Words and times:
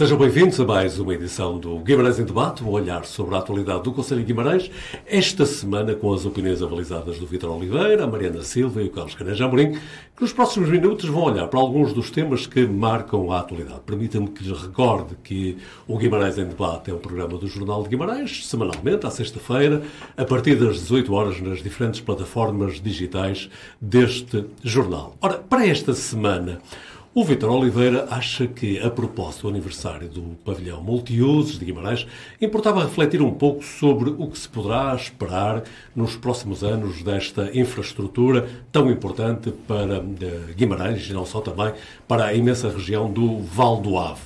Sejam 0.00 0.16
bem-vindos 0.16 0.58
a 0.58 0.64
mais 0.64 0.98
uma 0.98 1.12
edição 1.12 1.58
do 1.58 1.78
Guimarães 1.80 2.18
em 2.18 2.24
Debate, 2.24 2.64
um 2.64 2.70
olhar 2.70 3.04
sobre 3.04 3.34
a 3.34 3.38
atualidade 3.38 3.82
do 3.82 3.92
Conselho 3.92 4.22
de 4.22 4.28
Guimarães, 4.28 4.70
esta 5.06 5.44
semana 5.44 5.94
com 5.94 6.10
as 6.14 6.24
opiniões 6.24 6.62
avalizadas 6.62 7.18
do 7.18 7.26
Vitor 7.26 7.54
Oliveira, 7.54 8.04
a 8.04 8.06
Mariana 8.06 8.42
Silva 8.42 8.80
e 8.80 8.86
o 8.86 8.90
Carlos 8.90 9.14
Caneja 9.14 9.46
que 9.50 10.22
nos 10.22 10.32
próximos 10.32 10.70
minutos 10.70 11.06
vão 11.06 11.24
olhar 11.24 11.46
para 11.48 11.60
alguns 11.60 11.92
dos 11.92 12.10
temas 12.10 12.46
que 12.46 12.66
marcam 12.66 13.30
a 13.30 13.40
atualidade. 13.40 13.80
Permita-me 13.84 14.28
que 14.28 14.42
lhes 14.42 14.62
recorde 14.62 15.16
que 15.22 15.58
o 15.86 15.98
Guimarães 15.98 16.38
em 16.38 16.46
Debate 16.46 16.90
é 16.90 16.94
um 16.94 16.98
programa 16.98 17.36
do 17.36 17.46
Jornal 17.46 17.82
de 17.82 17.90
Guimarães, 17.90 18.46
semanalmente, 18.46 19.06
à 19.06 19.10
sexta-feira, 19.10 19.82
a 20.16 20.24
partir 20.24 20.54
das 20.54 20.76
18 20.76 21.12
horas, 21.12 21.40
nas 21.42 21.62
diferentes 21.62 22.00
plataformas 22.00 22.80
digitais 22.80 23.50
deste 23.78 24.46
jornal. 24.64 25.14
Ora, 25.20 25.34
para 25.34 25.66
esta 25.66 25.92
semana, 25.92 26.58
o 27.12 27.24
Vitor 27.24 27.50
Oliveira 27.50 28.06
acha 28.08 28.46
que, 28.46 28.78
a 28.78 28.88
propósito 28.88 29.42
do 29.42 29.48
aniversário 29.48 30.08
do 30.08 30.22
pavilhão 30.44 30.80
multiusos 30.80 31.58
de 31.58 31.64
Guimarães, 31.64 32.06
importava 32.40 32.84
refletir 32.84 33.20
um 33.20 33.32
pouco 33.32 33.64
sobre 33.64 34.10
o 34.10 34.28
que 34.28 34.38
se 34.38 34.48
poderá 34.48 34.94
esperar 34.94 35.64
nos 35.94 36.14
próximos 36.14 36.62
anos 36.62 37.02
desta 37.02 37.50
infraestrutura 37.52 38.48
tão 38.70 38.88
importante 38.88 39.50
para 39.66 39.96
eh, 39.96 40.52
Guimarães 40.54 41.10
e 41.10 41.12
não 41.12 41.26
só 41.26 41.40
também 41.40 41.74
para 42.06 42.26
a 42.26 42.34
imensa 42.34 42.70
região 42.70 43.12
do 43.12 43.40
Val 43.40 43.80
do 43.80 43.98
Ave. 43.98 44.22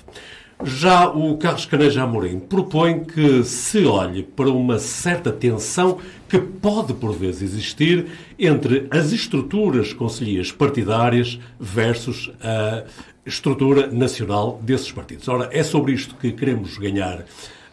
Já 0.63 1.09
o 1.09 1.37
Carlos 1.37 1.67
Caneja 1.67 2.03
Amorim 2.03 2.39
propõe 2.39 3.05
que 3.05 3.43
se 3.43 3.85
olhe 3.85 4.23
para 4.23 4.49
uma 4.49 4.79
certa 4.79 5.33
tensão 5.33 5.99
que 6.29 6.39
pode, 6.39 6.95
por 6.95 7.13
vezes, 7.13 7.43
existir 7.43 8.07
entre 8.39 8.87
as 8.91 9.13
estruturas 9.13 9.93
conselhias 9.93 10.53
partidárias 10.53 11.39
versus 11.59 12.31
a 12.41 12.85
estrutura 13.27 13.89
nacional 13.89 14.61
desses 14.63 14.93
partidos. 14.93 15.27
Ora, 15.29 15.49
é 15.53 15.63
sobre 15.63 15.93
isto 15.93 16.15
que 16.15 16.33
queremos 16.33 16.79
ganhar 16.79 17.25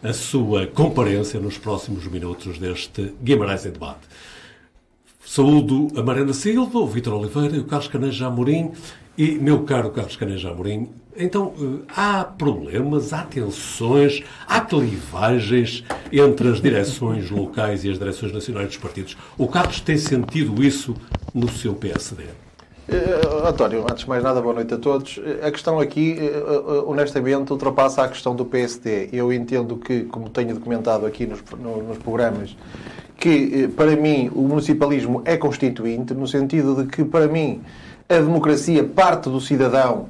a 0.02 0.12
sua 0.12 0.66
comparência 0.66 1.38
nos 1.38 1.56
próximos 1.56 2.06
minutos 2.08 2.58
deste 2.58 3.14
Guimarães 3.22 3.64
em 3.64 3.70
Debate. 3.70 4.00
Saúdo 5.24 5.88
a 5.96 6.02
Mariana 6.02 6.32
Silva, 6.32 6.78
o 6.78 6.86
Vítor 6.86 7.14
Oliveira 7.14 7.56
e 7.56 7.60
o 7.60 7.64
Carlos 7.64 7.88
Caneja 7.88 8.26
Amorim. 8.26 8.72
E, 9.16 9.32
meu 9.32 9.62
caro 9.62 9.90
Carlos 9.90 10.16
Caneja 10.16 10.50
Amorim, 10.50 10.88
então 11.16 11.52
eh, 11.60 11.92
há 11.94 12.24
problemas, 12.24 13.12
há 13.12 13.22
tensões, 13.22 14.22
há 14.46 14.60
clivagens 14.60 15.84
entre 16.10 16.48
as 16.48 16.60
direções 16.60 17.30
locais 17.30 17.84
e 17.84 17.90
as 17.90 17.98
direções 17.98 18.32
nacionais 18.32 18.68
dos 18.68 18.76
partidos. 18.76 19.16
O 19.36 19.46
Carlos 19.48 19.80
tem 19.80 19.96
sentido 19.96 20.62
isso 20.62 20.94
no 21.34 21.48
seu 21.48 21.74
PSD? 21.74 22.24
Uh, 22.88 23.46
António, 23.46 23.82
antes 23.82 24.04
de 24.04 24.08
mais 24.08 24.22
nada, 24.22 24.40
boa 24.40 24.54
noite 24.54 24.74
a 24.74 24.78
todos. 24.78 25.20
A 25.42 25.50
questão 25.50 25.78
aqui, 25.78 26.18
uh, 26.18 26.90
honestamente, 26.90 27.52
ultrapassa 27.52 28.02
a 28.02 28.08
questão 28.08 28.34
do 28.34 28.44
PSD. 28.44 29.08
Eu 29.12 29.32
entendo 29.32 29.76
que, 29.76 30.04
como 30.04 30.28
tenho 30.28 30.54
documentado 30.54 31.06
aqui 31.06 31.26
nos, 31.26 31.42
no, 31.58 31.82
nos 31.82 31.98
programas, 31.98 32.56
que 33.16 33.68
para 33.68 33.94
mim 33.94 34.30
o 34.34 34.42
municipalismo 34.42 35.22
é 35.24 35.36
constituinte, 35.36 36.12
no 36.12 36.26
sentido 36.26 36.82
de 36.82 36.90
que, 36.90 37.04
para 37.04 37.28
mim, 37.28 37.62
a 38.08 38.14
democracia 38.14 38.82
parte 38.82 39.30
do 39.30 39.40
cidadão 39.40 40.08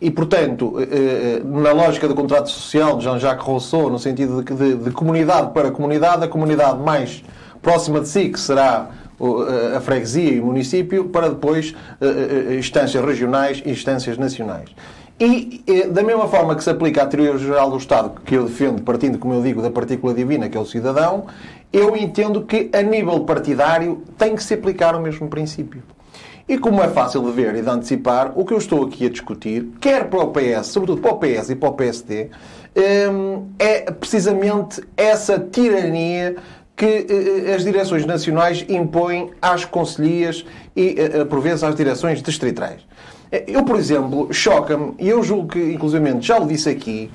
e, 0.00 0.10
portanto, 0.10 0.74
eh, 0.80 1.40
eh, 1.40 1.42
na 1.44 1.72
lógica 1.72 2.08
do 2.08 2.14
contrato 2.14 2.50
social 2.50 2.98
de 2.98 3.04
Jean-Jacques 3.04 3.46
Rousseau, 3.46 3.88
no 3.88 3.98
sentido 3.98 4.42
de, 4.42 4.54
de, 4.54 4.74
de, 4.74 4.90
comunidade 4.90 5.52
para 5.52 5.70
comunidade, 5.70 6.24
a 6.24 6.28
comunidade 6.28 6.80
mais 6.80 7.22
próxima 7.62 8.00
de 8.00 8.08
si, 8.08 8.28
que 8.28 8.38
será 8.38 8.90
a 9.74 9.80
freguesia 9.80 10.32
e 10.32 10.40
o 10.40 10.46
município, 10.46 11.04
para 11.06 11.28
depois 11.28 11.74
eh, 12.00 12.56
instâncias 12.58 13.02
regionais 13.02 13.62
e 13.64 13.70
instâncias 13.70 14.18
nacionais. 14.18 14.68
E, 15.18 15.62
da 15.90 16.02
mesma 16.02 16.26
forma 16.26 16.56
que 16.56 16.64
se 16.64 16.68
aplica 16.68 17.04
à 17.04 17.06
teoria 17.06 17.38
geral 17.38 17.70
do 17.70 17.76
Estado, 17.76 18.20
que 18.24 18.34
eu 18.34 18.44
defendo, 18.44 18.82
partindo, 18.82 19.16
como 19.16 19.32
eu 19.32 19.42
digo, 19.42 19.62
da 19.62 19.70
partícula 19.70 20.12
divina, 20.12 20.48
que 20.48 20.58
é 20.58 20.60
o 20.60 20.66
cidadão, 20.66 21.26
eu 21.72 21.96
entendo 21.96 22.42
que, 22.42 22.68
a 22.72 22.82
nível 22.82 23.20
partidário, 23.20 24.02
tem 24.18 24.34
que 24.34 24.42
se 24.42 24.54
aplicar 24.54 24.96
o 24.96 25.00
mesmo 25.00 25.28
princípio. 25.28 25.82
E 26.46 26.58
como 26.58 26.82
é 26.82 26.88
fácil 26.88 27.22
de 27.22 27.30
ver 27.30 27.54
e 27.56 27.62
de 27.62 27.70
antecipar, 27.70 28.32
o 28.36 28.44
que 28.44 28.52
eu 28.52 28.58
estou 28.58 28.84
aqui 28.84 29.06
a 29.06 29.08
discutir, 29.08 29.66
quer 29.80 30.10
para 30.10 30.20
o 30.20 30.30
PS, 30.30 30.66
sobretudo 30.66 31.00
para 31.00 31.12
o 31.12 31.18
PS 31.18 31.50
e 31.50 31.56
para 31.56 31.68
o 31.70 31.72
PSD, 31.72 32.28
hum, 33.10 33.48
é 33.58 33.90
precisamente 33.90 34.82
essa 34.94 35.38
tirania 35.38 36.36
que 36.76 36.84
eh, 36.84 37.06
eh, 37.46 37.54
as 37.54 37.64
direções 37.64 38.04
nacionais 38.04 38.64
impõem 38.68 39.30
às 39.40 39.64
conselhias 39.64 40.44
e, 40.76 40.96
eh, 40.98 41.24
por 41.24 41.40
vezes, 41.40 41.62
às 41.62 41.74
direções 41.74 42.22
distritais. 42.22 42.82
Eu, 43.46 43.64
por 43.64 43.76
exemplo, 43.76 44.32
choca-me, 44.32 44.94
e 44.98 45.08
eu 45.08 45.22
julgo 45.22 45.48
que, 45.48 45.72
inclusive, 45.72 46.20
já 46.20 46.38
o 46.38 46.46
disse 46.46 46.68
aqui, 46.68 47.10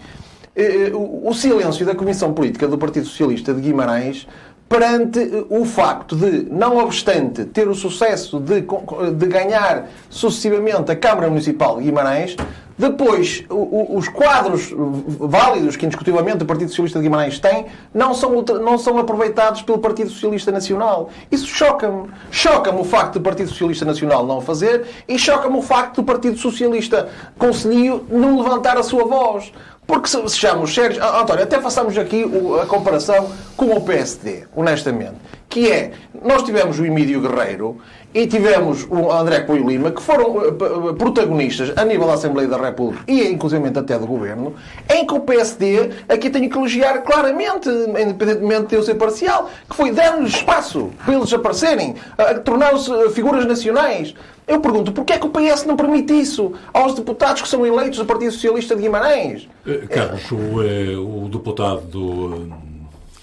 o 1.24 1.34
silêncio 1.34 1.86
da 1.86 1.96
Comissão 1.96 2.34
Política 2.34 2.68
do 2.68 2.78
Partido 2.78 3.06
Socialista 3.06 3.54
de 3.54 3.62
Guimarães 3.62 4.28
perante 4.70 5.20
eh, 5.20 5.46
o 5.50 5.66
facto 5.66 6.16
de, 6.16 6.48
não 6.50 6.78
obstante 6.78 7.44
ter 7.44 7.68
o 7.68 7.74
sucesso 7.74 8.40
de, 8.40 8.62
de 8.62 9.26
ganhar 9.26 9.90
sucessivamente 10.10 10.92
a 10.92 10.96
Câmara 10.96 11.28
Municipal 11.28 11.78
de 11.78 11.86
Guimarães, 11.86 12.38
depois 12.80 13.44
os 13.50 14.08
quadros 14.08 14.74
válidos 14.74 15.76
que 15.76 15.86
indiscutivelmente 15.86 16.44
o 16.44 16.46
Partido 16.46 16.70
Socialista 16.70 16.98
de 16.98 17.04
Guimarães 17.04 17.38
tem 17.38 17.66
não 17.94 18.14
são, 18.14 18.42
não 18.42 18.78
são 18.78 18.98
aproveitados 18.98 19.62
pelo 19.62 19.80
Partido 19.80 20.10
Socialista 20.10 20.50
Nacional. 20.50 21.10
Isso 21.30 21.46
choca-me. 21.46 22.10
Choca-me 22.32 22.80
o 22.80 22.86
facto 22.86 23.16
do 23.16 23.22
Partido 23.22 23.50
Socialista 23.50 23.84
Nacional 23.84 24.26
não 24.26 24.40
fazer 24.40 24.86
e 25.10 25.20
choca-me 25.20 25.58
o 25.58 25.62
facto 25.62 25.98
do 25.98 26.04
Partido 26.06 26.38
Socialista 26.38 27.10
Conselho 27.38 28.06
não 28.10 28.42
levantar 28.42 28.78
a 28.78 28.84
sua 28.84 29.04
voz. 29.04 29.52
Porque 29.90 30.08
sejamos 30.08 30.72
sérios, 30.72 31.04
António, 31.04 31.46
até 31.46 31.60
façamos 31.60 31.98
aqui 31.98 32.24
a 32.62 32.66
comparação 32.68 33.32
com 33.58 33.76
o 33.76 33.82
PSD, 33.82 34.44
honestamente. 34.56 35.16
Que 35.50 35.72
é, 35.72 35.94
nós 36.24 36.44
tivemos 36.44 36.80
o 36.80 36.86
Emílio 36.86 37.20
Guerreiro 37.20 37.82
e 38.14 38.26
tivemos 38.26 38.88
o 38.90 39.12
André 39.12 39.42
Coelho 39.42 39.68
Lima, 39.68 39.92
que 39.92 40.02
foram 40.02 40.42
eh, 40.44 40.94
protagonistas 40.98 41.72
a 41.78 41.86
nível 41.86 42.08
da 42.08 42.14
Assembleia 42.14 42.48
da 42.48 42.58
República 42.58 43.04
e 43.08 43.28
inclusive 43.28 43.68
até 43.68 44.00
do 44.00 44.08
Governo, 44.08 44.56
em 44.90 45.06
que 45.06 45.14
o 45.14 45.20
PSD, 45.20 45.92
aqui 46.08 46.30
tenho 46.30 46.50
que 46.50 46.58
elogiar 46.58 47.00
claramente, 47.04 47.70
independentemente 47.70 48.68
de 48.68 48.76
eu 48.76 48.84
ser 48.84 48.96
parcial, 48.96 49.50
que 49.70 49.76
foi 49.76 49.92
dando-lhes 49.92 50.34
espaço 50.34 50.90
para 51.06 51.14
eles 51.14 51.32
aparecerem, 51.32 51.96
tornaram-se 52.44 52.92
eh, 52.92 53.10
figuras 53.10 53.46
nacionais. 53.46 54.14
Eu 54.48 54.60
pergunto, 54.60 54.92
porquê 54.92 55.14
é 55.14 55.20
que 55.20 55.28
o 55.28 55.30
PS 55.30 55.66
não 55.66 55.76
permite 55.76 56.12
isso 56.20 56.54
aos 56.74 56.96
deputados 56.96 57.44
que 57.44 57.48
são 57.48 57.64
eleitos 57.64 58.00
do 58.00 58.06
Partido 58.06 58.32
Socialista 58.32 58.76
de 58.76 58.82
Guimarães? 58.82 59.48
Carlos, 59.92 60.32
o, 60.32 61.26
o, 61.26 61.30
deputado 61.30 61.82
do... 61.82 62.69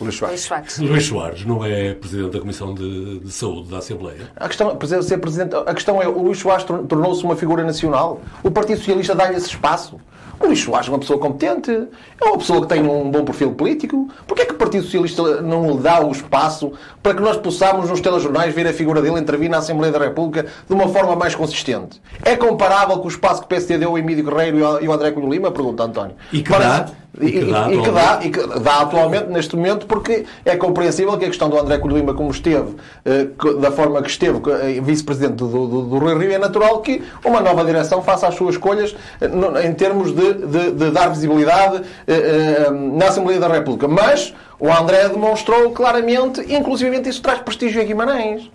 Luís 0.01 0.15
Soares. 0.15 0.79
Luís 0.79 1.07
Soares 1.07 1.45
não 1.45 1.65
é 1.65 1.95
Presidente 1.95 2.33
da 2.33 2.41
Comissão 2.41 2.75
de, 2.75 3.21
de, 3.21 3.33
Saúde 3.33 3.71
da 3.71 3.79
Assembleia? 3.79 4.31
A 4.37 4.47
questão, 4.47 4.79
ser 5.03 5.19
presidente, 5.19 5.57
a 5.57 5.73
questão 5.73 6.03
é, 6.03 6.07
o 6.07 6.23
Luís 6.23 6.39
Soares 6.39 6.65
tornou-se 6.65 7.25
uma 7.25 7.35
figura 7.35 7.65
nacional. 7.65 8.21
O 8.43 8.51
Partido 8.51 8.79
Socialista 8.79 9.15
dá-lhe 9.15 9.37
esse 9.37 9.49
espaço. 9.49 9.99
O 10.39 10.47
Luís 10.47 10.61
Soares 10.61 10.89
é 10.89 10.91
uma 10.91 10.99
pessoa 10.99 11.19
competente, 11.19 11.71
é 11.71 12.25
uma 12.25 12.37
pessoa 12.37 12.61
que 12.61 12.67
tem 12.67 12.83
um 12.83 13.11
bom 13.11 13.25
perfil 13.25 13.53
político. 13.53 14.09
Porquê 14.27 14.43
é 14.43 14.45
que 14.45 14.53
o 14.53 14.57
Partido 14.57 14.85
Socialista 14.85 15.41
não 15.41 15.71
lhe 15.71 15.79
dá 15.79 16.05
o 16.05 16.13
espaço 16.13 16.73
para 17.03 17.15
que 17.15 17.23
nós 17.23 17.39
possamos, 17.39 17.89
nos 17.89 18.01
telejornais, 18.01 18.55
ver 18.55 18.67
a 18.67 18.73
figura 18.73 19.01
dele 19.01 19.19
intervir 19.19 19.49
na 19.49 19.59
Assembleia 19.59 19.93
da 19.93 19.99
República 19.99 20.47
de 20.69 20.75
uma 20.75 20.89
forma 20.89 21.17
mais 21.17 21.35
consistente? 21.35 22.03
É 22.23 22.37
comparável 22.37 22.99
com 22.99 23.07
o 23.07 23.09
espaço 23.09 23.41
que 23.41 23.47
o 23.47 23.49
PSD 23.49 23.79
deu 23.79 23.91
ao 23.91 23.99
Emílio 23.99 24.25
Guerreiro 24.25 24.59
e 24.59 24.87
ao 24.87 24.93
André 24.93 25.11
Cunha 25.11 25.29
Lima? 25.29 25.51
Pergunta 25.51 25.85
António. 25.85 26.17
E 26.31 26.43
que 26.43 26.51
dá? 26.51 26.87
E, 27.21 27.33
que 27.33 27.45
dá, 27.45 27.73
e, 27.73 27.83
que 27.83 27.91
dá, 27.91 28.21
e 28.23 28.31
que 28.31 28.61
dá 28.61 28.81
atualmente, 28.81 29.27
neste 29.29 29.57
momento, 29.57 29.87
porque 29.87 30.27
é 30.45 30.57
compreensível 30.57 31.17
que 31.17 31.25
a 31.25 31.29
questão 31.29 31.49
do 31.49 31.59
André 31.59 31.79
Cunha 31.79 31.95
Lima, 31.95 32.13
como 32.13 32.31
esteve, 32.31 32.75
eh, 33.05 33.29
da 33.59 33.71
forma 33.71 34.03
que 34.03 34.11
esteve, 34.11 34.39
eh, 34.51 34.81
vice-presidente 34.83 35.37
do, 35.37 35.49
do, 35.49 35.83
do 35.83 35.99
Rio 35.99 36.19
Rio, 36.19 36.33
é 36.33 36.39
natural 36.39 36.81
que 36.81 37.03
uma 37.25 37.41
nova 37.41 37.65
direção 37.65 38.03
faça 38.03 38.29
as 38.29 38.35
suas 38.35 38.57
escolhas 38.57 38.95
eh, 39.21 39.67
em 39.67 39.73
termos 39.73 40.13
de, 40.13 40.35
de, 40.35 40.71
de 40.73 40.91
dar 40.91 41.09
visibilidade 41.09 41.83
na 42.97 43.07
Assembleia 43.07 43.41
da 43.41 43.49
República. 43.49 43.89
Mas 43.89 44.35
o 44.59 44.71
André 44.71 45.09
demonstrou 45.09 45.71
claramente, 45.71 46.41
inclusivamente 46.53 47.09
isso 47.09 47.23
traz 47.23 47.41
prestígio 47.41 47.81
a 47.81 47.85
Guimarães. 47.85 48.51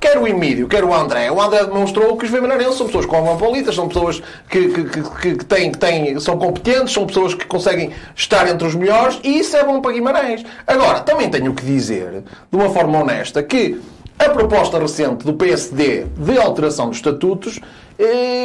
Quer 0.00 0.16
o 0.16 0.28
Emílio, 0.28 0.68
quer 0.68 0.84
o 0.84 0.94
André. 0.94 1.30
O 1.30 1.40
André 1.40 1.64
demonstrou 1.64 2.16
que 2.16 2.24
os 2.24 2.30
Vimaranenses 2.30 2.76
são 2.76 2.86
pessoas 2.86 3.04
cosmopolitas, 3.04 3.74
são 3.74 3.88
pessoas 3.88 4.22
que, 4.48 4.68
que, 4.68 4.84
que, 4.84 5.34
que, 5.36 5.44
têm, 5.44 5.72
têm, 5.72 6.20
são 6.20 6.38
competentes, 6.38 6.92
são 6.92 7.04
pessoas 7.04 7.34
que 7.34 7.44
conseguem 7.46 7.90
estar 8.14 8.48
entre 8.48 8.66
os 8.66 8.76
melhores 8.76 9.18
e 9.24 9.40
isso 9.40 9.56
é 9.56 9.64
bom 9.64 9.80
para 9.80 9.92
Guimarães. 9.92 10.44
Agora, 10.64 11.00
também 11.00 11.28
tenho 11.28 11.52
que 11.52 11.64
dizer, 11.64 12.22
de 12.50 12.56
uma 12.56 12.70
forma 12.70 13.00
honesta, 13.00 13.42
que 13.42 13.80
a 14.18 14.28
proposta 14.30 14.78
recente 14.78 15.24
do 15.24 15.34
PSD 15.34 16.04
de 16.16 16.38
alteração 16.38 16.88
dos 16.88 16.98
estatutos, 16.98 17.58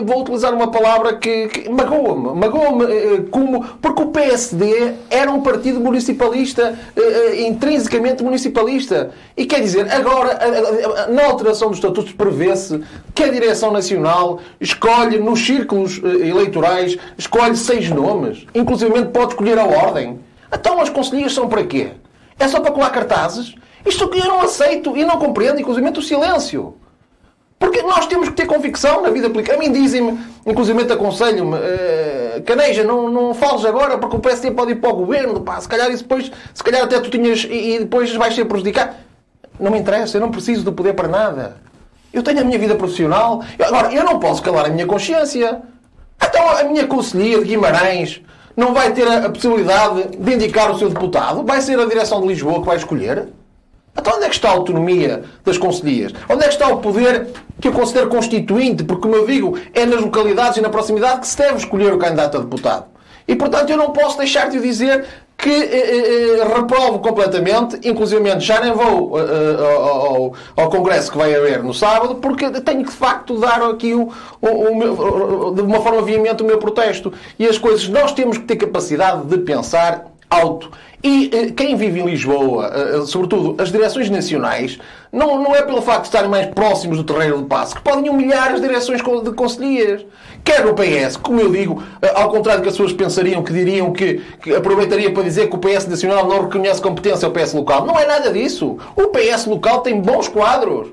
vou 0.05 0.21
utilizar 0.21 0.53
uma 0.53 0.71
palavra 0.71 1.15
que, 1.15 1.47
que 1.47 1.69
magoa-me. 1.69 2.39
Magoa-me 2.39 2.85
eh, 2.85 3.23
como. 3.29 3.63
Porque 3.81 4.01
o 4.01 4.07
PSD 4.07 4.94
era 5.09 5.31
um 5.31 5.41
partido 5.41 5.79
municipalista, 5.79 6.77
eh, 6.95 7.41
intrinsecamente 7.47 8.23
municipalista. 8.23 9.11
E 9.38 9.45
quer 9.45 9.61
dizer, 9.61 9.91
agora, 9.91 10.39
na 11.09 11.25
alteração 11.25 11.69
dos 11.69 11.77
estatutos, 11.77 12.13
prevê-se 12.13 12.81
que 13.13 13.23
a 13.23 13.29
direção 13.29 13.71
nacional 13.71 14.39
escolhe, 14.59 15.19
nos 15.19 15.39
círculos 15.45 16.01
eleitorais, 16.03 16.97
escolhe 17.17 17.56
seis 17.56 17.89
nomes. 17.89 18.45
Inclusive 18.56 19.06
pode 19.06 19.33
escolher 19.33 19.59
a 19.59 19.65
ordem. 19.65 20.19
Então 20.51 20.81
as 20.81 20.89
conselheiras 20.89 21.33
são 21.33 21.47
para 21.47 21.63
quê? 21.63 21.91
É 22.39 22.47
só 22.47 22.59
para 22.59 22.71
colar 22.71 22.89
cartazes? 22.89 23.56
Isto 23.85 24.07
que 24.07 24.19
eu 24.19 24.25
não 24.25 24.41
aceito 24.41 24.95
e 24.95 25.03
não 25.03 25.17
compreendo, 25.17 25.59
inclusive 25.59 25.88
o 25.89 26.01
silêncio. 26.01 26.75
Porque 27.59 27.81
nós 27.81 28.07
temos 28.07 28.29
que 28.29 28.35
ter 28.35 28.45
convicção 28.45 29.01
na 29.01 29.09
vida 29.09 29.29
política. 29.29 29.55
A 29.55 29.59
mim 29.59 29.71
dizem-me, 29.71 30.19
inclusive 30.45 30.91
aconselham-me, 30.91 31.55
uh, 31.55 32.44
Caneja, 32.45 32.83
não, 32.83 33.09
não 33.09 33.33
fales 33.33 33.63
agora 33.63 33.97
porque 33.97 34.17
o 34.17 34.19
PSD 34.19 34.51
pode 34.51 34.71
ir 34.71 34.75
para 34.75 34.89
o 34.89 34.95
governo, 34.95 35.41
pá, 35.41 35.59
se 35.61 35.67
calhar 35.67 35.89
isso 35.89 36.03
depois, 36.03 36.31
se 36.53 36.63
calhar 36.63 36.83
até 36.83 37.00
tu 37.00 37.09
tinhas 37.09 37.45
e, 37.50 37.75
e 37.75 37.79
depois 37.79 38.13
vais 38.15 38.35
ser 38.35 38.45
prejudicado. 38.45 38.95
Não 39.59 39.71
me 39.71 39.79
interessa, 39.79 40.17
eu 40.17 40.21
não 40.21 40.31
preciso 40.31 40.63
do 40.63 40.73
poder 40.73 40.94
para 40.94 41.07
nada. 41.07 41.57
Eu 42.11 42.21
tenho 42.21 42.41
a 42.41 42.44
minha 42.44 42.59
vida 42.59 42.75
profissional. 42.75 43.44
Agora, 43.59 43.94
eu 43.94 44.03
não 44.03 44.19
posso 44.19 44.41
calar 44.41 44.65
a 44.65 44.69
minha 44.69 44.85
consciência. 44.85 45.61
Então 46.21 46.49
a 46.49 46.63
minha 46.63 46.85
conselhia 46.85 47.39
de 47.39 47.45
Guimarães 47.45 48.21
não 48.56 48.73
vai 48.73 48.94
ter 48.94 49.07
a, 49.07 49.25
a 49.25 49.29
possibilidade 49.29 50.17
de 50.17 50.33
indicar 50.33 50.71
o 50.71 50.77
seu 50.77 50.89
deputado? 50.89 51.44
Vai 51.44 51.61
ser 51.61 51.79
a 51.79 51.85
direção 51.85 52.21
de 52.21 52.27
Lisboa 52.27 52.59
que 52.59 52.67
vai 52.67 52.77
escolher? 52.77 53.27
Então 53.98 54.16
onde 54.16 54.25
é 54.25 54.30
que 54.30 54.36
está 54.36 54.50
a 54.50 54.54
autonomia 54.54 55.24
das 55.45 55.57
conselhias? 55.57 56.12
Onde 56.30 56.44
é 56.44 56.48
que 56.48 56.54
está 56.54 56.68
o 56.68 56.78
poder 56.78 57.28
que 57.62 57.68
eu 57.68 57.72
considero 57.72 58.10
constituinte? 58.10 58.84
Porque, 58.84 59.04
como 59.04 59.16
eu 59.16 59.25
digo, 59.25 59.57
é 59.74 59.86
nas 59.86 60.01
localidades 60.01 60.57
e 60.57 60.62
na 60.62 60.69
proximidade 60.69 61.22
que 61.22 61.28
se 61.28 61.38
deve 61.38 61.57
escolher 61.57 61.94
o 61.94 61.98
candidato 61.98 62.38
a 62.38 62.42
deputado. 62.42 62.86
E, 63.28 63.36
portanto, 63.36 63.69
eu 63.69 63.78
não 63.78 63.92
posso 63.92 64.18
deixar 64.18 64.50
de 64.50 64.60
dizer 64.60 65.06
que 65.38 65.50
eh, 65.50 65.75
eh, 65.75 66.40
eh 66.40 66.56
reprovo 66.56 67.00
completamente, 67.00 67.80
inclusive 67.84 68.40
já 68.40 68.62
nem 68.62 68.72
vou 68.72 69.19
eh, 69.19 69.24
eh, 69.24 69.75
ao, 69.75 70.34
ao, 70.56 70.69
Congresso 70.69 71.12
que 71.12 71.18
vai 71.18 71.36
haver 71.36 71.62
no 71.63 71.74
sábado, 71.74 72.16
porque 72.16 72.50
tenho 72.62 72.84
que 72.84 72.92
de 72.92 72.95
facto 72.95 73.38
dar 73.40 73.62
aqui 73.62 73.94
o, 73.94 74.10
o, 74.42 74.48
o 74.48 74.75
meu, 74.75 75.51
de 75.54 75.62
uma 75.62 75.81
forma 75.81 76.01
veemente 76.01 76.44
o 76.44 76.45
meu 76.45 76.57
protesto. 76.57 77.12
E 77.38 77.45
as 77.45 77.57
coisas, 77.57 77.88
nós 77.90 78.13
temos 78.13 78.38
que 78.38 78.45
ter 78.45 78.56
capacidade 78.56 79.25
de 79.25 79.38
pensar 79.40 80.12
alto. 80.33 80.71
E 81.03 81.30
eh, 81.33 81.51
quem 81.51 81.75
vive 81.75 82.00
em 82.00 82.06
Lisboa, 82.06 82.71
eh, 82.74 82.97
eh, 82.97 83.06
sobretudo 83.06 83.62
as 83.62 83.69
direções 83.69 84.09
nacionais, 84.09 84.80
não, 85.12 85.44
não 85.44 85.53
é 85.53 85.62
pelo 85.62 85.81
facto 85.81 86.03
de 86.03 86.07
estarem 86.07 86.30
mais 86.30 86.47
próximos 86.47 86.95
do 86.97 87.03
terreiro 87.03 87.39
de 87.39 87.45
passo, 87.45 87.75
que 87.75 87.81
podem 87.81 88.09
humilhar 88.09 88.53
as 88.53 88.62
direções 88.62 89.01
de 89.01 89.31
conselheiras. 89.33 90.06
Quer 90.45 90.65
o 90.65 90.74
PS, 90.74 91.18
como 91.18 91.41
eu 91.41 91.51
digo, 91.51 91.83
ao 92.15 92.30
contrário 92.30 92.62
do 92.62 92.63
que 92.63 92.69
as 92.69 92.75
pessoas 92.75 92.94
pensariam, 92.94 93.44
que 93.44 93.51
diriam 93.51 93.91
que, 93.91 94.21
que 94.41 94.56
aproveitaria 94.56 95.12
para 95.12 95.24
dizer 95.24 95.50
que 95.50 95.56
o 95.56 95.59
PS 95.59 95.88
nacional 95.88 96.27
não 96.27 96.44
reconhece 96.44 96.81
competência 96.81 97.25
ao 97.25 97.31
PS 97.31 97.53
local. 97.53 97.85
Não 97.85 98.00
é 98.00 98.06
nada 98.06 98.31
disso. 98.31 98.77
O 98.95 99.07
PS 99.07 99.45
local 99.45 99.81
tem 99.81 100.00
bons 100.00 100.27
quadros. 100.30 100.88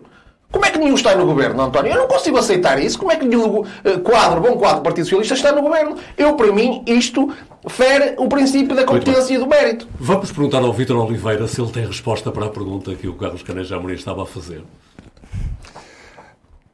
Como 0.51 0.65
é 0.65 0.71
que 0.71 0.79
nenhum 0.79 0.95
está 0.95 1.15
no 1.15 1.25
governo, 1.27 1.63
António? 1.63 1.93
Eu 1.93 1.99
não 1.99 2.09
consigo 2.09 2.37
aceitar 2.37 2.83
isso. 2.83 2.99
Como 2.99 3.13
é 3.13 3.17
que 3.17 3.25
nenhum 3.25 3.65
quadro, 4.03 4.41
bom 4.41 4.57
quadro 4.57 4.81
do 4.81 4.83
Partido 4.83 5.05
Socialista 5.05 5.35
está 5.35 5.53
no 5.53 5.63
governo? 5.63 5.97
Eu, 6.19 6.35
para 6.35 6.51
mim, 6.53 6.83
isto 6.87 7.33
fere 7.69 8.15
o 8.19 8.29
princípio 8.29 8.75
da 8.75 8.85
competência 8.85 9.35
e 9.35 9.39
do 9.39 9.47
mérito. 9.47 9.87
Vamos 9.99 10.33
perguntar 10.33 10.59
ao 10.59 10.73
Vítor 10.73 10.97
Oliveira 10.97 11.47
se 11.47 11.61
ele 11.61 11.71
tem 11.71 11.87
resposta 11.87 12.33
para 12.33 12.47
a 12.47 12.49
pergunta 12.49 12.95
que 12.95 13.07
o 13.07 13.15
Carlos 13.15 13.43
Caneja 13.43 13.77
Amorim 13.77 13.95
estava 13.95 14.25
a 14.25 14.27
fazer. 14.27 14.65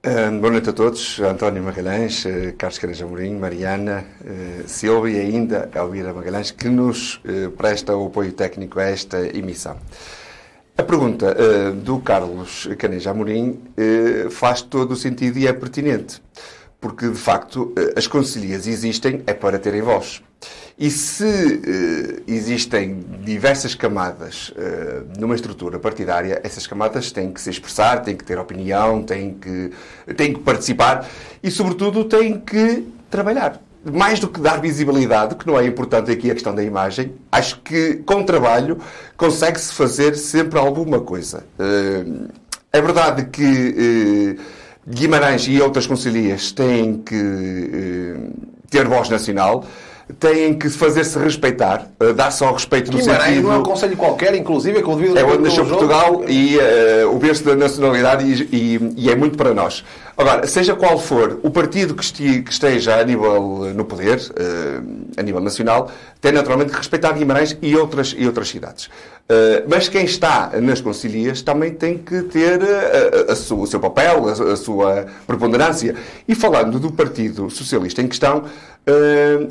Uh, 0.06 0.40
boa 0.40 0.52
noite 0.52 0.70
a 0.70 0.72
todos. 0.72 1.18
António 1.18 1.62
Magalhães, 1.64 2.24
uh, 2.24 2.54
Carlos 2.56 2.78
Caneja 2.78 3.04
Amorim, 3.04 3.34
Mariana, 3.34 4.04
uh, 4.20 4.68
Silvia 4.68 5.20
e 5.20 5.26
ainda 5.26 5.68
Elvira 5.74 6.14
Magalhães, 6.14 6.52
que 6.52 6.68
nos 6.68 7.16
uh, 7.16 7.50
presta 7.56 7.96
o 7.96 8.06
apoio 8.06 8.32
técnico 8.32 8.78
a 8.78 8.84
esta 8.84 9.18
emissão. 9.36 9.76
A 10.78 10.82
pergunta 10.82 11.34
do 11.72 11.98
Carlos 12.00 12.68
Caneja 12.78 13.10
Amorim 13.10 13.60
faz 14.30 14.60
todo 14.60 14.92
o 14.92 14.96
sentido 14.96 15.38
e 15.38 15.46
é 15.46 15.52
pertinente, 15.52 16.22
porque 16.78 17.08
de 17.08 17.16
facto 17.16 17.72
as 17.96 18.06
conselheiras 18.06 18.66
existem 18.66 19.22
é 19.26 19.32
para 19.32 19.58
terem 19.58 19.80
voz. 19.80 20.22
E 20.78 20.90
se 20.90 21.24
uh, 21.24 22.22
existem 22.28 23.02
diversas 23.24 23.74
camadas 23.74 24.50
uh, 24.50 25.18
numa 25.18 25.34
estrutura 25.34 25.78
partidária, 25.78 26.38
essas 26.44 26.66
camadas 26.66 27.10
têm 27.10 27.32
que 27.32 27.40
se 27.40 27.48
expressar, 27.48 28.02
têm 28.02 28.14
que 28.14 28.24
ter 28.24 28.38
opinião, 28.38 29.02
têm 29.02 29.32
que, 29.32 29.70
têm 30.14 30.34
que 30.34 30.40
participar 30.40 31.08
e, 31.42 31.50
sobretudo, 31.50 32.04
têm 32.04 32.38
que 32.38 32.86
trabalhar. 33.10 33.58
Mais 33.92 34.18
do 34.18 34.28
que 34.28 34.40
dar 34.40 34.60
visibilidade, 34.60 35.36
que 35.36 35.46
não 35.46 35.58
é 35.58 35.66
importante 35.66 36.10
aqui 36.10 36.30
a 36.30 36.34
questão 36.34 36.54
da 36.54 36.62
imagem, 36.62 37.14
acho 37.30 37.60
que 37.60 37.94
com 38.04 38.22
trabalho 38.24 38.78
consegue-se 39.16 39.72
fazer 39.72 40.16
sempre 40.16 40.58
alguma 40.58 41.00
coisa. 41.00 41.44
Uh, 41.58 42.28
é 42.72 42.80
verdade 42.80 43.26
que 43.26 44.36
Guimarães 44.88 45.46
e 45.48 45.60
outras 45.60 45.86
concilias 45.86 46.52
têm 46.52 46.98
que 46.98 48.14
ter 48.70 48.86
voz 48.86 49.08
nacional 49.08 49.64
têm 50.20 50.54
que 50.54 50.70
fazer-se 50.70 51.18
respeitar, 51.18 51.88
uh, 52.00 52.12
dar-se 52.12 52.42
ao 52.44 52.52
respeito 52.52 52.90
do 52.90 52.98
Guimarães 52.98 53.24
sentido... 53.24 53.42
não 53.42 53.54
é 53.54 53.58
um 53.58 53.62
conselho 53.62 53.96
qualquer, 53.96 54.34
inclusive, 54.36 54.78
é 54.78 54.82
que 54.82 54.88
o 54.88 54.94
devido... 54.94 55.18
É 55.18 55.24
onde 55.24 55.42
nasceu 55.42 55.66
Portugal 55.66 56.24
e 56.28 56.56
uh, 56.56 57.14
o 57.14 57.18
berço 57.18 57.44
da 57.44 57.56
nacionalidade 57.56 58.24
e, 58.24 58.56
e, 58.56 58.94
e, 58.96 59.10
é 59.10 59.16
muito 59.16 59.36
para 59.36 59.52
nós. 59.52 59.84
Agora, 60.16 60.46
seja 60.46 60.76
qual 60.76 60.98
for 60.98 61.40
o 61.42 61.50
partido 61.50 61.94
que, 61.94 62.04
esti, 62.04 62.40
que 62.40 62.52
esteja 62.52 62.96
a 62.96 63.04
nível, 63.04 63.72
no 63.74 63.84
poder, 63.84 64.18
uh, 64.18 65.04
a 65.16 65.22
nível 65.22 65.40
nacional, 65.40 65.90
tem 66.20 66.30
naturalmente 66.30 66.70
que 66.70 66.78
respeitar 66.78 67.12
Guimarães 67.12 67.58
e 67.60 67.76
outras, 67.76 68.14
e 68.16 68.26
outras 68.26 68.48
cidades. 68.48 68.88
mas 69.68 69.88
quem 69.88 70.04
está 70.04 70.52
nas 70.62 70.80
concilias 70.80 71.42
também 71.42 71.72
tem 71.72 71.98
que 71.98 72.22
ter 72.22 72.60
a, 72.62 73.30
a, 73.30 73.32
a 73.32 73.54
o 73.54 73.66
seu 73.66 73.80
papel, 73.80 74.28
a, 74.28 74.52
a 74.52 74.56
sua 74.56 75.06
preponderância. 75.26 75.94
E 76.26 76.34
falando 76.34 76.78
do 76.78 76.92
Partido 76.92 77.50
Socialista 77.50 78.00
em 78.00 78.08
questão, 78.08 78.44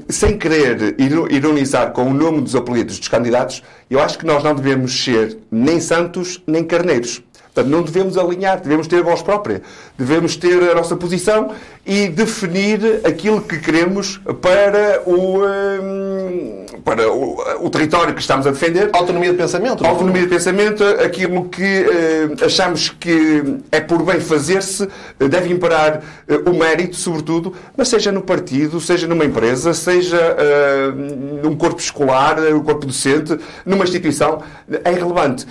Sem 0.08 0.38
querer 0.38 0.96
ironizar 0.98 1.92
com 1.92 2.10
o 2.10 2.14
nome 2.14 2.40
dos 2.42 2.56
apelidos 2.56 2.98
dos 2.98 3.10
candidatos, 3.10 3.62
eu 3.90 4.00
acho 4.00 4.18
que 4.18 4.26
nós 4.26 4.42
não 4.42 4.56
devemos 4.56 5.04
ser 5.04 5.38
nem 5.52 5.82
santos 5.82 6.42
nem 6.48 6.64
carneiros. 6.64 7.22
Portanto, 7.54 7.70
não 7.70 7.84
devemos 7.84 8.18
alinhar, 8.18 8.62
devemos 8.62 8.88
ter 8.88 9.04
voz 9.04 9.22
própria, 9.22 9.62
devemos 9.98 10.38
ter 10.38 10.72
a 10.72 10.76
nossa 10.76 10.96
posição 10.96 11.54
e 11.86 12.08
definir 12.08 13.02
aquilo 13.04 13.40
que 13.42 13.60
queremos 13.60 14.20
para 14.42 15.04
o, 15.06 15.44
hum, 15.46 16.66
para 16.84 17.12
o, 17.12 17.66
o 17.66 17.70
território 17.70 18.14
que 18.16 18.22
estamos 18.22 18.48
a 18.48 18.52
defender. 18.52 18.90
Autonomia 18.92 19.32
de 19.32 19.38
pensamento. 19.38 19.86
Autonomia 19.86 20.24
de 20.24 20.28
pensamento, 20.28 20.84
aquilo 20.84 21.46
que 21.48 21.62
uh, 21.62 22.46
achamos 22.46 22.90
que 22.90 23.60
é 23.72 23.80
por 23.80 24.02
bem 24.02 24.20
fazer-se, 24.20 24.88
deve 25.20 25.54
imperar 25.54 26.02
uh, 26.28 26.50
o 26.50 26.58
mérito, 26.58 26.96
sobretudo, 26.96 27.54
mas 27.78 27.88
seja 27.88 28.12
no 28.12 28.22
partido, 28.22 28.82
seja 28.82 29.08
numa 29.08 29.26
empresa, 29.26 29.72
seja 29.74 30.18
uh, 30.18 31.44
num 31.44 31.56
corpo 31.56 31.80
escolar, 31.80 32.40
um 32.52 32.64
corpo 32.64 32.88
docente, 32.88 33.38
numa 33.64 33.84
instituição, 33.84 34.42
é 34.84 34.92
irrelevante. 34.92 35.46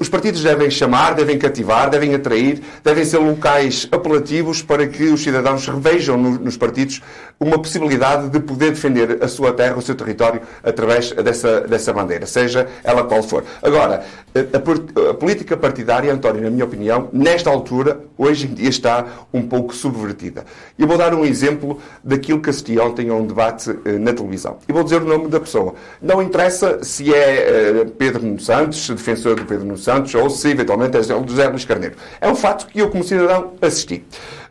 Os 0.00 0.08
partidos 0.08 0.42
devem 0.42 0.70
chamar, 0.70 1.14
devem 1.14 1.38
cativar, 1.38 1.90
devem 1.90 2.14
atrair, 2.14 2.62
devem 2.82 3.04
ser 3.04 3.18
locais 3.18 3.86
apelativos 3.92 4.62
para 4.62 4.86
que 4.86 5.04
os 5.04 5.22
cidadãos 5.22 5.67
revejam 5.68 6.16
no, 6.16 6.30
nos 6.38 6.56
partidos 6.56 7.00
uma 7.38 7.58
possibilidade 7.58 8.28
de 8.28 8.40
poder 8.40 8.70
defender 8.70 9.22
a 9.22 9.28
sua 9.28 9.52
terra, 9.52 9.76
o 9.76 9.82
seu 9.82 9.94
território, 9.94 10.40
através 10.62 11.12
dessa, 11.12 11.60
dessa 11.60 11.92
bandeira, 11.92 12.26
seja 12.26 12.66
ela 12.82 13.04
qual 13.04 13.22
for. 13.22 13.44
Agora, 13.62 14.04
a, 14.34 15.10
a, 15.10 15.14
política 15.14 15.56
partidária, 15.56 16.12
António, 16.12 16.42
na 16.42 16.50
minha 16.50 16.64
opinião, 16.64 17.08
nesta 17.12 17.50
altura, 17.50 18.00
hoje 18.16 18.46
em 18.46 18.54
dia 18.54 18.68
está 18.68 19.06
um 19.32 19.42
pouco 19.42 19.74
subvertida. 19.74 20.44
E 20.78 20.84
vou 20.84 20.98
dar 20.98 21.14
um 21.14 21.24
exemplo 21.24 21.80
daquilo 22.02 22.40
que 22.40 22.50
assisti 22.50 22.78
ontem 22.78 23.08
a 23.10 23.14
um 23.14 23.26
debate 23.26 23.70
eh, 23.84 23.98
na 23.98 24.12
televisão. 24.12 24.58
E 24.68 24.72
vou 24.72 24.82
dizer 24.82 25.02
o 25.02 25.04
nome 25.04 25.28
da 25.28 25.40
pessoa. 25.40 25.74
Não 26.00 26.22
interessa 26.22 26.82
se 26.82 27.12
é 27.14 27.18
eh, 27.18 27.86
Pedro 27.96 28.22
Nuno 28.22 28.40
Santos, 28.40 28.88
defensor 28.88 29.36
do 29.36 29.44
Pedro 29.44 29.64
Nuno 29.64 29.78
Santos, 29.78 30.14
ou 30.14 30.28
se 30.28 30.50
eventualmente 30.50 30.96
é 30.96 31.02
José 31.02 31.48
Luís 31.48 31.64
Carneiro. 31.64 31.96
É 32.20 32.28
um 32.28 32.34
fato 32.34 32.66
que 32.66 32.78
eu, 32.80 32.90
como 32.90 33.04
cidadão, 33.04 33.52
assisti. 33.60 34.04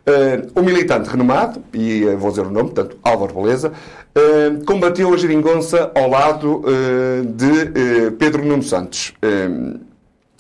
Uh, 0.08 0.60
um 0.60 0.64
militante 0.64 1.10
renomado, 1.10 1.62
e 1.74 2.06
uh, 2.06 2.18
vou 2.18 2.30
dizer 2.30 2.44
o 2.44 2.50
nome, 2.50 2.70
portanto, 2.70 2.98
Álvaro 3.04 3.34
Beleza, 3.34 3.74
uh, 4.16 4.64
combateu 4.64 5.14
a 5.14 5.18
geringonça 5.18 5.92
ao 5.94 6.10
lado 6.10 6.64
de 7.36 8.12
Pedro 8.12 8.46
Nuno 8.46 8.64
Santos. 8.64 9.14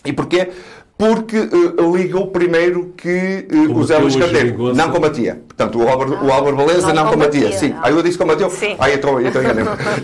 e 0.05 0.13
porquê? 0.13 0.49
porque 0.97 1.37
uh, 1.37 1.95
ligou 1.95 2.27
primeiro 2.27 2.91
que 2.97 3.47
uh, 3.51 3.77
o 3.77 3.83
Zé 3.83 3.99
Luís 3.99 4.15
Carneiro 4.15 4.73
não 4.73 4.91
combatia. 4.91 5.39
Portanto, 5.47 5.79
o 5.79 5.87
Álvaro, 5.87 6.25
o 6.25 6.31
Álvaro 6.31 6.57
Beleza 6.57 6.87
não, 6.87 7.03
não 7.03 7.11
combatia. 7.11 7.41
combatia. 7.41 7.59
Sim. 7.59 7.75
Aí 7.83 7.93
eu 7.93 8.01
disse 8.01 8.17
combateu? 8.17 8.49
Sim. 8.49 8.75
Aí 8.79 8.95
então, 8.95 9.21
então 9.21 9.41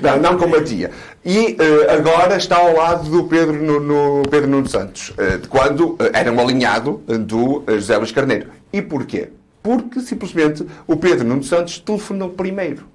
não, 0.01 0.31
não 0.31 0.37
combatia. 0.37 0.91
E 1.25 1.57
uh, 1.59 1.91
agora 1.91 2.37
está 2.37 2.57
ao 2.57 2.75
lado 2.75 3.09
do 3.09 3.23
Pedro, 3.23 3.53
no, 3.53 3.79
no 3.79 4.23
Pedro 4.29 4.49
Nuno 4.49 4.69
Santos, 4.69 5.09
uh, 5.09 5.47
quando 5.49 5.97
era 6.13 6.31
um 6.31 6.39
alinhado 6.39 7.01
do 7.07 7.63
José 7.67 7.97
Luís 7.97 8.11
Carneiro. 8.11 8.47
E 8.71 8.81
porquê? 8.81 9.29
Porque 9.63 10.01
simplesmente 10.01 10.65
o 10.85 10.97
Pedro 10.97 11.25
Nuno 11.25 11.43
Santos 11.43 11.79
telefonou 11.79 12.29
primeiro. 12.31 12.85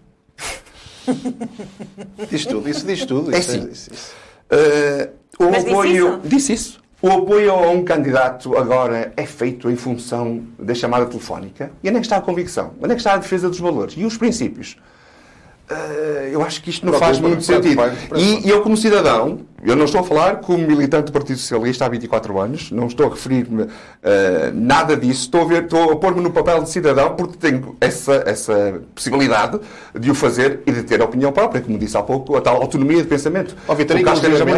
diz 2.30 2.44
tudo, 2.44 2.68
isso 2.68 2.86
diz 2.86 3.06
tudo. 3.06 3.34
É 3.34 3.40
sim. 3.40 3.60
Uh, 3.60 5.10
o 5.38 5.50
Mas 5.50 5.64
apoio. 5.64 6.20
Disse 6.22 6.22
isso? 6.22 6.28
Disse 6.28 6.52
isso. 6.52 6.88
O 7.00 7.10
apoio 7.10 7.52
a 7.52 7.70
um 7.70 7.84
candidato 7.84 8.58
agora 8.58 9.12
é 9.16 9.24
feito 9.24 9.70
em 9.70 9.76
função 9.76 10.42
da 10.58 10.74
chamada 10.74 11.06
telefónica. 11.06 11.70
E 11.82 11.88
onde 11.88 11.98
é 11.98 12.00
que 12.00 12.06
está 12.06 12.16
a 12.16 12.20
convicção? 12.20 12.74
Onde 12.80 12.92
é 12.92 12.94
que 12.96 13.00
está 13.00 13.14
a 13.14 13.16
defesa 13.18 13.48
dos 13.48 13.60
valores? 13.60 13.94
E 13.96 14.04
os 14.04 14.16
princípios? 14.16 14.76
Uh, 15.70 16.28
eu 16.32 16.42
acho 16.42 16.60
que 16.60 16.70
isto 16.70 16.84
não 16.84 16.94
faz 16.94 17.20
muito 17.20 17.42
sentido. 17.42 17.80
E 18.16 18.48
eu, 18.48 18.62
como 18.62 18.76
cidadão, 18.76 19.40
eu 19.62 19.74
não 19.74 19.84
estou 19.84 20.00
a 20.00 20.04
falar 20.04 20.36
como 20.36 20.58
militante 20.58 21.06
do 21.06 21.12
Partido 21.12 21.38
Socialista 21.38 21.84
há 21.84 21.88
24 21.88 22.38
anos, 22.38 22.70
não 22.70 22.86
estou 22.86 23.06
a 23.06 23.10
referir-me 23.10 23.62
uh, 23.62 23.68
nada 24.54 24.96
disso, 24.96 25.22
estou 25.22 25.42
a, 25.42 25.44
ver, 25.44 25.64
estou 25.64 25.92
a 25.92 25.96
pôr-me 25.96 26.20
no 26.20 26.30
papel 26.30 26.62
de 26.62 26.70
cidadão 26.70 27.16
porque 27.16 27.36
tenho 27.36 27.76
essa, 27.80 28.22
essa 28.24 28.80
possibilidade 28.94 29.58
de 29.98 30.10
o 30.10 30.14
fazer 30.14 30.60
e 30.64 30.70
de 30.70 30.84
ter 30.84 31.00
a 31.02 31.04
opinião 31.04 31.32
própria, 31.32 31.60
como 31.60 31.76
disse 31.76 31.96
há 31.96 32.02
pouco, 32.02 32.36
a 32.36 32.40
tal 32.40 32.62
autonomia 32.62 33.02
de 33.02 33.08
pensamento. 33.08 33.56
Ó 33.66 33.74
Vitor, 33.74 33.96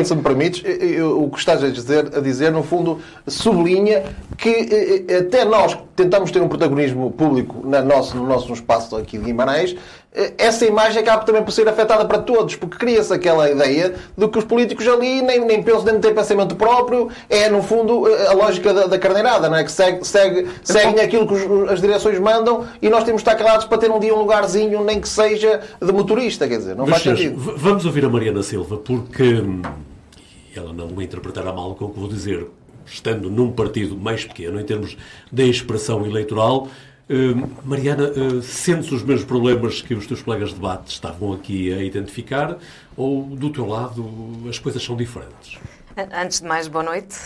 se 0.04 0.14
me 0.14 0.22
permites, 0.22 0.62
o 1.02 1.30
que 1.30 1.38
estás 1.38 1.64
a 1.64 1.68
dizer, 1.68 2.10
a 2.16 2.20
dizer, 2.20 2.52
no 2.52 2.62
fundo, 2.62 3.00
sublinha 3.26 4.04
que 4.36 5.06
até 5.18 5.44
nós 5.44 5.78
tentamos 5.96 6.30
ter 6.30 6.42
um 6.42 6.48
protagonismo 6.48 7.10
público 7.10 7.62
no 7.64 7.82
nosso, 7.82 8.16
no 8.16 8.26
nosso 8.26 8.52
espaço 8.52 8.96
aqui 8.96 9.16
de 9.16 9.24
Guimarães, 9.24 9.76
essa 10.36 10.66
imagem 10.66 11.00
acaba 11.02 11.24
também 11.24 11.42
por 11.42 11.52
ser 11.52 11.68
afetada 11.68 12.04
para 12.04 12.18
todos, 12.18 12.56
porque 12.56 12.76
cria-se 12.76 13.12
aquela 13.12 13.48
ideia 13.48 13.94
de 14.16 14.28
que 14.28 14.38
os 14.38 14.44
políticos 14.44 14.84
ali 14.90 15.22
nem, 15.22 15.44
nem 15.44 15.62
pensam, 15.62 15.84
nem 15.84 16.00
têm 16.00 16.14
pensamento 16.14 16.54
próprio, 16.56 17.08
é 17.28 17.48
no 17.48 17.62
fundo 17.62 18.06
a 18.06 18.32
lógica 18.32 18.72
da, 18.72 18.86
da 18.86 18.98
carneirada, 18.98 19.48
não 19.48 19.56
é? 19.56 19.64
que 19.64 19.72
segue, 19.72 20.04
segue, 20.06 20.48
seguem 20.62 21.00
aquilo 21.00 21.26
que 21.26 21.34
os, 21.34 21.70
as 21.70 21.80
direções 21.80 22.18
mandam 22.18 22.66
e 22.80 22.88
nós 22.88 23.04
temos 23.04 23.22
de 23.22 23.28
estar 23.28 23.42
calados 23.42 23.66
para 23.66 23.78
ter 23.78 23.90
um 23.90 23.98
dia 23.98 24.14
um 24.14 24.18
lugarzinho, 24.18 24.84
nem 24.84 25.00
que 25.00 25.08
seja 25.08 25.60
de 25.80 25.92
motorista, 25.92 26.48
quer 26.48 26.58
dizer, 26.58 26.76
não 26.76 26.86
Mas, 26.86 27.02
faz 27.02 27.18
sentido. 27.18 27.54
Vamos 27.56 27.84
ouvir 27.84 28.04
a 28.04 28.08
Mariana 28.08 28.42
Silva, 28.42 28.76
porque 28.76 29.22
hum, 29.22 29.62
ela 30.54 30.72
não 30.72 30.88
me 30.88 31.04
interpretará 31.04 31.52
mal 31.52 31.74
com 31.74 31.86
o 31.86 31.90
que 31.90 31.98
vou 31.98 32.08
dizer, 32.08 32.46
estando 32.86 33.30
num 33.30 33.52
partido 33.52 33.96
mais 33.96 34.24
pequeno 34.24 34.60
em 34.60 34.64
termos 34.64 34.96
de 35.30 35.48
expressão 35.48 36.04
eleitoral, 36.04 36.68
Mariana, 37.64 38.08
uh, 38.08 38.40
sentes 38.40 38.92
os 38.92 39.02
mesmos 39.02 39.24
problemas 39.24 39.82
que 39.82 39.94
os 39.94 40.06
teus 40.06 40.22
colegas 40.22 40.50
de 40.50 40.54
debate 40.54 40.92
estavam 40.92 41.32
aqui 41.32 41.72
a 41.72 41.82
identificar 41.82 42.56
ou 42.96 43.24
do 43.24 43.50
teu 43.50 43.66
lado 43.66 44.08
as 44.48 44.58
coisas 44.58 44.82
são 44.82 44.96
diferentes? 44.96 45.58
Antes 45.96 46.40
de 46.40 46.46
mais, 46.46 46.68
boa 46.68 46.84
noite. 46.84 47.16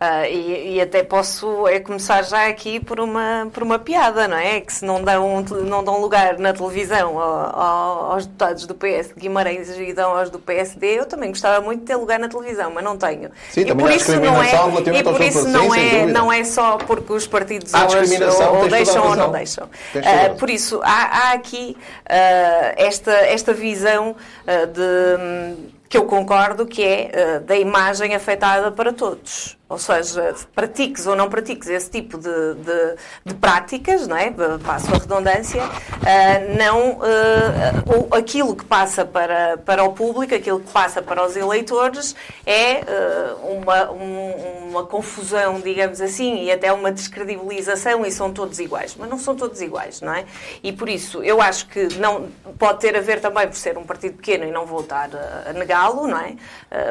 Uh, 0.00 0.24
e, 0.24 0.76
e, 0.76 0.80
até 0.80 1.02
posso 1.02 1.68
é 1.68 1.78
começar 1.78 2.22
já 2.22 2.48
aqui 2.48 2.80
por 2.80 2.98
uma, 2.98 3.50
por 3.52 3.62
uma 3.62 3.78
piada, 3.78 4.26
não 4.26 4.36
é? 4.38 4.58
Que 4.58 4.72
se 4.72 4.82
não 4.82 5.04
dão, 5.04 5.42
não 5.42 5.84
dão 5.84 6.00
lugar 6.00 6.38
na 6.38 6.54
televisão 6.54 7.18
ao, 7.18 8.12
aos 8.12 8.24
deputados 8.24 8.64
do 8.64 8.74
PS 8.74 9.08
de 9.08 9.20
Guimarães 9.20 9.68
e 9.78 9.92
dão 9.92 10.16
aos 10.16 10.30
do 10.30 10.38
PSD, 10.38 11.00
eu 11.00 11.04
também 11.04 11.28
gostava 11.28 11.62
muito 11.62 11.80
de 11.80 11.86
ter 11.86 11.96
lugar 11.96 12.18
na 12.18 12.28
televisão, 12.28 12.72
mas 12.74 12.82
não 12.82 12.96
tenho. 12.96 13.30
Sim, 13.50 13.60
e 13.60 13.74
por 13.74 13.90
isso 13.90 14.18
não 14.18 14.42
é, 14.42 14.98
e 14.98 15.02
por 15.02 15.20
isso 15.20 15.48
não, 15.48 15.74
é, 15.74 16.06
não 16.06 16.32
é 16.32 16.44
só 16.44 16.78
porque 16.78 17.12
os 17.12 17.26
partidos 17.26 17.70
ou, 17.74 18.56
ou 18.56 18.68
deixam 18.68 19.06
ou 19.06 19.14
não 19.14 19.30
deixam. 19.30 19.66
Uh, 19.66 20.34
por 20.38 20.48
isso, 20.48 20.80
há, 20.82 21.28
há 21.28 21.32
aqui 21.32 21.76
uh, 22.06 22.74
esta, 22.78 23.12
esta 23.12 23.52
visão 23.52 24.16
de 24.46 25.79
que 25.90 25.98
eu 25.98 26.06
concordo 26.06 26.64
que 26.64 26.82
é 26.82 27.40
da 27.40 27.56
imagem 27.56 28.14
afetada 28.14 28.70
para 28.70 28.92
todos 28.92 29.59
ou 29.70 29.78
seja, 29.78 30.34
pratiques 30.52 31.06
ou 31.06 31.14
não 31.14 31.30
pratiques 31.30 31.68
esse 31.68 31.88
tipo 31.88 32.18
de, 32.18 32.54
de, 32.54 32.96
de 33.24 33.34
práticas, 33.34 34.08
não 34.08 34.16
é? 34.16 34.34
passo 34.64 34.92
a 34.92 34.98
redundância, 34.98 35.62
uh, 35.62 36.58
não, 36.58 36.98
uh, 36.98 38.14
aquilo 38.16 38.56
que 38.56 38.64
passa 38.64 39.04
para, 39.04 39.58
para 39.58 39.84
o 39.84 39.92
público, 39.92 40.34
aquilo 40.34 40.58
que 40.58 40.72
passa 40.72 41.00
para 41.00 41.24
os 41.24 41.36
eleitores 41.36 42.16
é 42.44 42.80
uh, 42.80 43.58
uma, 43.58 43.92
um, 43.92 44.70
uma 44.70 44.86
confusão, 44.86 45.60
digamos 45.60 46.00
assim, 46.00 46.42
e 46.42 46.50
até 46.50 46.72
uma 46.72 46.90
descredibilização 46.90 48.04
e 48.04 48.10
são 48.10 48.32
todos 48.32 48.58
iguais. 48.58 48.96
Mas 48.98 49.08
não 49.08 49.18
são 49.18 49.36
todos 49.36 49.60
iguais, 49.60 50.00
não 50.00 50.12
é? 50.12 50.24
E 50.64 50.72
por 50.72 50.88
isso, 50.88 51.22
eu 51.22 51.40
acho 51.40 51.68
que 51.68 51.94
não 51.94 52.28
pode 52.58 52.80
ter 52.80 52.96
a 52.96 53.00
ver 53.00 53.20
também 53.20 53.46
por 53.46 53.56
ser 53.56 53.78
um 53.78 53.84
partido 53.84 54.16
pequeno 54.16 54.44
e 54.44 54.50
não 54.50 54.66
voltar 54.66 55.10
a, 55.14 55.50
a 55.50 55.52
negá-lo, 55.52 56.08
não 56.08 56.18
é? 56.18 56.34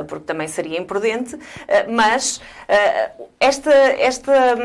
porque 0.08 0.26
também 0.26 0.48
seria 0.48 0.80
imprudente, 0.80 1.38
mas 1.90 2.40
esta, 3.40 3.92
esta 3.92 4.56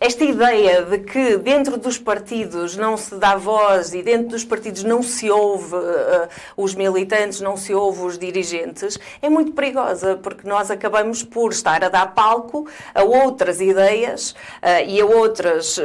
esta 0.00 0.22
ideia 0.22 0.82
de 0.82 0.98
que 0.98 1.36
dentro 1.38 1.76
dos 1.76 1.98
partidos 1.98 2.76
não 2.76 2.96
se 2.96 3.16
dá 3.16 3.34
voz 3.34 3.92
e 3.92 4.00
dentro 4.00 4.28
dos 4.28 4.44
partidos 4.44 4.84
não 4.84 5.02
se 5.02 5.28
ouve 5.28 5.74
uh, 5.74 6.28
os 6.56 6.72
militantes, 6.72 7.40
não 7.40 7.56
se 7.56 7.74
ouve 7.74 8.02
os 8.02 8.16
dirigentes, 8.16 8.96
é 9.20 9.28
muito 9.28 9.52
perigosa, 9.52 10.16
porque 10.22 10.48
nós 10.48 10.70
acabamos 10.70 11.24
por 11.24 11.50
estar 11.50 11.82
a 11.82 11.88
dar 11.88 12.14
palco 12.14 12.68
a 12.94 13.02
outras 13.02 13.60
ideias 13.60 14.30
uh, 14.30 14.86
e 14.86 15.00
a 15.00 15.04
outras 15.04 15.78
uh, 15.78 15.82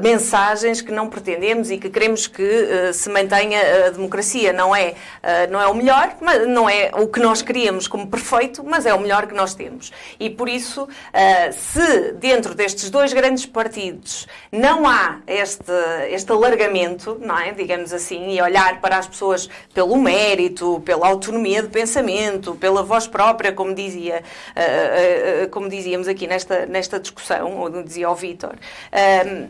mensagens 0.00 0.80
que 0.80 0.92
não 0.92 1.08
pretendemos 1.08 1.68
e 1.68 1.76
que 1.76 1.90
queremos 1.90 2.28
que 2.28 2.92
se 2.92 3.08
mantenha 3.10 3.86
a 3.86 3.90
democracia. 3.90 4.52
Não 4.52 4.74
é, 4.74 4.94
não 5.50 5.60
é 5.60 5.66
o 5.66 5.74
melhor, 5.74 6.14
mas 6.20 6.46
não 6.46 6.68
é 6.68 6.90
o 6.94 7.06
que 7.08 7.20
nós 7.20 7.42
queríamos 7.42 7.88
como 7.88 8.06
perfeito, 8.06 8.62
mas 8.64 8.86
é 8.86 8.94
o 8.94 9.00
melhor 9.00 9.26
que 9.26 9.34
nós 9.34 9.54
temos. 9.54 9.92
E 10.20 10.28
por 10.30 10.48
isso, 10.48 10.88
se 11.52 12.12
dentro 12.12 12.54
destes 12.54 12.90
dois 12.90 13.12
grandes 13.12 13.46
partidos 13.56 14.26
não 14.52 14.86
há 14.86 15.20
este, 15.26 15.72
este 16.10 16.30
alargamento, 16.30 17.18
não 17.18 17.38
é? 17.38 17.52
digamos 17.52 17.90
assim, 17.90 18.34
e 18.34 18.42
olhar 18.42 18.82
para 18.82 18.98
as 18.98 19.08
pessoas 19.08 19.48
pelo 19.72 19.96
mérito, 19.96 20.82
pela 20.84 21.08
autonomia 21.08 21.62
de 21.62 21.68
pensamento, 21.68 22.54
pela 22.56 22.82
voz 22.82 23.06
própria, 23.06 23.52
como 23.52 23.74
dizia, 23.74 24.22
uh, 24.50 25.44
uh, 25.44 25.48
como 25.48 25.70
dizíamos 25.70 26.06
aqui 26.06 26.26
nesta, 26.26 26.66
nesta 26.66 27.00
discussão, 27.00 27.58
ou 27.58 27.82
dizia 27.82 28.10
o 28.10 28.14
Vítor, 28.14 28.56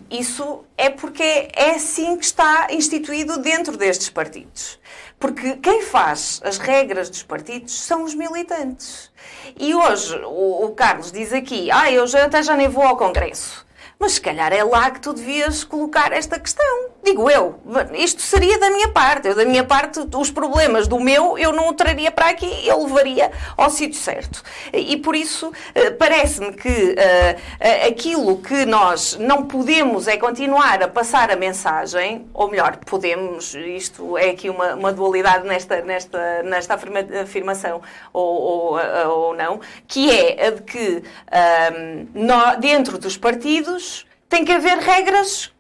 isso 0.08 0.64
é 0.78 0.88
porque 0.88 1.48
é 1.52 1.70
assim 1.70 2.16
que 2.16 2.24
está 2.24 2.68
instituído 2.70 3.38
dentro 3.38 3.76
destes 3.76 4.08
partidos. 4.08 4.78
Porque 5.18 5.56
quem 5.56 5.82
faz 5.82 6.40
as 6.44 6.58
regras 6.58 7.08
dos 7.08 7.22
partidos 7.22 7.80
são 7.80 8.04
os 8.04 8.14
militantes. 8.14 9.10
E 9.58 9.74
hoje 9.74 10.14
o, 10.24 10.66
o 10.66 10.74
Carlos 10.74 11.10
diz 11.10 11.32
aqui: 11.32 11.70
ah, 11.70 11.90
eu 11.90 12.06
já, 12.06 12.26
até 12.26 12.42
já 12.42 12.54
nem 12.54 12.68
vou 12.68 12.84
ao 12.84 12.96
Congresso. 12.96 13.65
Mas 13.98 14.12
se 14.12 14.20
calhar 14.20 14.52
é 14.52 14.62
lá 14.62 14.90
que 14.90 15.00
tu 15.00 15.14
devias 15.14 15.64
colocar 15.64 16.12
esta 16.12 16.38
questão. 16.38 16.90
Digo 17.02 17.30
eu. 17.30 17.58
Isto 17.94 18.20
seria 18.20 18.58
da 18.58 18.68
minha 18.68 18.88
parte. 18.88 19.28
Eu, 19.28 19.34
da 19.34 19.44
minha 19.44 19.64
parte, 19.64 20.00
os 20.14 20.30
problemas 20.30 20.86
do 20.86 21.00
meu, 21.00 21.38
eu 21.38 21.50
não 21.50 21.68
o 21.68 21.72
traria 21.72 22.10
para 22.10 22.28
aqui, 22.28 22.50
eu 22.66 22.84
levaria 22.84 23.30
ao 23.56 23.70
sítio 23.70 23.98
certo. 23.98 24.42
E 24.72 24.98
por 24.98 25.16
isso, 25.16 25.50
eh, 25.74 25.90
parece-me 25.90 26.52
que 26.52 26.68
uh, 26.68 27.88
aquilo 27.88 28.36
que 28.38 28.66
nós 28.66 29.16
não 29.18 29.44
podemos 29.44 30.08
é 30.08 30.16
continuar 30.16 30.82
a 30.82 30.88
passar 30.88 31.30
a 31.30 31.36
mensagem, 31.36 32.26
ou 32.34 32.50
melhor, 32.50 32.76
podemos, 32.84 33.54
isto 33.54 34.18
é 34.18 34.30
aqui 34.30 34.50
uma, 34.50 34.74
uma 34.74 34.92
dualidade 34.92 35.46
nesta, 35.46 35.80
nesta, 35.80 36.42
nesta 36.42 36.78
afirmação, 37.22 37.80
ou, 38.12 38.42
ou, 38.42 38.78
ou 39.08 39.34
não, 39.34 39.60
que 39.86 40.10
é 40.10 40.48
a 40.48 40.50
de 40.50 40.62
que 40.62 41.02
uh, 41.02 42.60
dentro 42.60 42.98
dos 42.98 43.16
partidos 43.16 43.85
tem 44.28 44.44
que 44.44 44.52
haver 44.52 44.78
regras 44.78 45.52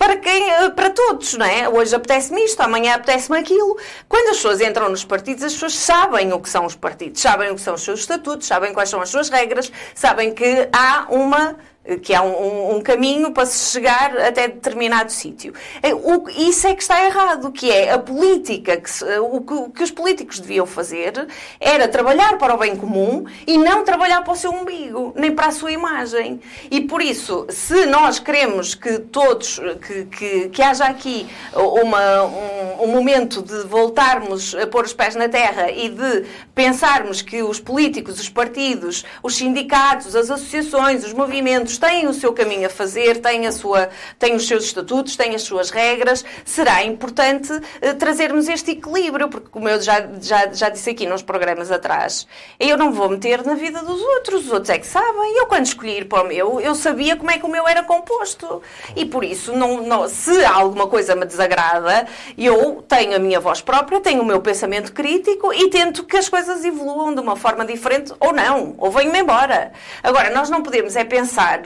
para 0.00 0.16
quem, 0.16 0.50
eh, 0.50 0.70
para 0.70 0.88
todos, 0.88 1.34
não 1.34 1.44
é? 1.44 1.68
Hoje 1.68 1.94
apetece-me 1.94 2.42
isto, 2.42 2.58
amanhã 2.60 2.94
apetece-me 2.94 3.38
aquilo. 3.38 3.76
Quando 4.08 4.30
as 4.30 4.36
pessoas 4.36 4.60
entram 4.62 4.88
nos 4.88 5.04
partidos, 5.04 5.44
as 5.44 5.52
pessoas 5.52 5.74
sabem 5.74 6.32
o 6.32 6.40
que 6.40 6.48
são 6.48 6.64
os 6.64 6.74
partidos, 6.74 7.20
sabem 7.20 7.50
o 7.50 7.54
que 7.54 7.60
são 7.60 7.74
os 7.74 7.82
seus 7.82 8.00
estatutos, 8.00 8.46
sabem 8.46 8.72
quais 8.72 8.88
são 8.88 9.02
as 9.02 9.10
suas 9.10 9.28
regras, 9.28 9.70
sabem 9.94 10.32
que 10.32 10.68
há 10.72 11.06
uma 11.10 11.56
que 11.98 12.14
há 12.14 12.22
um, 12.22 12.76
um, 12.76 12.80
caminho 12.80 13.32
para 13.32 13.46
se 13.46 13.72
chegar 13.72 14.16
até 14.18 14.48
determinado 14.48 15.10
sítio. 15.10 15.52
É, 15.82 15.90
isso 16.36 16.66
é 16.66 16.74
que 16.74 16.82
está 16.82 17.04
errado, 17.04 17.50
que 17.50 17.70
é 17.70 17.92
a 17.92 17.98
política, 17.98 18.76
que 18.76 18.90
se, 18.90 19.04
o, 19.18 19.40
que, 19.40 19.52
o, 19.54 19.70
que, 19.70 19.82
os 19.82 19.90
políticos 19.90 20.38
deviam 20.38 20.66
fazer 20.66 21.26
era 21.58 21.88
trabalhar 21.88 22.38
para 22.38 22.54
o 22.54 22.58
bem 22.58 22.76
comum 22.76 23.24
e 23.46 23.58
não 23.58 23.84
trabalhar 23.84 24.22
para 24.22 24.32
o 24.32 24.36
seu 24.36 24.50
umbigo, 24.52 25.12
nem 25.16 25.34
para 25.34 25.46
a 25.46 25.52
sua 25.52 25.72
imagem. 25.72 26.40
E 26.70 26.80
por 26.82 27.02
isso, 27.02 27.46
se 27.48 27.86
nós 27.86 28.18
queremos 28.18 28.74
que 28.74 28.98
todos, 28.98 29.60
que, 29.86 30.04
que, 30.04 30.48
que 30.50 30.62
haja 30.62 30.84
aqui 30.84 31.26
uma, 31.54 32.24
um, 32.24 32.84
um 32.84 32.86
momento 32.88 33.42
de 33.42 33.62
voltarmos 33.64 34.54
a 34.54 34.66
pôr 34.66 34.84
os 34.84 34.92
pés 34.92 35.14
na 35.14 35.28
terra 35.28 35.70
e 35.70 35.88
de 35.88 36.24
pensarmos 36.54 37.22
que 37.22 37.42
os 37.42 37.58
políticos, 37.58 38.20
os 38.20 38.28
partidos, 38.28 39.04
os 39.22 39.36
sindicatos, 39.36 40.14
as 40.14 40.30
associações, 40.30 41.04
os 41.04 41.12
movimentos 41.12 41.78
têm 41.80 42.06
o 42.06 42.14
seu 42.14 42.32
caminho 42.32 42.66
a 42.66 42.70
fazer, 42.70 43.20
têm, 43.20 43.46
a 43.46 43.52
sua, 43.52 43.88
têm 44.18 44.36
os 44.36 44.46
seus 44.46 44.64
estatutos, 44.64 45.16
têm 45.16 45.34
as 45.34 45.42
suas 45.42 45.70
regras, 45.70 46.24
será 46.44 46.84
importante 46.84 47.52
uh, 47.52 47.94
trazermos 47.98 48.48
este 48.48 48.72
equilíbrio, 48.72 49.28
porque, 49.28 49.48
como 49.50 49.68
eu 49.68 49.80
já, 49.80 50.06
já, 50.20 50.52
já 50.52 50.68
disse 50.68 50.90
aqui 50.90 51.06
nos 51.06 51.22
programas 51.22 51.72
atrás, 51.72 52.26
eu 52.58 52.76
não 52.76 52.92
vou 52.92 53.08
meter 53.08 53.44
na 53.44 53.54
vida 53.54 53.82
dos 53.82 54.00
outros, 54.00 54.46
os 54.46 54.52
outros 54.52 54.70
é 54.70 54.78
que 54.78 54.86
sabem. 54.86 55.36
Eu, 55.38 55.46
quando 55.46 55.66
escolhi 55.66 55.98
ir 55.98 56.04
para 56.04 56.22
o 56.22 56.26
meu, 56.26 56.60
eu 56.60 56.74
sabia 56.74 57.16
como 57.16 57.30
é 57.30 57.38
que 57.38 57.46
o 57.46 57.48
meu 57.48 57.66
era 57.66 57.82
composto. 57.82 58.62
E 58.94 59.06
por 59.06 59.24
isso, 59.24 59.52
não, 59.52 59.82
não, 59.82 60.08
se 60.08 60.44
alguma 60.44 60.86
coisa 60.86 61.16
me 61.16 61.24
desagrada, 61.24 62.06
eu 62.36 62.84
tenho 62.86 63.16
a 63.16 63.18
minha 63.18 63.40
voz 63.40 63.60
própria, 63.60 64.00
tenho 64.00 64.22
o 64.22 64.26
meu 64.26 64.40
pensamento 64.40 64.92
crítico 64.92 65.52
e 65.52 65.70
tento 65.70 66.04
que 66.04 66.16
as 66.16 66.28
coisas 66.28 66.64
evoluam 66.64 67.14
de 67.14 67.20
uma 67.20 67.36
forma 67.36 67.64
diferente 67.64 68.12
ou 68.20 68.32
não, 68.32 68.74
ou 68.76 68.90
venho-me 68.90 69.20
embora. 69.20 69.72
Agora, 70.02 70.30
nós 70.30 70.50
não 70.50 70.62
podemos 70.62 70.96
é 70.96 71.04
pensar 71.04 71.59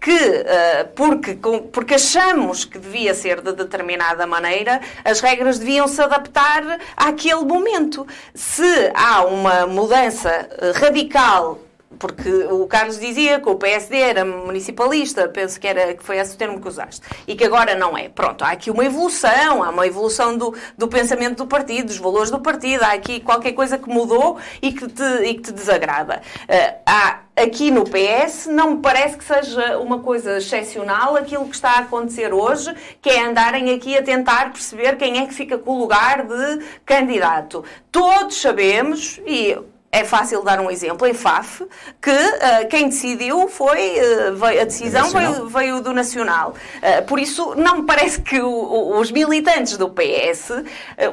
que, 0.00 0.12
uh, 0.12 0.88
porque, 0.94 1.38
porque 1.72 1.94
achamos 1.94 2.64
que 2.64 2.78
devia 2.78 3.14
ser 3.14 3.40
de 3.40 3.52
determinada 3.52 4.26
maneira, 4.26 4.80
as 5.04 5.20
regras 5.20 5.58
deviam 5.58 5.88
se 5.88 6.00
adaptar 6.00 6.78
àquele 6.96 7.44
momento. 7.44 8.06
Se 8.34 8.90
há 8.94 9.24
uma 9.24 9.66
mudança 9.66 10.30
eh, 10.30 10.72
radical 10.74 11.65
porque 11.98 12.30
o 12.50 12.66
Carlos 12.66 12.98
dizia 12.98 13.40
que 13.40 13.48
o 13.48 13.56
PSD 13.56 13.98
era 13.98 14.24
municipalista, 14.24 15.28
penso 15.28 15.58
que, 15.60 15.66
era, 15.66 15.94
que 15.94 16.02
foi 16.02 16.18
esse 16.18 16.34
o 16.34 16.38
termo 16.38 16.60
que 16.60 16.68
usaste, 16.68 17.02
e 17.26 17.34
que 17.34 17.44
agora 17.44 17.74
não 17.74 17.96
é. 17.96 18.08
Pronto, 18.08 18.44
há 18.44 18.50
aqui 18.50 18.70
uma 18.70 18.84
evolução, 18.84 19.62
há 19.62 19.70
uma 19.70 19.86
evolução 19.86 20.36
do, 20.36 20.54
do 20.76 20.88
pensamento 20.88 21.38
do 21.38 21.46
partido, 21.46 21.86
dos 21.86 21.98
valores 21.98 22.30
do 22.30 22.40
partido, 22.40 22.82
há 22.82 22.92
aqui 22.92 23.20
qualquer 23.20 23.52
coisa 23.52 23.78
que 23.78 23.88
mudou 23.88 24.38
e 24.62 24.72
que 24.72 24.86
te, 24.88 25.02
e 25.02 25.34
que 25.34 25.42
te 25.42 25.52
desagrada. 25.52 26.22
Uh, 26.48 26.76
há 26.86 27.20
aqui 27.36 27.70
no 27.70 27.84
PS 27.84 28.46
não 28.46 28.76
me 28.76 28.80
parece 28.80 29.18
que 29.18 29.24
seja 29.24 29.78
uma 29.78 29.98
coisa 29.98 30.38
excepcional 30.38 31.16
aquilo 31.16 31.46
que 31.46 31.54
está 31.54 31.72
a 31.72 31.78
acontecer 31.80 32.32
hoje, 32.32 32.74
que 33.02 33.10
é 33.10 33.24
andarem 33.24 33.74
aqui 33.74 33.96
a 33.96 34.02
tentar 34.02 34.52
perceber 34.52 34.96
quem 34.96 35.18
é 35.18 35.26
que 35.26 35.34
fica 35.34 35.58
com 35.58 35.72
o 35.72 35.78
lugar 35.78 36.26
de 36.26 36.64
candidato. 36.84 37.62
Todos 37.92 38.40
sabemos, 38.40 39.20
e 39.26 39.56
é 39.90 40.04
fácil 40.04 40.42
dar 40.42 40.60
um 40.60 40.70
exemplo, 40.70 41.06
em 41.06 41.14
FAF, 41.14 41.64
que 42.00 42.10
uh, 42.10 42.68
quem 42.68 42.88
decidiu 42.88 43.48
foi, 43.48 43.98
uh, 43.98 44.36
veio, 44.36 44.60
a 44.60 44.64
decisão 44.64 45.08
veio, 45.10 45.48
veio, 45.48 45.80
do 45.80 45.92
Nacional. 45.92 46.54
Uh, 46.76 47.04
por 47.06 47.18
isso, 47.18 47.54
não 47.54 47.78
me 47.78 47.86
parece 47.86 48.20
que 48.20 48.40
o, 48.40 48.48
o, 48.48 48.98
os 48.98 49.10
militantes 49.10 49.76
do 49.76 49.88
PS, 49.88 50.50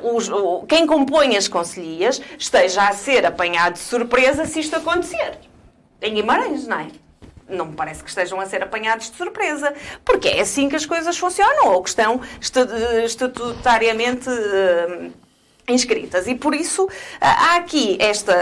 os, 0.02 0.30
o, 0.30 0.64
quem 0.68 0.86
compõe 0.86 1.38
as 1.38 1.48
conselhias, 1.48 2.22
esteja 2.38 2.88
a 2.88 2.94
ser 2.94 3.26
apanhado 3.26 3.74
de 3.74 3.80
surpresa 3.80 4.46
se 4.46 4.60
isto 4.60 4.76
acontecer. 4.76 5.38
Em 6.02 6.16
Guimarães, 6.16 6.68
não 6.68 6.80
é? 6.80 6.88
não 7.48 7.68
me 7.68 7.76
parece 7.76 8.04
que 8.04 8.10
estejam 8.10 8.40
a 8.40 8.46
ser 8.46 8.64
apanhados 8.64 9.12
de 9.12 9.18
surpresa, 9.18 9.74
porque 10.04 10.28
é 10.28 10.42
assim 10.42 10.70
que 10.70 10.76
as 10.76 10.86
coisas 10.86 11.18
funcionam, 11.18 11.68
ou 11.68 11.84
que 11.84 11.90
estão 11.90 12.20
estatutariamente 13.04 14.30
inscritas. 15.68 16.28
E 16.28 16.36
por 16.36 16.54
isso 16.54 16.88
há 17.20 17.56
aqui 17.58 17.98
esta 18.00 18.34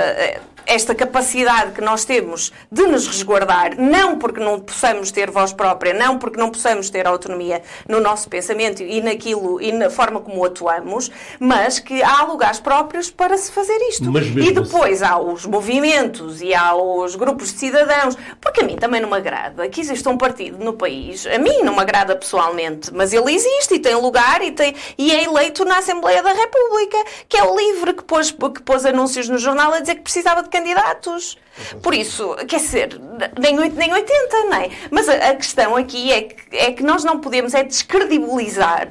esta 0.65 0.94
capacidade 0.96 1.72
que 1.72 1.82
nós 1.82 2.06
temos 2.06 2.51
de 2.72 2.84
nos 2.84 3.08
resguardar, 3.08 3.80
não 3.80 4.18
porque 4.18 4.39
não 4.39 4.60
possamos 4.60 5.12
ter 5.12 5.30
voz 5.30 5.53
própria, 5.53 5.94
não 5.94 6.18
porque 6.18 6.39
não 6.39 6.50
possamos 6.50 6.89
ter 6.89 7.08
autonomia 7.08 7.62
no 7.88 8.00
nosso 8.00 8.30
pensamento 8.30 8.84
e 8.84 9.01
naquilo 9.01 9.62
e 9.62 9.72
na 9.72 9.89
forma 9.89 10.20
como 10.20 10.44
atuamos, 10.46 11.12
mas 11.39 11.80
que 11.80 12.01
há 12.01 12.24
lugares 12.24 12.60
próprios 12.60 13.10
para 13.10 13.38
se 13.38 13.51
fazer 13.51 13.77
isto. 13.89 14.06
E 14.38 14.51
depois 14.51 15.01
assim... 15.01 15.13
há 15.13 15.20
os 15.20 15.46
movimentos 15.46 16.41
e 16.41 16.53
há 16.53 16.75
os 16.75 17.15
grupos 17.15 17.51
de 17.51 17.60
cidadãos, 17.60 18.18
porque 18.39 18.62
a 18.62 18.63
mim 18.63 18.75
também 18.75 19.01
não 19.01 19.10
me 19.10 19.18
agrada 19.18 19.68
que 19.70 19.82
exista 19.82 20.10
um 20.10 20.18
partido 20.18 20.63
no 20.63 20.74
país, 20.74 21.25
a 21.27 21.38
mim 21.38 21.62
não 21.63 21.74
me 21.74 21.82
agrada 21.82 22.15
pessoalmente, 22.15 22.94
mas 22.94 23.13
ele 23.13 23.34
existe 23.34 23.75
e 23.75 23.80
tem 23.80 23.96
lugar 23.96 24.41
e, 24.41 24.51
tem, 24.51 24.75
e 24.98 25.12
é 25.12 25.24
eleito 25.24 25.65
na 25.65 25.77
Assembleia 25.77 26.22
da 26.22 26.34
República, 26.34 26.98
que 27.27 27.38
é 27.38 27.44
o 27.44 27.56
LIVRE 27.56 27.94
que 27.94 28.03
pôs, 28.03 28.32
que 28.32 28.62
pôs 28.62 28.86
anúncios 28.86 29.27
no 29.30 29.38
jornal 29.38 29.74
a 29.74 29.80
dizer 29.80 29.96
que 29.96 30.01
precisava 30.01 30.44
de 30.44 30.50
candidatos. 30.62 31.38
Por 31.81 31.93
isso, 31.93 32.36
quer 32.48 32.60
dizer, 32.60 33.00
nem 33.39 33.60
8 33.60 33.75
nem 33.75 33.93
80, 33.93 34.43
não 34.46 34.53
é? 34.53 34.70
Mas 34.89 35.10
a, 35.10 35.13
a, 35.13 35.36
questão 35.36 35.75
aqui 35.75 36.12
é 36.12 36.22
que, 36.22 36.55
é 36.55 36.72
que 36.72 36.84
nós 36.84 37.03
não 37.03 37.20
podemos 37.20 37.53
é 37.53 37.63
descredibilizar, 37.63 38.89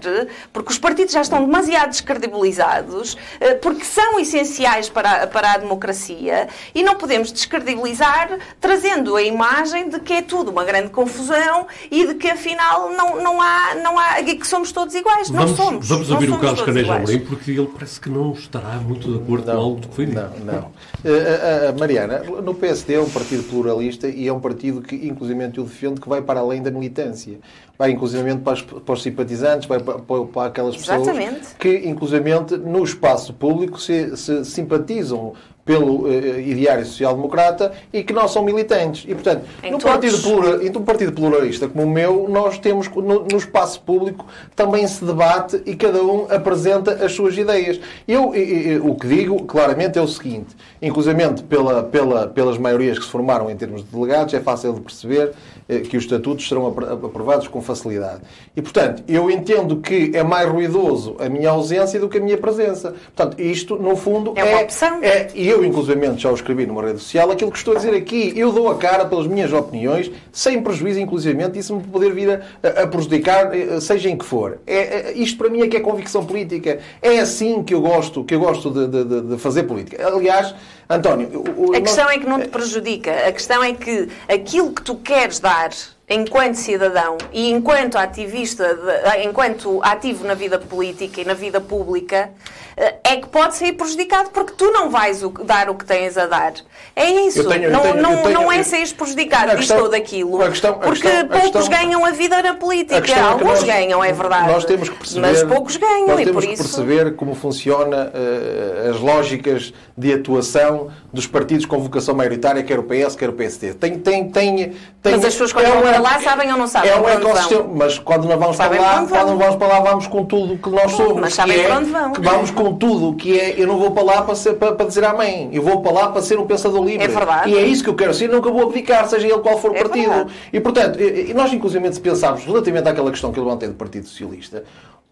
porque 0.52 0.70
os 0.70 0.78
partidos 0.78 1.12
já 1.12 1.22
estão 1.22 1.44
demasiado 1.44 1.90
descredibilizados, 1.90 3.16
eh, 3.40 3.54
porque 3.54 3.84
são 3.84 4.18
essenciais 4.18 4.88
para, 4.88 5.26
para 5.26 5.52
a 5.52 5.58
democracia, 5.58 6.48
e 6.74 6.82
não 6.82 6.96
podemos 6.96 7.32
descredibilizar 7.32 8.38
trazendo 8.60 9.16
a 9.16 9.22
imagem 9.22 9.88
de 9.88 10.00
que 10.00 10.12
é 10.12 10.22
tudo 10.22 10.50
uma 10.50 10.64
grande 10.64 10.90
confusão 10.90 11.66
e 11.90 12.06
de 12.06 12.14
que 12.14 12.28
afinal 12.28 12.90
não, 12.90 13.22
não 13.22 13.40
há, 13.40 13.74
não 13.82 13.98
há, 13.98 14.22
que 14.22 14.46
somos 14.46 14.70
todos 14.72 14.94
iguais. 14.94 15.30
Não 15.30 15.40
vamos, 15.40 15.56
somos. 15.56 15.88
Vamos 15.88 16.10
ouvir 16.10 16.30
o 16.30 16.38
Carlos 16.38 16.62
Caneja 16.62 16.94
Amorim, 16.94 17.20
porque 17.20 17.50
ele 17.52 17.66
parece 17.66 18.00
que 18.00 18.10
não 18.10 18.32
estará 18.32 18.74
muito 18.76 19.10
de 19.10 19.18
acordo 19.18 19.46
não, 19.46 19.54
com 19.54 19.60
algo 19.60 19.80
que 19.80 19.94
foi 19.94 20.06
dito. 20.06 20.20
Não, 20.20 20.52
não. 20.52 20.60
Uh, 20.60 21.74
uh, 21.74 21.78
Mariana, 21.78 22.22
no 22.50 22.54
PSD 22.54 22.94
é 22.94 23.00
um 23.00 23.08
partido 23.08 23.44
pluralista 23.44 24.08
e 24.08 24.26
é 24.26 24.32
um 24.32 24.40
partido 24.40 24.82
que, 24.82 24.96
inclusive, 24.96 25.44
eu 25.56 25.64
defendo 25.64 26.00
que 26.00 26.08
vai 26.08 26.20
para 26.20 26.40
além 26.40 26.60
da 26.62 26.70
militância. 26.70 27.38
Vai, 27.78 27.92
inclusive, 27.92 28.36
para 28.38 28.54
os, 28.54 28.62
para 28.62 28.92
os 28.92 29.02
simpatizantes, 29.02 29.68
vai 29.68 29.78
para, 29.78 29.98
para 29.98 30.46
aquelas 30.46 30.76
pessoas 30.76 31.02
Exatamente. 31.02 31.54
que, 31.58 31.88
inclusive, 31.88 32.28
no 32.58 32.82
espaço 32.82 33.32
público 33.32 33.80
se, 33.80 34.16
se 34.16 34.44
simpatizam 34.44 35.34
pelo 35.64 36.04
uh, 36.04 36.40
ideário 36.40 36.84
social-democrata 36.84 37.72
e 37.92 38.02
que 38.02 38.12
não 38.12 38.26
são 38.26 38.42
militantes. 38.42 39.04
E, 39.06 39.14
portanto, 39.14 39.44
num 39.70 39.78
partido, 39.78 40.18
plural, 40.18 40.58
num 40.58 40.82
partido 40.82 41.12
pluralista 41.12 41.68
como 41.68 41.84
o 41.84 41.88
meu, 41.88 42.26
nós 42.28 42.58
temos, 42.58 42.88
no, 42.88 43.24
no, 43.24 43.36
espaço 43.36 43.80
público, 43.82 44.26
também 44.56 44.86
se 44.86 45.04
debate 45.04 45.62
e 45.66 45.76
cada 45.76 46.02
um 46.02 46.26
apresenta 46.30 47.04
as 47.04 47.12
suas 47.12 47.36
ideias. 47.36 47.80
Eu, 48.08 48.34
eu 48.34 48.86
o 48.86 48.94
que 48.94 49.06
digo, 49.06 49.44
claramente, 49.44 49.98
é 49.98 50.02
o 50.02 50.08
seguinte, 50.08 50.56
inclusive 50.80 51.10
pela, 51.48 51.82
pela, 51.82 52.26
pelas 52.28 52.58
maiorias 52.58 52.98
que 52.98 53.04
se 53.04 53.10
formaram 53.10 53.50
em 53.50 53.56
termos 53.56 53.84
de 53.84 53.90
delegados, 53.90 54.32
é 54.32 54.40
fácil 54.40 54.72
de 54.72 54.80
perceber 54.80 55.32
eh, 55.68 55.80
que 55.80 55.96
os 55.96 56.04
estatutos 56.04 56.48
serão 56.48 56.66
aprovados 56.66 57.48
com 57.48 57.60
facilidade. 57.60 58.20
E, 58.56 58.62
portanto, 58.62 59.02
eu 59.06 59.30
entendo 59.30 59.76
que 59.76 60.12
é 60.14 60.22
mais 60.22 60.48
ruidoso 60.48 61.16
a 61.18 61.28
minha 61.28 61.50
ausência 61.50 61.98
do 62.00 62.08
que 62.08 62.18
a 62.18 62.20
minha 62.20 62.38
presença. 62.38 62.94
Portanto, 63.14 63.40
isto, 63.40 63.76
no 63.76 63.96
fundo, 63.96 64.32
é... 64.36 64.44
Uma 64.44 64.62
opção. 64.62 64.98
É, 65.02 65.28
e 65.34 65.49
eu, 65.50 65.64
inclusive, 65.64 66.00
já 66.16 66.30
o 66.30 66.34
escrevi 66.34 66.66
numa 66.66 66.82
rede 66.82 67.00
social, 67.00 67.30
aquilo 67.30 67.50
que 67.50 67.58
estou 67.58 67.74
a 67.74 67.76
dizer 67.76 67.94
aqui, 67.94 68.32
eu 68.36 68.52
dou 68.52 68.70
a 68.70 68.76
cara 68.76 69.04
pelas 69.04 69.26
minhas 69.26 69.52
opiniões, 69.52 70.10
sem 70.32 70.62
prejuízo, 70.62 71.00
inclusive, 71.00 71.50
isso 71.58 71.76
me 71.76 71.82
poder 71.82 72.12
vir 72.12 72.30
a, 72.62 72.82
a, 72.82 72.86
prejudicar, 72.86 73.54
eh, 73.56 73.80
seja 73.80 74.08
em 74.08 74.16
que 74.16 74.24
for. 74.24 74.58
É, 74.66 75.10
é, 75.10 75.12
isto, 75.12 75.36
para 75.36 75.48
mim, 75.48 75.62
é 75.62 75.68
que 75.68 75.76
é 75.76 75.80
convicção 75.80 76.24
política. 76.24 76.78
É 77.02 77.18
assim 77.18 77.62
que 77.62 77.74
eu 77.74 77.80
gosto, 77.80 78.24
que 78.24 78.34
eu 78.34 78.40
gosto 78.40 78.70
de, 78.70 79.04
de, 79.04 79.20
de 79.22 79.38
fazer 79.38 79.64
política. 79.64 80.06
Aliás, 80.06 80.54
António... 80.88 81.44
O, 81.56 81.74
a 81.74 81.80
questão 81.80 82.04
nós... 82.04 82.14
é 82.14 82.18
que 82.18 82.26
não 82.26 82.40
te 82.40 82.48
prejudica. 82.48 83.12
A 83.28 83.32
questão 83.32 83.62
é 83.62 83.72
que 83.72 84.08
aquilo 84.28 84.72
que 84.72 84.82
tu 84.82 84.96
queres 84.96 85.38
dar 85.38 85.70
enquanto 86.08 86.56
cidadão 86.56 87.16
e 87.32 87.52
enquanto 87.52 87.96
ativista, 87.96 88.74
de, 88.74 89.22
enquanto 89.24 89.80
ativo 89.82 90.26
na 90.26 90.34
vida 90.34 90.58
política 90.58 91.20
e 91.20 91.24
na 91.24 91.34
vida 91.34 91.60
pública, 91.60 92.30
eh, 92.69 92.69
é 93.04 93.16
que 93.16 93.28
pode 93.28 93.56
ser 93.56 93.74
prejudicado 93.74 94.30
porque 94.30 94.54
tu 94.56 94.70
não 94.70 94.88
vais 94.88 95.20
dar 95.44 95.68
o 95.68 95.74
que 95.74 95.84
tens 95.84 96.16
a 96.16 96.26
dar. 96.26 96.54
É 96.96 97.10
isso. 97.26 97.46
Tenho, 97.46 97.70
não, 97.70 97.80
tenho, 97.80 97.96
não, 98.02 98.16
tenho, 98.16 98.30
não 98.30 98.52
é 98.52 98.62
seres 98.62 98.92
prejudicado 98.92 99.56
disto 99.56 99.74
ou 99.74 99.88
daquilo. 99.90 100.38
Questão, 100.38 100.74
porque 100.74 101.02
questão, 101.02 101.28
poucos 101.28 101.50
questão, 101.50 101.68
ganham 101.68 102.04
a 102.04 102.10
vida 102.10 102.42
na 102.42 102.54
política. 102.54 103.12
É 103.12 103.20
Alguns 103.20 103.48
nós, 103.48 103.62
ganham, 103.64 104.02
é 104.02 104.12
verdade. 104.12 104.50
Nós 104.50 104.64
temos 104.64 104.88
que 104.88 104.96
perceber, 104.96 105.20
mas 105.20 105.42
poucos 105.42 105.76
ganham. 105.76 106.06
Nós 106.06 106.24
temos 106.24 106.46
que 106.46 106.56
perceber 106.56 107.16
como 107.16 107.34
funciona 107.34 108.10
uh, 108.14 108.90
as 108.90 108.98
lógicas 108.98 109.74
de 109.96 110.14
atuação 110.14 110.88
dos 111.12 111.26
partidos 111.26 111.66
com 111.66 111.78
vocação 111.78 112.14
maioritária, 112.14 112.62
quer 112.62 112.78
o 112.78 112.84
PS, 112.84 113.14
quer 113.14 113.28
o 113.28 113.32
PSD. 113.34 113.74
Tem, 113.74 113.98
tem, 113.98 114.30
tem, 114.30 114.72
tem, 115.02 115.12
mas 115.12 115.24
as 115.24 115.32
pessoas 115.32 115.52
quando 115.52 115.66
é 115.66 115.70
vão 115.70 116.02
lá 116.02 116.20
sabem 116.20 116.50
ou 116.50 116.58
não 116.58 116.66
sabem? 116.66 116.90
É 116.90 116.96
um 116.96 117.08
ecossistema, 117.08 117.68
mas 117.74 117.98
quando 117.98 118.26
não 118.26 118.38
vamos 118.38 118.56
sabem 118.56 118.78
para 118.78 119.00
lá, 119.00 119.06
quando 119.06 119.38
vamos 119.38 119.56
para 119.56 119.66
lá, 119.66 119.80
vamos 119.80 120.06
com 120.06 120.24
tudo 120.24 120.56
que 120.56 120.70
nós 120.70 120.92
somos. 120.92 121.20
Mas 121.20 121.34
sabem 121.34 121.60
é, 121.60 121.66
para 121.66 121.78
onde 121.78 121.90
vão. 121.90 122.12
Que 122.12 122.20
vamos 122.20 122.50
com 122.50 122.69
tudo, 122.76 123.14
que 123.14 123.38
é 123.38 123.60
eu 123.60 123.66
não 123.66 123.78
vou 123.78 123.90
para 123.90 124.02
lá 124.02 124.22
para, 124.22 124.34
ser, 124.34 124.54
para, 124.54 124.72
para 124.72 124.86
dizer 124.86 125.04
amém. 125.04 125.48
Eu 125.52 125.62
vou 125.62 125.80
para 125.80 125.92
lá 125.92 126.08
para 126.08 126.22
ser 126.22 126.38
um 126.38 126.46
pensador 126.46 126.84
livre. 126.84 127.04
É 127.04 127.08
verdade. 127.08 127.50
E 127.50 127.56
é 127.56 127.62
isso 127.62 127.82
que 127.82 127.90
eu 127.90 127.94
quero 127.94 128.14
ser, 128.14 128.28
nunca 128.28 128.50
vou 128.50 128.62
abdicar, 128.62 129.08
seja 129.08 129.26
ele 129.26 129.38
qual 129.38 129.58
for 129.58 129.72
o 129.72 129.76
é 129.76 129.82
partido. 129.82 130.08
Verdade. 130.08 130.32
E 130.52 130.60
portanto, 130.60 131.00
e 131.00 131.32
nós 131.34 131.52
inclusive 131.52 131.92
se 131.92 132.00
pensarmos 132.00 132.44
relativamente 132.44 132.88
àquela 132.88 133.10
questão 133.10 133.32
que 133.32 133.38
eu 133.38 133.44
levantei 133.44 133.68
do 133.68 133.74
Partido 133.74 134.06
Socialista, 134.06 134.64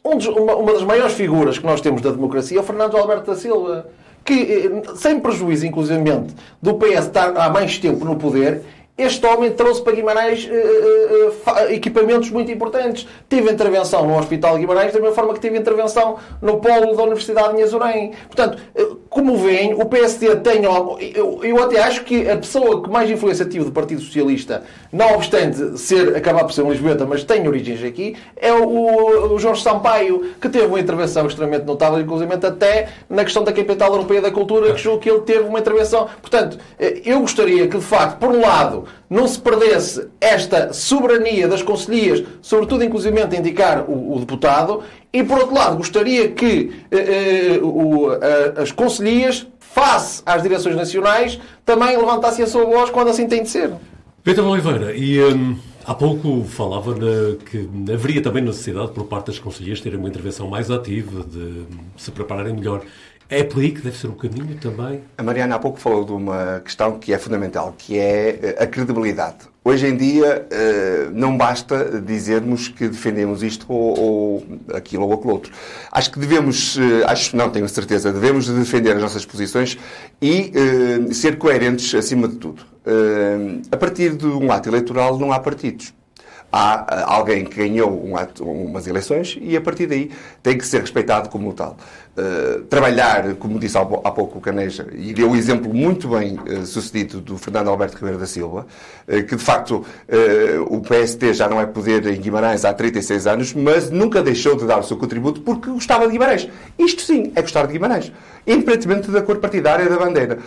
um 0.05 0.16
dos, 0.16 0.27
uma, 0.27 0.57
uma 0.57 0.73
das 0.73 0.85
maiores 0.85 1.14
figuras 1.14 1.59
que 1.59 1.66
nós 1.66 1.81
temos 1.81 2.01
da 2.01 2.11
democracia 2.11 2.59
é 2.59 2.61
o 2.61 2.64
Fernando 2.64 2.97
Alberto 2.97 3.31
da 3.31 3.37
Silva 3.37 3.87
que, 4.29 4.35
eh, 4.35 4.94
sem 4.94 5.18
prejuízo, 5.18 5.64
inclusive, 5.66 6.03
do 6.61 6.75
PS 6.75 7.07
estar 7.07 7.35
há 7.35 7.49
mais 7.49 7.79
tempo 7.79 8.05
no 8.05 8.16
poder, 8.16 8.62
este 8.99 9.25
homem 9.25 9.53
trouxe 9.53 9.81
para 9.81 9.95
Guimarães 9.95 10.45
uh, 10.45 11.51
uh, 11.51 11.73
equipamentos 11.73 12.31
muito 12.31 12.51
importantes. 12.51 13.07
Teve 13.29 13.51
intervenção 13.51 14.05
no 14.07 14.19
Hospital 14.19 14.55
de 14.55 14.61
Guimarães, 14.61 14.93
da 14.93 14.99
mesma 14.99 15.15
forma 15.15 15.33
que 15.33 15.41
teve 15.41 15.57
intervenção 15.57 16.17
no 16.43 16.59
polo 16.59 16.97
da 16.97 17.05
Universidade 17.05 17.55
de 17.55 17.61
Nhazurém. 17.61 18.13
Portanto, 18.27 18.59
como 19.09 19.37
veem, 19.37 19.75
o 19.75 19.87
PSD 19.87 20.37
tem. 20.37 20.65
Eu, 20.65 21.41
eu, 21.43 21.63
até 21.63 21.81
acho 21.81 22.05
que 22.05 22.29
a 22.29 22.37
pessoa 22.37 22.83
que 22.83 22.91
mais 22.91 23.09
influência 23.09 23.45
tive 23.45 23.65
do 23.65 23.73
Partido 23.73 24.01
Socialista, 24.01 24.65
não 24.93 25.15
obstante 25.15 25.79
ser, 25.79 26.17
acabar 26.17 26.45
por 26.45 26.53
ser 26.53 26.63
um 26.63 26.71
Lisboeta, 26.71 27.07
mas 27.07 27.23
tem 27.23 27.47
origens 27.47 27.83
aqui, 27.85 28.17
é 28.37 28.53
o, 28.53 29.33
o 29.33 29.39
Jorge 29.39 29.63
Sampaio, 29.63 30.33
que 30.41 30.49
teve 30.49 30.67
uma 30.67 30.81
intervenção 30.81 31.27
extremamente 31.27 31.65
notável, 31.65 32.01
inclusive 32.01 32.33
até 32.35 32.89
na 33.09 33.25
questão 33.25 33.45
da 33.45 33.53
capital 33.53 33.93
europeia 33.93 34.21
da 34.21 34.31
cultura, 34.31 34.73
que 34.73 34.81
julgo 34.81 35.01
que 35.01 35.11
ele 35.11 35.21
teve 35.21 35.41
uma 35.41 35.59
intervenção. 35.59 36.09
Portanto, 36.21 36.59
eu 37.05 37.21
gostaria 37.21 37.69
que, 37.69 37.77
de 37.79 37.85
facto, 37.85 38.19
por 38.19 38.31
um 38.31 38.41
lado, 38.41 38.88
não 39.09 39.27
se 39.27 39.38
perdesse 39.38 40.09
esta 40.20 40.72
soberania 40.72 41.48
das 41.48 41.62
conselhias, 41.62 42.22
sobretudo 42.40 42.85
inclusivamente 42.85 43.37
a 43.37 43.38
indicar 43.38 43.85
o, 43.88 44.16
o 44.16 44.18
deputado, 44.20 44.83
e 45.12 45.22
por 45.22 45.38
outro 45.38 45.55
lado 45.55 45.77
gostaria 45.77 46.29
que 46.29 46.72
eh, 46.90 47.57
eh, 47.57 47.61
o, 47.62 48.11
a, 48.11 48.62
as 48.62 48.72
conselhias, 48.72 49.46
face 49.59 50.22
às 50.27 50.42
direções 50.42 50.77
nacionais, 50.77 51.38
também 51.64 51.96
levantassem 51.96 52.44
a 52.44 52.48
sua 52.48 52.64
voz 52.64 52.90
quando 52.90 53.09
assim 53.09 53.27
tem 53.27 53.42
de 53.42 53.48
ser. 53.48 53.72
Pedro 54.22 54.46
Oliveira, 54.46 54.94
e 54.94 55.22
hum, 55.22 55.57
há 55.87 55.94
pouco 55.94 56.44
falava 56.44 56.94
na, 56.94 57.37
que 57.37 57.68
haveria 57.92 58.20
também 58.20 58.42
necessidade 58.42 58.92
por 58.92 59.05
parte 59.05 59.29
das 59.29 59.38
conselheiras 59.38 59.81
terem 59.81 59.98
uma 59.98 60.09
intervenção 60.09 60.48
mais 60.48 60.70
ativa, 60.70 61.24
de 61.24 61.64
se 61.96 62.11
prepararem 62.11 62.53
melhor. 62.53 62.83
É 63.31 63.45
por 63.45 63.61
aí 63.61 63.73
que 63.73 63.83
deve 63.83 63.95
ser 63.95 64.07
o 64.07 64.14
caminho 64.14 64.57
também? 64.57 65.03
A 65.19 65.23
Mariana 65.23 65.57
há 65.57 65.59
pouco 65.59 65.79
falou 65.79 66.03
de 66.03 66.12
uma 66.12 66.61
questão 66.64 66.99
que 66.99 67.12
é 67.12 67.19
fundamental, 67.19 67.75
que 67.77 67.99
é 67.99 68.38
eh, 68.43 68.57
a 68.59 68.67
credibilidade. 68.67 69.37
Hoje 69.62 69.87
em 69.87 69.95
dia 69.95 70.47
eh, 70.51 71.11
não 71.12 71.37
basta 71.37 72.01
dizermos 72.01 72.69
que 72.69 72.88
defendemos 72.88 73.43
isto 73.43 73.67
ou, 73.71 74.47
aquilo 74.73 75.05
ou 75.05 75.12
aquilo 75.12 75.31
outro. 75.31 75.53
Acho 75.93 76.11
que 76.11 76.19
devemos, 76.19 76.79
eh, 76.79 77.05
acho 77.05 77.37
não, 77.37 77.51
tenho 77.51 77.69
certeza, 77.69 78.11
devemos 78.11 78.49
defender 78.49 78.97
as 78.97 79.03
nossas 79.03 79.27
posições 79.27 79.77
e 80.23 80.51
ser 81.12 81.37
coerentes 81.37 81.95
acima 81.95 82.29
de 82.29 82.37
tudo. 82.37 82.62
A 83.71 83.77
partir 83.77 84.17
de 84.17 84.27
um 84.27 84.51
ato 84.51 84.71
eleitoral 84.71 85.19
não 85.19 85.33
há 85.33 85.38
partidos 85.38 85.93
há 86.51 87.13
alguém 87.15 87.45
que 87.45 87.57
ganhou 87.57 88.05
um 88.05 88.17
ato, 88.17 88.45
umas 88.45 88.87
eleições 88.87 89.39
e 89.41 89.57
a 89.57 89.61
partir 89.61 89.87
daí 89.87 90.11
tem 90.43 90.57
que 90.57 90.67
ser 90.67 90.81
respeitado 90.81 91.29
como 91.29 91.53
tal. 91.53 91.77
Uh, 92.19 92.63
trabalhar, 92.65 93.37
como 93.37 93.61
disse 93.61 93.79
há 93.79 93.85
pouco 93.85 94.39
o 94.39 94.41
Caneja, 94.41 94.89
e 94.93 95.15
deu 95.15 95.31
um 95.31 95.37
exemplo 95.37 95.73
muito 95.73 96.09
bem 96.09 96.37
uh, 96.37 96.67
sucedido 96.67 97.21
do 97.21 97.39
Fernando 97.39 97.69
Alberto 97.69 97.97
Ribeiro 97.97 98.19
da 98.19 98.27
Silva, 98.27 98.67
uh, 99.07 99.23
que 99.23 99.37
de 99.37 99.43
facto 99.45 99.87
o 100.69 100.81
PST 100.81 101.35
já 101.35 101.49
não 101.49 101.61
é 101.61 101.67
poder 101.67 102.05
em 102.09 102.21
Guimarães 102.21 102.65
há 102.65 102.75
36 102.75 103.27
anos, 103.29 103.55
mas 103.55 103.89
nunca 103.91 104.21
deixou 104.21 104.57
de 104.57 104.67
dar 104.67 104.79
o 104.79 104.83
seu 104.83 104.97
contributo 104.97 105.43
porque 105.43 105.71
gostava 105.71 106.07
de 106.07 106.13
Guimarães. 106.13 106.49
Isto 106.77 107.03
sim 107.03 107.31
é 107.37 107.43
gostar 107.43 107.67
de 107.67 107.75
Guimarães, 107.75 108.11
independentemente 108.45 109.13
da 109.13 109.23
cor 109.23 109.37
partidária 109.37 109.89
da 109.89 109.97
bandeira. 109.97 110.39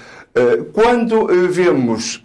quando 0.74 1.28
vemos 1.50 2.22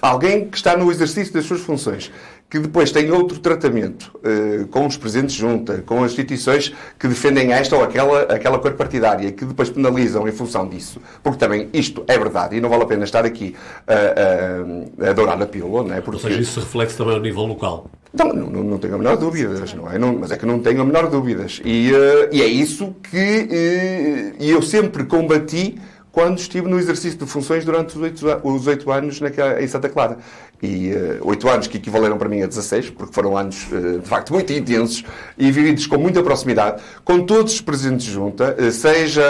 alguém 0.00 0.48
que 0.48 0.56
está 0.56 0.76
no 0.76 0.90
exercício 0.90 1.34
das 1.34 1.44
suas 1.44 1.60
funções 1.60 2.10
que 2.52 2.58
depois 2.58 2.92
tem 2.92 3.10
outro 3.10 3.38
tratamento 3.38 4.12
uh, 4.16 4.66
com 4.66 4.86
os 4.86 4.94
presentes 4.98 5.34
junta, 5.34 5.82
com 5.86 6.04
as 6.04 6.10
instituições 6.12 6.70
que 6.98 7.08
defendem 7.08 7.50
esta 7.50 7.74
ou 7.74 7.82
aquela, 7.82 8.24
aquela 8.24 8.58
cor 8.58 8.74
partidária, 8.74 9.32
que 9.32 9.46
depois 9.46 9.70
penalizam 9.70 10.28
em 10.28 10.32
função 10.32 10.68
disso. 10.68 11.00
Porque 11.22 11.38
também 11.38 11.70
isto 11.72 12.04
é 12.06 12.18
verdade 12.18 12.54
e 12.54 12.60
não 12.60 12.68
vale 12.68 12.82
a 12.82 12.86
pena 12.86 13.04
estar 13.04 13.24
aqui 13.24 13.56
a, 13.86 15.06
a, 15.06 15.08
a 15.08 15.12
dourar 15.14 15.40
a 15.40 15.46
pílula, 15.46 15.82
não 15.82 15.94
é? 15.94 16.02
Porque... 16.02 16.16
Ou 16.16 16.22
seja, 16.22 16.42
isso 16.42 16.52
se 16.52 16.60
reflete 16.60 16.94
também 16.94 17.14
ao 17.14 17.22
nível 17.22 17.44
local. 17.44 17.90
Não, 18.12 18.30
não, 18.34 18.62
não 18.62 18.76
tenho 18.76 18.96
a 18.96 18.98
menor 18.98 19.16
dúvidas, 19.16 19.72
não 19.72 19.90
é? 19.90 19.98
Não, 19.98 20.12
mas 20.18 20.30
é 20.30 20.36
que 20.36 20.44
não 20.44 20.58
tenho 20.58 20.82
a 20.82 20.84
menor 20.84 21.08
dúvidas. 21.08 21.58
E, 21.64 21.90
uh, 21.90 22.28
e 22.30 22.42
é 22.42 22.46
isso 22.46 22.94
que 23.02 23.48
uh, 24.38 24.44
eu 24.44 24.60
sempre 24.60 25.04
combati 25.04 25.80
quando 26.12 26.38
estive 26.38 26.68
no 26.68 26.78
exercício 26.78 27.18
de 27.18 27.26
funções 27.26 27.64
durante 27.64 27.96
os 28.44 28.66
oito 28.66 28.92
anos 28.92 29.20
naquela, 29.20 29.60
em 29.60 29.66
Santa 29.66 29.88
Clara. 29.88 30.18
E 30.62 30.90
eh, 30.90 31.18
oito 31.22 31.48
uh, 31.48 31.50
anos 31.50 31.66
que 31.66 31.76
equivaleram 31.76 32.16
para 32.16 32.28
mim 32.28 32.40
a 32.40 32.46
16, 32.46 32.90
porque 32.90 33.12
foram 33.12 33.36
anos 33.36 33.66
uh, 33.72 33.98
de 33.98 34.08
facto 34.08 34.32
muito 34.32 34.52
intensos 34.52 35.02
e 35.36 35.50
vividos 35.50 35.88
com 35.88 35.98
muita 35.98 36.22
proximidade, 36.22 36.80
com 37.04 37.26
todos 37.26 37.54
os 37.54 37.60
presentes 37.60 38.06
junta, 38.06 38.56
uh, 38.56 38.70
seja, 38.70 39.22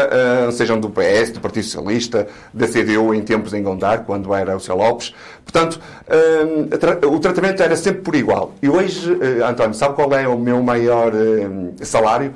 sejam 0.53 0.79
do 0.79 0.91
PS, 0.91 1.31
do 1.33 1.41
Partido 1.41 1.65
Socialista, 1.65 2.27
da 2.53 2.69
CDU 2.69 3.15
em 3.15 3.23
tempos 3.23 3.55
em 3.55 3.63
Gondar, 3.63 4.05
quando 4.05 4.35
era 4.35 4.55
o 4.55 4.61
Céu 4.61 4.77
Lopes. 4.77 5.15
Portanto, 5.43 5.81
o 7.11 7.19
tratamento 7.19 7.63
era 7.63 7.77
sempre 7.77 8.03
por 8.03 8.15
igual. 8.15 8.53
E 8.63 8.69
hoje, 8.69 9.11
António, 9.47 9.75
sabe 9.75 9.95
qual 9.95 10.13
é 10.15 10.29
o 10.29 10.39
meu 10.39 10.63
maior 10.63 11.13
salário? 11.81 12.35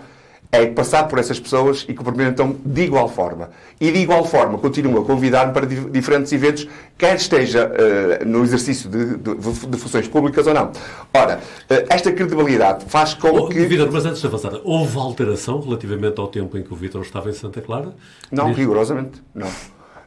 É 0.51 0.67
passar 0.67 1.09
por 1.09 1.19
essas 1.19 1.39
pessoas 1.39 1.85
e 1.89 1.95
cumprimentam 1.95 2.57
de 2.65 2.83
igual 2.83 3.09
forma. 3.09 3.51
E 3.81 3.91
de 3.91 3.99
igual 3.99 4.25
forma 4.25 4.59
continuam 4.59 5.03
a 5.03 5.05
convidar-me 5.05 5.53
para 5.53 5.67
diferentes 5.67 6.33
eventos, 6.33 6.69
quer 6.97 7.17
esteja 7.17 7.71
uh, 7.71 8.29
no 8.29 8.43
exercício 8.43 8.89
de, 8.89 9.17
de, 9.17 9.35
de, 9.35 9.77
funções 9.77 10.09
públicas 10.09 10.47
ou 10.47 10.55
não. 10.55 10.71
Ora, 11.13 11.37
uh, 11.39 11.87
esta 11.89 12.13
credibilidade 12.13 12.85
faz 12.87 13.15
com 13.15 13.29
oh, 13.29 13.49
que. 13.49 13.67
Vitor, 13.67 13.91
mas 13.91 14.07
antes 14.07 14.21
de 14.21 14.27
avançar, 14.27 14.53
houve 14.65 14.97
alteração 14.99 15.61
relativamente 15.61 16.21
ao 16.21 16.29
tempo 16.29 16.57
em 16.57 16.63
que 16.63 16.73
o 16.73 16.77
Vitor 16.77 17.03
estava 17.03 17.29
em 17.29 17.33
Santa 17.33 17.61
Clara? 17.61 17.95
Não, 18.31 18.53
rigorosamente, 18.53 19.23
não. 19.35 19.49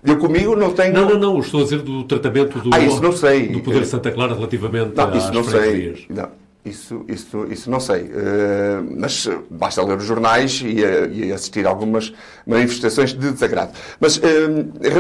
Eu 0.04 0.18
comigo 0.18 0.56
não 0.56 0.72
tenho. 0.72 0.94
Não, 0.94 1.10
não, 1.10 1.20
não. 1.20 1.40
Estou 1.40 1.60
a 1.60 1.64
dizer 1.64 1.82
do 1.82 2.04
tratamento 2.06 2.58
do, 2.60 2.74
ah, 2.74 2.80
isso 2.80 3.02
não 3.02 3.12
sei. 3.12 3.50
do 3.50 3.60
Poder 3.60 3.82
de 3.82 3.88
Santa 3.88 4.12
Clara 4.12 4.34
relativamente 4.34 4.96
não, 4.96 5.18
isso 5.18 5.28
às 5.28 5.36
não 5.36 5.44
sei. 5.44 6.06
Não. 6.10 6.30
Isso, 6.70 7.04
isso, 7.08 7.46
isso 7.52 7.72
não 7.72 7.80
sei. 7.80 8.04
Uh, 8.04 8.98
mas 8.98 9.28
basta 9.50 9.84
ler 9.84 9.98
os 9.98 10.06
jornais 10.06 10.62
e, 10.64 10.84
uh, 10.84 11.12
e, 11.12 11.32
assistir 11.32 11.66
algumas 11.66 12.14
manifestações 12.46 13.12
de 13.12 13.32
desagrado. 13.32 13.72
Mas 14.00 14.18
uh, 14.18 14.22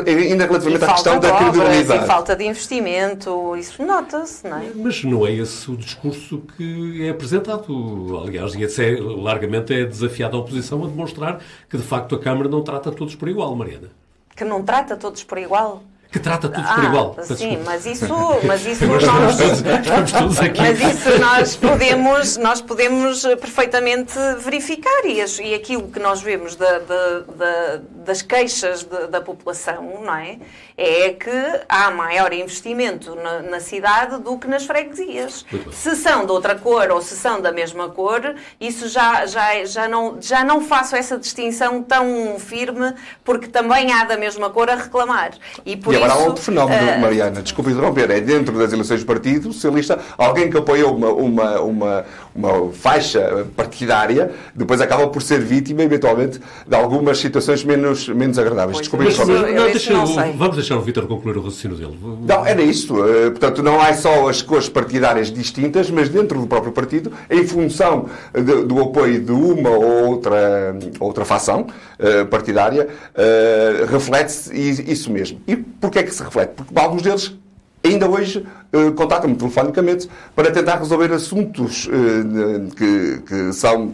ainda 0.08 0.46
relativamente 0.46 0.84
à 0.84 0.94
questão 0.94 1.20
da 1.20 1.32
credibilidade. 1.32 2.04
E 2.04 2.08
falta 2.08 2.36
de 2.36 2.46
investimento, 2.46 3.56
isso 3.56 3.84
nota-se, 3.86 4.48
não 4.48 4.58
é? 4.58 4.72
Mas 4.74 5.04
não 5.04 5.28
é 5.28 5.34
esse 5.34 5.70
o 5.70 5.78
discurso 5.78 6.42
que 6.58 7.06
é 7.06 7.10
apresentado. 7.10 8.24
Aliás, 8.26 8.56
e 8.56 8.64
é, 8.64 9.00
largamente 9.00 9.74
é 9.74 9.86
desafiado 9.86 10.36
a 10.38 10.40
oposição 10.40 10.84
a 10.84 10.88
demonstrar 10.88 11.40
que, 11.70 11.78
de 11.78 11.84
facto, 11.84 12.16
a 12.16 12.20
Câmara 12.20 12.50
não 12.50 12.64
trata 12.64 12.92
todos 12.92 13.16
por 13.16 13.30
igual, 13.30 13.56
Mariana. 13.56 13.90
Que 14.36 14.44
não 14.44 14.64
trata 14.64 14.98
todos 14.98 15.24
por 15.24 15.38
igual? 15.38 15.84
Que 16.12 16.20
trata 16.20 16.50
tudo 16.50 16.66
ah, 16.68 16.74
por 16.74 16.84
igual. 16.84 17.16
Sim, 17.22 17.60
mas 17.64 17.86
isso, 17.86 18.08
mas 18.44 18.66
isso 18.66 18.86
nós, 18.88 19.14
mas 20.58 20.80
isso 20.82 21.20
nós 21.20 21.56
podemos, 21.56 22.38
nós 22.38 22.62
podemos 22.62 23.22
perfeitamente 23.40 24.14
verificar 24.40 25.06
e, 25.06 25.20
e 25.20 25.54
aquilo 25.54 25.88
que 25.88 26.00
nós 26.00 26.20
vemos 26.22 26.56
da, 26.56 26.80
da, 26.80 27.20
da, 27.20 27.82
das 27.94 28.24
queixas 28.24 28.84
da 28.84 29.22
população, 29.22 30.02
não 30.04 30.16
é, 30.16 30.40
é 30.76 31.10
que 31.12 31.30
há 31.68 31.92
maior 31.92 32.34
investimento 32.34 33.14
na, 33.14 33.44
na 33.44 33.60
cidade 33.60 34.18
do 34.18 34.36
que 34.40 34.48
nas 34.48 34.66
freguesias. 34.66 35.46
Se 35.72 35.96
são 35.96 36.26
de 36.26 36.32
outra 36.32 36.56
cor 36.56 36.90
ou 36.90 37.04
se 37.04 37.16
são 37.16 37.40
da 37.40 37.52
mesma 37.52 37.88
cor, 37.90 38.34
isso 38.60 38.88
já 38.90 39.28
já 39.28 39.64
já 39.64 39.88
não 39.88 40.20
já 40.20 40.44
não 40.44 40.62
faço 40.62 40.96
essa 40.96 41.20
distinção 41.20 41.84
tão 41.84 42.40
firme 42.40 42.96
porque 43.24 43.48
também 43.48 43.92
há 43.92 44.06
da 44.06 44.18
mesma 44.18 44.50
cor 44.50 44.72
a 44.72 44.76
reclamar. 44.76 45.34
E 45.64 45.78
por 45.78 45.99
agora 46.06 46.14
há 46.14 46.26
outro 46.26 46.44
fenómeno, 46.44 46.92
uh... 46.92 47.00
Mariana, 47.00 47.42
desculpe 47.42 47.72
interromper, 47.72 48.10
é 48.12 48.20
dentro 48.20 48.58
das 48.58 48.74
eleições 48.74 49.02
do 49.02 49.06
Partido 49.06 49.52
Socialista, 49.54 50.00
alguém 50.18 50.50
que 50.50 50.58
apoiou 50.58 50.96
uma, 50.96 51.10
uma, 51.10 51.60
uma, 51.62 52.06
uma 52.40 52.72
faixa 52.72 53.46
partidária, 53.56 54.32
depois 54.56 54.80
acaba 54.80 55.08
por 55.08 55.22
ser 55.22 55.42
vítima, 55.42 55.84
eventualmente, 55.84 56.40
de 56.66 56.76
algumas 56.76 57.20
situações 57.20 57.64
menos, 57.64 58.08
menos 58.08 58.40
agradáveis. 58.40 58.80
Desculpe 58.80 59.06
interromper. 59.06 59.54
Não, 59.54 59.66
deixa, 59.66 59.94
vamos 60.38 60.56
deixar 60.56 60.78
o 60.78 60.82
Vitor 60.82 61.06
concluir 61.06 61.38
o 61.38 61.42
raciocínio 61.42 61.78
dele. 61.78 61.98
Não, 62.26 62.46
era 62.46 62.62
isso. 62.62 62.96
Uh, 62.96 63.32
portanto, 63.32 63.62
não 63.62 63.82
há 63.82 63.94
só 63.94 64.30
as 64.30 64.42
cores 64.42 64.70
partidárias 64.70 65.32
distintas, 65.32 65.92
mas 65.92 66.08
dentro 66.08 66.40
do 66.40 66.48
próprio 66.48 66.72
partido, 66.72 67.12
em 67.30 67.46
função 67.46 68.06
de, 68.34 68.64
do 68.64 68.82
apoio 68.82 69.20
de 69.20 69.32
uma 69.32 69.70
ou 69.70 70.08
outra, 70.08 70.76
outra 71.00 71.26
facção 71.26 71.68
uh, 72.00 72.26
partidária, 72.28 72.88
uh, 72.88 73.86
reflete-se 73.86 74.54
isso 74.90 75.12
mesmo. 75.12 75.42
E 75.46 75.58
porquê 75.58 76.00
é 76.00 76.04
que 76.04 76.14
se 76.14 76.24
reflete? 76.24 76.54
Porque 76.56 76.80
alguns 76.80 77.02
deles 77.02 77.34
ainda 77.84 78.10
hoje 78.10 78.46
uh, 78.74 78.92
contactam-me 78.94 79.36
telefonicamente 79.36 80.10
para 80.36 80.52
tentar 80.52 80.76
resolver 80.76 81.12
assuntos 81.12 81.88
uh, 81.88 82.76
que, 82.76 83.22
que, 83.28 83.54
são, 83.54 83.94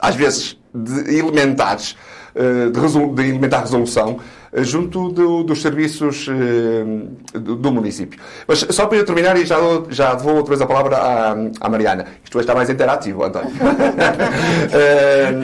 às 0.00 0.14
vezes, 0.14 0.58
de 0.74 1.16
elementares, 1.18 1.96
uh, 2.34 2.70
de, 2.70 3.14
de 3.22 3.28
elementar 3.28 3.60
resolução, 3.60 4.18
junto 4.62 5.10
do, 5.10 5.42
dos 5.42 5.60
serviços 5.60 6.26
uh, 6.28 7.38
do, 7.38 7.56
do, 7.56 7.72
município. 7.72 8.18
Mas 8.46 8.66
só 8.70 8.86
para 8.86 8.98
eu 8.98 9.04
terminar, 9.04 9.36
e 9.36 9.44
já, 9.44 9.56
já 9.90 10.14
devolvo 10.14 10.38
outra 10.38 10.50
vez 10.50 10.62
a 10.62 10.66
palavra 10.66 10.96
à, 10.96 11.32
à 11.60 11.68
Mariana. 11.68 12.06
Isto 12.24 12.38
hoje 12.38 12.44
está 12.44 12.54
mais 12.54 12.70
interativo, 12.70 13.24
António. 13.24 13.50
uh, 13.50 13.54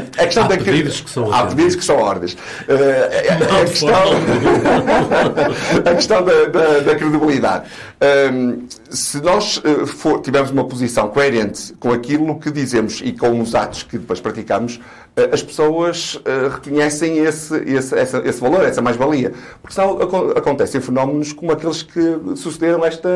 a 0.18 0.24
questão 0.24 0.44
há 0.44 0.48
da 0.48 0.56
pedidos 0.56 1.00
que 1.00 1.10
são 1.10 1.32
Há 1.32 1.46
pedidos 1.46 1.76
que 1.76 1.84
são 1.84 1.96
ordens. 1.96 2.32
Uh, 2.32 2.36
a, 3.60 3.64
questão, 3.66 4.02
a 5.92 5.94
questão 5.94 6.24
da, 6.24 6.44
da, 6.46 6.78
da 6.80 6.94
credibilidade. 6.96 7.66
se 8.90 9.20
nós 9.20 9.60
for, 9.86 10.20
tivermos 10.20 10.50
uma 10.50 10.64
posição 10.64 11.08
coerente 11.08 11.74
com 11.74 11.92
aquilo 11.92 12.38
que 12.38 12.50
dizemos 12.50 13.00
e 13.04 13.12
com 13.12 13.40
os 13.40 13.54
atos 13.54 13.82
que 13.82 13.98
depois 13.98 14.20
praticamos, 14.20 14.80
as 15.30 15.42
pessoas 15.42 16.18
reconhecem 16.54 17.18
esse, 17.18 17.54
esse, 17.64 17.94
esse, 17.96 18.40
valor, 18.40 18.64
essa 18.64 18.80
mais-valia. 18.80 19.32
Porque 19.60 19.74
senão 19.74 19.98
acontecem 20.34 20.80
fenómenos 20.80 21.32
como 21.32 21.52
aqueles 21.52 21.82
que 21.82 22.00
sucederam 22.34 22.82
esta 22.84 23.10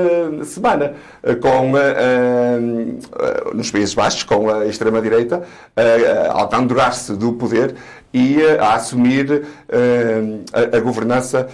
semana, 0.45 0.95
eh, 1.23 1.35
com, 1.37 1.73
uh, 1.73 3.55
nos 3.55 3.71
Países 3.71 3.95
Baixos, 3.95 4.23
com 4.25 4.51
a 4.51 4.67
extrema-direita 4.67 5.43
a 6.33 6.43
apandurar-se 6.43 7.15
do 7.15 7.33
poder 7.33 7.75
e 8.13 8.43
a 8.59 8.75
assumir 8.75 9.47
a, 10.53 10.77
a, 10.77 10.81
governança 10.81 11.49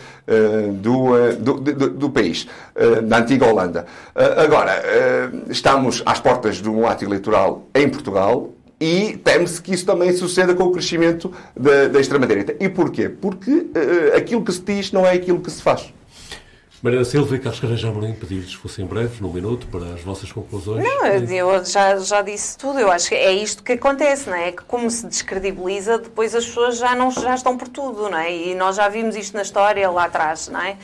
do, 0.81 1.33
do, 1.38 1.55
do, 1.55 1.90
do, 1.90 2.11
país, 2.11 2.46
da 3.05 3.18
antiga 3.18 3.46
Holanda. 3.46 3.87
agora, 4.37 4.83
estamos 5.48 6.02
às 6.07 6.20
portas 6.20 6.57
de 6.57 6.68
um 6.68 6.87
ato 6.87 7.05
eleitoral 7.05 7.66
em 7.74 7.88
Portugal 7.88 8.50
e 8.83 9.16
teme-se 9.16 9.62
que 9.62 9.73
isso 9.73 9.87
também 9.87 10.12
suceda 10.12 10.57
com 10.57 10.64
o 10.64 10.73
crescimento 10.73 11.33
da, 11.57 11.87
da 11.87 12.01
extrema-direita. 12.01 12.57
E 12.59 12.68
porquê? 12.68 13.09
Porque 13.09 13.51
uh, 13.53 14.16
aquilo 14.16 14.42
que 14.42 14.51
se 14.51 14.61
diz 14.61 14.90
não 14.90 15.07
é 15.07 15.12
aquilo 15.12 15.38
que 15.38 15.53
se 15.53 15.62
faz. 15.62 15.95
Mariana 16.83 17.05
Silva 17.05 17.37
e 17.37 17.38
Carlos 17.38 17.61
Carreja 17.61 17.90
Amorim, 17.90 18.12
pedi-lhes 18.12 18.55
fossem 18.55 18.85
breves, 18.85 19.21
num 19.21 19.33
minuto, 19.33 19.68
para 19.68 19.95
as 19.95 20.01
vossas 20.01 20.33
conclusões. 20.33 20.83
Não, 20.83 21.07
eu 21.07 21.64
já, 21.64 21.97
já 21.99 22.23
disse 22.23 22.59
tudo. 22.59 22.81
Eu 22.81 22.90
acho 22.90 23.09
que 23.09 23.14
é 23.14 23.33
isto 23.33 23.62
que 23.62 23.75
acontece, 23.75 24.29
não 24.29 24.37
é? 24.37 24.49
É 24.49 24.53
que 24.53 24.64
como 24.64 24.90
se 24.90 25.07
descredibiliza, 25.07 25.97
depois 25.99 26.35
as 26.35 26.45
pessoas 26.45 26.79
já, 26.79 26.92
não, 26.97 27.12
já 27.12 27.37
estão 27.37 27.57
por 27.57 27.68
tudo, 27.68 28.11
não 28.11 28.18
é? 28.18 28.35
E 28.35 28.53
nós 28.57 28.75
já 28.75 28.88
vimos 28.88 29.14
isto 29.14 29.37
na 29.37 29.42
história 29.42 29.88
lá 29.88 30.07
atrás, 30.07 30.49
não 30.49 30.61
é? 30.61 30.77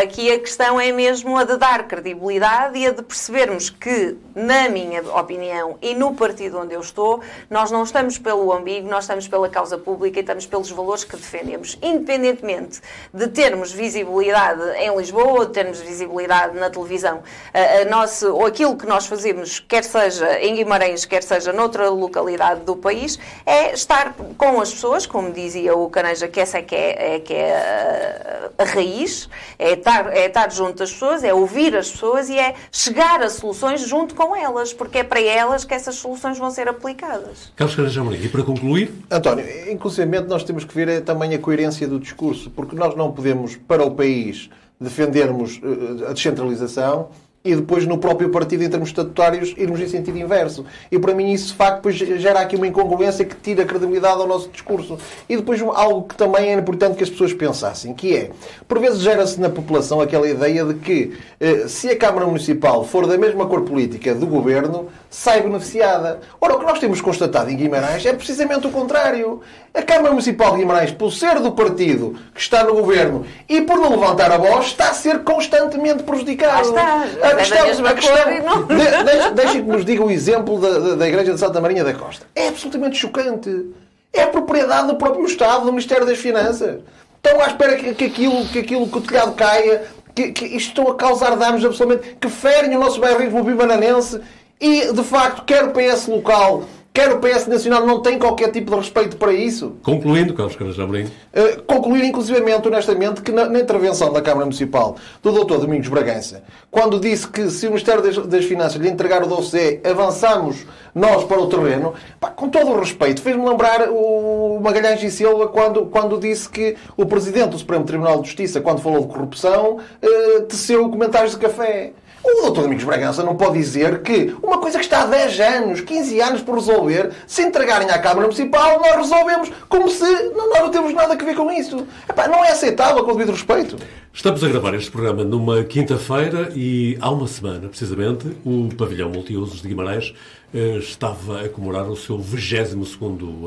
Aqui 0.00 0.30
a 0.30 0.38
questão 0.38 0.80
é 0.80 0.92
mesmo 0.92 1.36
a 1.36 1.42
de 1.42 1.56
dar 1.56 1.88
credibilidade 1.88 2.78
e 2.78 2.86
a 2.86 2.92
de 2.92 3.02
percebermos 3.02 3.68
que, 3.68 4.16
na 4.36 4.68
minha 4.68 5.02
opinião 5.18 5.76
e 5.82 5.92
no 5.92 6.14
partido 6.14 6.60
onde 6.60 6.72
eu 6.72 6.80
estou, 6.80 7.20
nós 7.50 7.68
não 7.72 7.82
estamos 7.82 8.16
pelo 8.16 8.56
umbigo, 8.56 8.88
nós 8.88 9.02
estamos 9.02 9.26
pela 9.26 9.48
causa 9.48 9.76
pública 9.76 10.20
e 10.20 10.22
estamos 10.22 10.46
pelos 10.46 10.70
valores 10.70 11.02
que 11.02 11.16
defendemos. 11.16 11.76
Independentemente 11.82 12.80
de 13.12 13.26
termos 13.26 13.72
visibilidade 13.72 14.62
em 14.78 14.96
Lisboa, 14.96 15.31
ou 15.32 15.46
de 15.46 15.52
termos 15.52 15.80
visibilidade 15.80 16.58
na 16.58 16.70
televisão, 16.70 17.22
a, 17.52 17.82
a 17.82 17.84
nosso, 17.84 18.32
ou 18.32 18.46
aquilo 18.46 18.76
que 18.76 18.86
nós 18.86 19.06
fazemos, 19.06 19.60
quer 19.60 19.84
seja 19.84 20.40
em 20.40 20.54
Guimarães, 20.54 21.04
quer 21.04 21.22
seja 21.22 21.52
noutra 21.52 21.88
localidade 21.88 22.60
do 22.60 22.76
país, 22.76 23.18
é 23.44 23.72
estar 23.72 24.14
com 24.36 24.60
as 24.60 24.72
pessoas, 24.72 25.06
como 25.06 25.32
dizia 25.32 25.74
o 25.74 25.88
Caneja, 25.90 26.28
que 26.28 26.40
essa 26.40 26.58
é 26.58 26.62
que 26.62 26.74
é, 26.74 27.14
é 27.16 27.20
que 27.20 27.34
é 27.34 28.50
a, 28.58 28.62
a, 28.62 28.64
raiz, 28.64 29.28
é 29.58 29.72
estar, 29.72 30.12
é 30.12 30.26
estar 30.26 30.50
junto 30.52 30.78
das 30.78 30.92
pessoas, 30.92 31.24
é 31.24 31.32
ouvir 31.32 31.76
as 31.76 31.90
pessoas 31.90 32.28
e 32.28 32.38
é 32.38 32.54
chegar 32.70 33.22
a 33.22 33.28
soluções 33.28 33.80
junto 33.80 34.14
com 34.14 34.34
elas, 34.36 34.72
porque 34.72 34.98
é 34.98 35.04
para 35.04 35.20
elas 35.20 35.64
que 35.64 35.74
essas 35.74 35.96
soluções 35.96 36.38
vão 36.38 36.50
ser 36.50 36.68
aplicadas. 36.68 37.52
Carlos 37.56 37.76
Caneja 37.76 38.02
e 38.20 38.28
para 38.28 38.42
concluir? 38.42 38.92
António, 39.10 39.44
inclusive 39.70 40.20
nós 40.20 40.44
temos 40.44 40.64
que 40.64 40.74
ver 40.74 40.88
é 40.88 41.00
também 41.00 41.34
a 41.34 41.38
coerência 41.38 41.86
do 41.86 41.98
discurso, 41.98 42.50
porque 42.50 42.74
nós 42.76 42.94
não 42.94 43.12
podemos, 43.12 43.56
para 43.56 43.84
o 43.84 43.90
país, 43.92 44.50
defendermos 44.82 45.60
eh, 45.62 46.10
a 46.10 46.12
descentralização 46.12 47.08
e 47.44 47.56
depois 47.56 47.86
no 47.86 47.98
próprio 47.98 48.30
partido, 48.30 48.62
em 48.62 48.70
termos 48.70 48.90
estatutários, 48.90 49.54
irmos 49.56 49.80
em 49.80 49.88
sentido 49.88 50.16
inverso. 50.18 50.64
E 50.90 50.98
para 50.98 51.14
mim 51.14 51.32
isso, 51.32 51.48
de 51.48 51.54
facto, 51.54 51.90
gera 51.90 52.40
aqui 52.40 52.54
uma 52.54 52.66
incongruência 52.66 53.24
que 53.24 53.34
tira 53.34 53.64
credibilidade 53.64 54.20
ao 54.20 54.26
nosso 54.26 54.48
discurso. 54.48 54.96
E 55.28 55.36
depois 55.36 55.60
algo 55.60 56.06
que 56.06 56.14
também 56.14 56.50
é 56.50 56.54
importante 56.54 56.96
que 56.96 57.02
as 57.02 57.10
pessoas 57.10 57.32
pensassem, 57.32 57.94
que 57.94 58.16
é, 58.16 58.30
por 58.68 58.78
vezes 58.78 59.00
gera-se 59.00 59.40
na 59.40 59.48
população 59.48 60.00
aquela 60.00 60.28
ideia 60.28 60.64
de 60.64 60.74
que 60.74 61.16
eh, 61.40 61.66
se 61.66 61.88
a 61.88 61.96
Câmara 61.96 62.26
Municipal 62.26 62.84
for 62.84 63.06
da 63.06 63.18
mesma 63.18 63.46
cor 63.46 63.62
política 63.62 64.14
do 64.14 64.26
Governo, 64.26 64.88
sai 65.10 65.42
beneficiada. 65.42 66.20
Ora, 66.40 66.54
o 66.54 66.58
que 66.60 66.64
nós 66.64 66.78
temos 66.78 67.00
constatado 67.00 67.50
em 67.50 67.56
Guimarães 67.56 68.06
é 68.06 68.12
precisamente 68.12 68.66
o 68.66 68.70
contrário. 68.70 69.40
A 69.74 69.82
Câmara 69.82 70.10
Municipal 70.10 70.52
de 70.52 70.58
Guimarães, 70.58 70.90
por 70.90 71.10
ser 71.10 71.40
do 71.40 71.52
partido 71.52 72.14
que 72.34 72.40
está 72.40 72.62
no 72.62 72.74
Governo 72.74 73.24
e 73.48 73.62
por 73.62 73.78
não 73.78 73.90
levantar 73.90 74.30
a 74.30 74.36
voz, 74.36 74.66
está 74.66 74.90
a 74.90 74.94
ser 74.94 75.20
constantemente 75.20 76.02
prejudicado. 76.02 76.74
Ah, 76.76 77.06
está 77.06 77.28
a 77.28 77.36
questão, 77.36 77.86
a 77.86 77.94
questão 77.94 78.66
de, 78.66 79.34
deixem 79.34 79.62
que 79.62 79.70
nos 79.70 79.84
diga 79.84 80.04
o 80.04 80.10
exemplo 80.10 80.60
da, 80.60 80.78
da, 80.78 80.94
da 80.96 81.08
Igreja 81.08 81.32
de 81.32 81.40
Santa 81.40 81.58
Marinha 81.58 81.82
da 81.84 81.94
Costa. 81.94 82.26
É 82.34 82.48
absolutamente 82.48 82.98
chocante. 82.98 83.70
É 84.12 84.24
a 84.24 84.26
propriedade 84.26 84.88
do 84.88 84.96
próprio 84.96 85.24
Estado, 85.24 85.64
do 85.64 85.72
Ministério 85.72 86.04
das 86.04 86.18
Finanças. 86.18 86.80
Estão 87.16 87.40
à 87.40 87.46
espera 87.46 87.76
que, 87.76 87.94
que, 87.94 88.04
aquilo, 88.04 88.44
que 88.48 88.58
aquilo, 88.58 88.86
que 88.86 88.98
o 88.98 89.00
telhado 89.00 89.32
caia, 89.32 89.84
que, 90.14 90.32
que 90.32 90.44
isto 90.44 90.68
estão 90.68 90.88
a 90.88 90.94
causar 90.94 91.34
danos 91.36 91.64
absolutamente, 91.64 92.16
que 92.20 92.28
ferem 92.28 92.76
o 92.76 92.78
nosso 92.78 93.00
bairro 93.00 93.42
bibananense 93.42 94.20
e, 94.60 94.92
de 94.92 95.02
facto, 95.02 95.44
quer 95.44 95.64
o 95.64 95.70
PS 95.70 96.08
local 96.08 96.64
quer 96.92 97.10
o 97.10 97.18
PS 97.18 97.46
Nacional 97.46 97.86
não 97.86 98.00
tem 98.00 98.18
qualquer 98.18 98.50
tipo 98.50 98.70
de 98.70 98.76
respeito 98.76 99.16
para 99.16 99.32
isso. 99.32 99.76
Concluindo, 99.82 100.34
Carlos 100.34 100.56
Caras 100.56 100.78
Amorim. 100.78 101.04
Uh, 101.04 101.62
concluir, 101.66 102.04
inclusivamente, 102.04 102.68
honestamente, 102.68 103.22
que 103.22 103.32
na, 103.32 103.48
na, 103.48 103.60
intervenção 103.60 104.12
da 104.12 104.20
Câmara 104.20 104.44
Municipal 104.44 104.96
do 105.22 105.32
Dr. 105.32 105.58
Domingos 105.58 105.88
Bragança, 105.88 106.42
quando 106.70 107.00
disse 107.00 107.26
que 107.26 107.48
se 107.50 107.66
o 107.66 107.70
Ministério 107.70 108.02
das, 108.02 108.16
das 108.26 108.44
Finanças 108.44 108.80
lhe 108.80 108.88
entregar 108.88 109.22
o 109.22 109.26
dossiê, 109.26 109.80
avançamos 109.84 110.66
nós 110.94 111.24
para 111.24 111.40
o 111.40 111.46
terreno, 111.46 111.94
pá, 112.20 112.28
com 112.28 112.48
todo 112.48 112.70
o 112.70 112.78
respeito, 112.78 113.22
fez-me 113.22 113.48
lembrar 113.48 113.88
o 113.88 114.60
Magalhães 114.60 115.02
e 115.02 115.10
Silva 115.10 115.48
quando, 115.48 115.86
quando 115.86 116.18
disse 116.18 116.48
que 116.48 116.76
o 116.96 117.06
Presidente 117.06 117.50
do 117.50 117.58
Supremo 117.58 117.84
Tribunal 117.84 118.20
de 118.20 118.26
Justiça, 118.26 118.60
quando 118.60 118.80
falou 118.80 119.00
de 119.00 119.06
corrupção, 119.06 119.78
uh, 119.78 120.42
teceu 120.42 120.88
comentários 120.90 121.32
de 121.32 121.38
café. 121.38 121.92
O 122.24 122.42
doutor 122.42 122.62
Domingos 122.62 122.84
Bragança 122.84 123.24
não 123.24 123.34
pode 123.34 123.58
dizer 123.58 124.00
que 124.02 124.34
uma 124.40 124.58
coisa 124.58 124.78
que 124.78 124.84
está 124.84 125.02
há 125.02 125.06
10 125.06 125.40
anos, 125.40 125.80
15 125.80 126.20
anos 126.20 126.40
por 126.40 126.54
resolver, 126.54 127.10
se 127.26 127.42
entregarem 127.42 127.90
à 127.90 127.98
Câmara 127.98 128.22
Municipal, 128.22 128.80
nós 128.80 128.94
resolvemos 128.94 129.50
como 129.68 129.88
se 129.90 130.04
nós 130.04 130.60
não 130.60 130.70
temos 130.70 130.94
nada 130.94 131.14
a 131.14 131.16
ver 131.16 131.34
com 131.34 131.50
isso. 131.50 131.84
Epá, 132.08 132.28
não 132.28 132.44
é 132.44 132.52
aceitável, 132.52 133.02
com 133.04 133.10
o 133.10 133.14
devido 133.14 133.32
respeito. 133.32 133.76
Estamos 134.12 134.44
a 134.44 134.48
gravar 134.48 134.74
este 134.74 134.90
programa 134.90 135.24
numa 135.24 135.64
quinta-feira 135.64 136.52
e 136.54 136.96
há 137.00 137.10
uma 137.10 137.26
semana, 137.26 137.68
precisamente, 137.68 138.28
o 138.44 138.68
pavilhão 138.76 139.10
multiusos 139.10 139.60
de 139.60 139.68
Guimarães 139.68 140.14
eh, 140.54 140.76
estava 140.76 141.40
a 141.40 141.48
comemorar 141.48 141.88
o 141.88 141.96
seu 141.96 142.18
22 142.18 142.98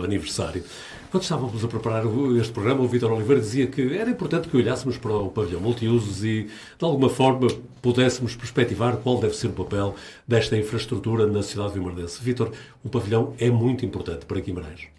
aniversário. 0.04 0.64
Quando 1.16 1.24
estávamos 1.24 1.64
a 1.64 1.68
preparar 1.70 2.04
este 2.38 2.52
programa, 2.52 2.82
o 2.82 2.90
Vítor 2.90 3.10
Oliveira 3.14 3.42
dizia 3.42 3.68
que 3.68 3.98
era 3.98 4.10
importante 4.10 4.50
que 4.50 4.58
olhássemos 4.58 4.98
para 4.98 5.14
o 5.14 5.30
pavilhão 5.30 5.62
multiusos 5.62 6.26
e, 6.26 6.50
de 6.78 6.84
alguma 6.84 7.10
forma, 7.10 7.48
pudéssemos 7.82 8.36
perspectivar 8.36 8.98
qual 8.98 9.18
deve 9.18 9.34
ser 9.34 9.48
o 9.48 9.52
papel 9.52 9.96
desta 10.28 10.58
infraestrutura 10.58 11.26
na 11.26 11.42
cidade 11.42 11.72
de 11.72 11.80
Vimardense. 11.80 12.22
Vítor, 12.22 12.52
o 12.84 12.90
pavilhão 12.90 13.34
é 13.40 13.50
muito 13.50 13.86
importante 13.86 14.26
para 14.26 14.42
Guimarães. 14.42 14.90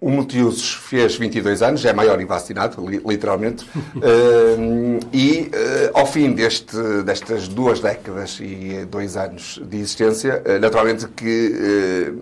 O 0.00 0.10
Multiusos 0.10 0.72
fez 0.74 1.14
22 1.14 1.62
anos, 1.62 1.84
é 1.84 1.92
maior 1.92 2.18
e 2.20 2.24
vacinado, 2.24 2.84
literalmente. 2.88 3.64
uh, 3.64 4.98
e 5.12 5.42
uh, 5.42 5.50
ao 5.94 6.06
fim 6.06 6.32
deste, 6.32 6.76
destas 7.04 7.46
duas 7.46 7.78
décadas 7.78 8.40
e 8.40 8.84
dois 8.86 9.16
anos 9.16 9.60
de 9.62 9.76
existência, 9.76 10.42
uh, 10.44 10.58
naturalmente 10.58 11.06
que 11.06 12.12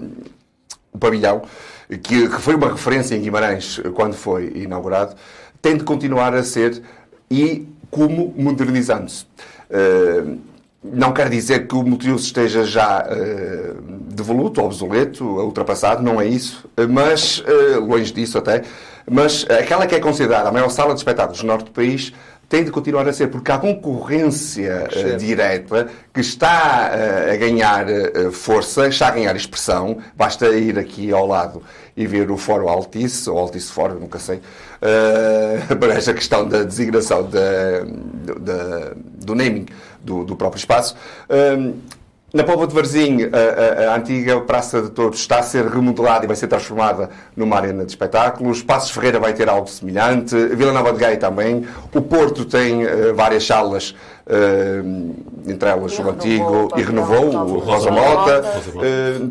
o 0.92 0.98
pavilhão 0.98 1.42
que, 1.88 2.28
que 2.28 2.40
foi 2.40 2.54
uma 2.54 2.70
referência 2.70 3.14
em 3.14 3.20
Guimarães 3.20 3.80
quando 3.94 4.14
foi 4.14 4.52
inaugurado, 4.54 5.14
tem 5.62 5.76
de 5.76 5.84
continuar 5.84 6.34
a 6.34 6.42
ser 6.42 6.82
e 7.30 7.66
como 7.90 8.34
modernizando-se. 8.36 9.26
Uh, 9.70 10.38
não 10.82 11.12
quer 11.12 11.28
dizer 11.28 11.66
que 11.66 11.74
o 11.74 11.82
multiuso 11.82 12.24
esteja 12.24 12.64
já 12.64 13.04
uh, 13.04 13.82
devoluto, 14.12 14.62
obsoleto, 14.62 15.24
ultrapassado, 15.24 16.02
não 16.02 16.20
é 16.20 16.26
isso, 16.26 16.68
mas, 16.88 17.40
uh, 17.40 17.80
longe 17.80 18.12
disso 18.12 18.38
até, 18.38 18.62
mas 19.08 19.46
aquela 19.48 19.86
que 19.86 19.94
é 19.94 20.00
considerada 20.00 20.48
a 20.48 20.52
maior 20.52 20.68
sala 20.68 20.92
de 20.92 21.00
espetáculos 21.00 21.40
do 21.40 21.46
norte 21.46 21.64
do 21.66 21.70
país 21.70 22.12
tem 22.48 22.62
de 22.62 22.70
continuar 22.70 23.08
a 23.08 23.12
ser, 23.12 23.28
porque 23.28 23.50
há 23.50 23.58
concorrência 23.58 24.88
uh, 24.88 25.16
direta 25.16 25.88
que 26.12 26.20
está 26.20 26.92
uh, 26.92 27.32
a 27.32 27.36
ganhar 27.36 27.86
uh, 27.88 28.30
força, 28.30 28.86
está 28.86 29.08
a 29.08 29.10
ganhar 29.10 29.34
expressão. 29.34 29.98
Basta 30.14 30.48
ir 30.50 30.78
aqui 30.78 31.12
ao 31.12 31.26
lado 31.26 31.62
e 31.96 32.06
ver 32.06 32.30
o 32.30 32.36
Fórum 32.36 32.68
Altice, 32.68 33.28
ou 33.28 33.38
Altice 33.38 33.72
Fórum, 33.72 33.98
nunca 33.98 34.18
sei, 34.18 34.40
para 35.80 35.94
esta 35.94 36.12
questão 36.12 36.46
da 36.46 36.62
designação 36.62 37.22
da, 37.22 37.80
da, 38.38 38.92
do 38.94 39.34
naming 39.34 39.66
do, 40.02 40.22
do 40.22 40.36
próprio 40.36 40.58
espaço. 40.58 40.94
Na 42.34 42.42
Póvoa 42.42 42.66
de 42.66 42.74
Varzim, 42.74 43.18
a, 43.22 43.86
a, 43.86 43.92
a, 43.92 43.96
antiga 43.96 44.40
Praça 44.40 44.82
de 44.82 44.90
Todos 44.90 45.20
está 45.20 45.38
a 45.38 45.42
ser 45.44 45.64
remodelada 45.64 46.24
e 46.24 46.26
vai 46.26 46.34
ser 46.34 46.48
transformada 46.48 47.08
numa 47.36 47.56
arena 47.56 47.84
de 47.84 47.92
espetáculos. 47.92 48.62
Passos 48.62 48.90
Ferreira 48.90 49.20
vai 49.20 49.32
ter 49.32 49.48
algo 49.48 49.68
semelhante. 49.68 50.34
Vila 50.48 50.72
Nova 50.72 50.92
de 50.92 50.98
Gaia 50.98 51.16
também. 51.16 51.64
O 51.94 52.02
Porto 52.02 52.44
tem 52.44 52.84
uh, 52.84 53.14
várias 53.14 53.46
salas 53.46 53.94
entre 55.46 55.68
elas 55.68 55.96
o 55.98 56.10
antigo 56.10 56.68
e 56.76 56.82
renovou 56.82 57.26
o 57.26 57.58
Rosa 57.58 57.90
Mota. 57.90 58.42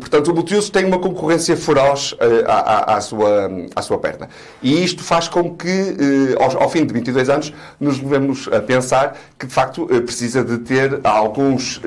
Portanto, 0.00 0.28
o 0.28 0.34
Multiuso 0.34 0.72
tem 0.72 0.84
uma 0.86 0.98
concorrência 0.98 1.56
feroz 1.56 2.12
uh, 2.12 2.16
à, 2.46 2.54
à, 2.54 2.96
à, 2.96 3.00
sua, 3.00 3.50
à 3.74 3.82
sua 3.82 3.98
perna. 3.98 4.28
E 4.62 4.82
isto 4.82 5.02
faz 5.02 5.28
com 5.28 5.54
que, 5.54 5.96
ao, 6.40 6.62
ao, 6.62 6.70
fim 6.70 6.86
de 6.86 6.94
22 6.94 7.28
anos, 7.28 7.52
nos 7.78 8.00
levemos 8.00 8.48
a 8.50 8.60
pensar 8.60 9.16
que, 9.38 9.46
de 9.46 9.52
facto, 9.52 9.86
precisa 9.86 10.42
de 10.42 10.58
ter 10.58 11.00
alguns 11.04 11.80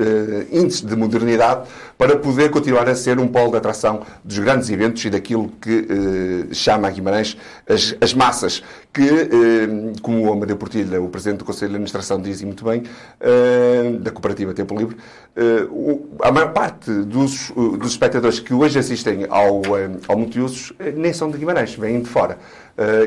índices 0.52 0.82
de 0.82 0.94
modernidade 0.94 1.62
para 2.00 2.16
poder 2.16 2.50
continuar 2.50 2.88
a 2.88 2.94
ser 2.94 3.20
um 3.20 3.28
polo 3.28 3.50
de 3.50 3.58
atração 3.58 4.00
dos 4.24 4.38
grandes 4.38 4.70
eventos 4.70 5.04
e 5.04 5.10
daquilo 5.10 5.50
que 5.60 5.86
eh, 6.50 6.54
chama 6.54 6.88
a 6.88 6.90
Guimarães 6.90 7.36
as, 7.68 7.94
as 8.00 8.14
massas, 8.14 8.62
que, 8.90 9.02
eh, 9.02 9.92
como 10.00 10.26
o 10.26 10.32
Amadeu 10.32 10.56
Portilha, 10.56 10.98
o 10.98 11.10
Presidente 11.10 11.40
do 11.40 11.44
Conselho 11.44 11.72
de 11.72 11.74
Administração, 11.74 12.18
diz 12.18 12.42
muito 12.42 12.64
bem, 12.64 12.84
eh, 12.84 12.84
da 14.00 14.10
Cooperativa 14.10 14.54
Tempo 14.54 14.74
Livre, 14.74 14.96
eh, 15.36 15.66
a 16.22 16.32
maior 16.32 16.52
parte 16.52 16.90
dos, 16.90 17.50
dos 17.50 17.92
espectadores 17.92 18.40
que 18.40 18.52
hoje 18.52 18.78
assistem 18.78 19.26
ao, 19.28 19.62
eh, 19.78 19.90
ao 20.08 20.18
Multiusos 20.18 20.72
eh, 20.78 20.92
nem 20.96 21.12
são 21.12 21.30
de 21.30 21.38
Guimarães, 21.38 21.74
vêm 21.74 22.00
de 22.00 22.08
fora. 22.08 22.38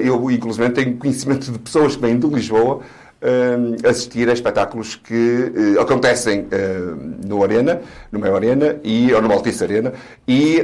eu, 0.03 0.29
inclusive, 0.31 0.69
tenho 0.69 0.95
conhecimento 0.97 1.51
de 1.51 1.59
pessoas 1.59 1.95
que 1.95 2.01
vêm 2.01 2.17
de 2.17 2.27
Lisboa 2.27 2.81
assistir 3.87 4.29
a 4.29 4.33
espetáculos 4.33 4.95
que 4.95 5.51
uh, 5.75 5.79
acontecem 5.79 6.41
uh, 6.41 7.25
no 7.25 7.43
Arena, 7.43 7.81
no 8.11 8.19
Meio 8.19 8.35
Arena, 8.35 8.77
e, 8.83 9.13
ou 9.13 9.21
no 9.21 9.29
Maltice 9.29 9.63
Arena, 9.63 9.93
e 10.27 10.63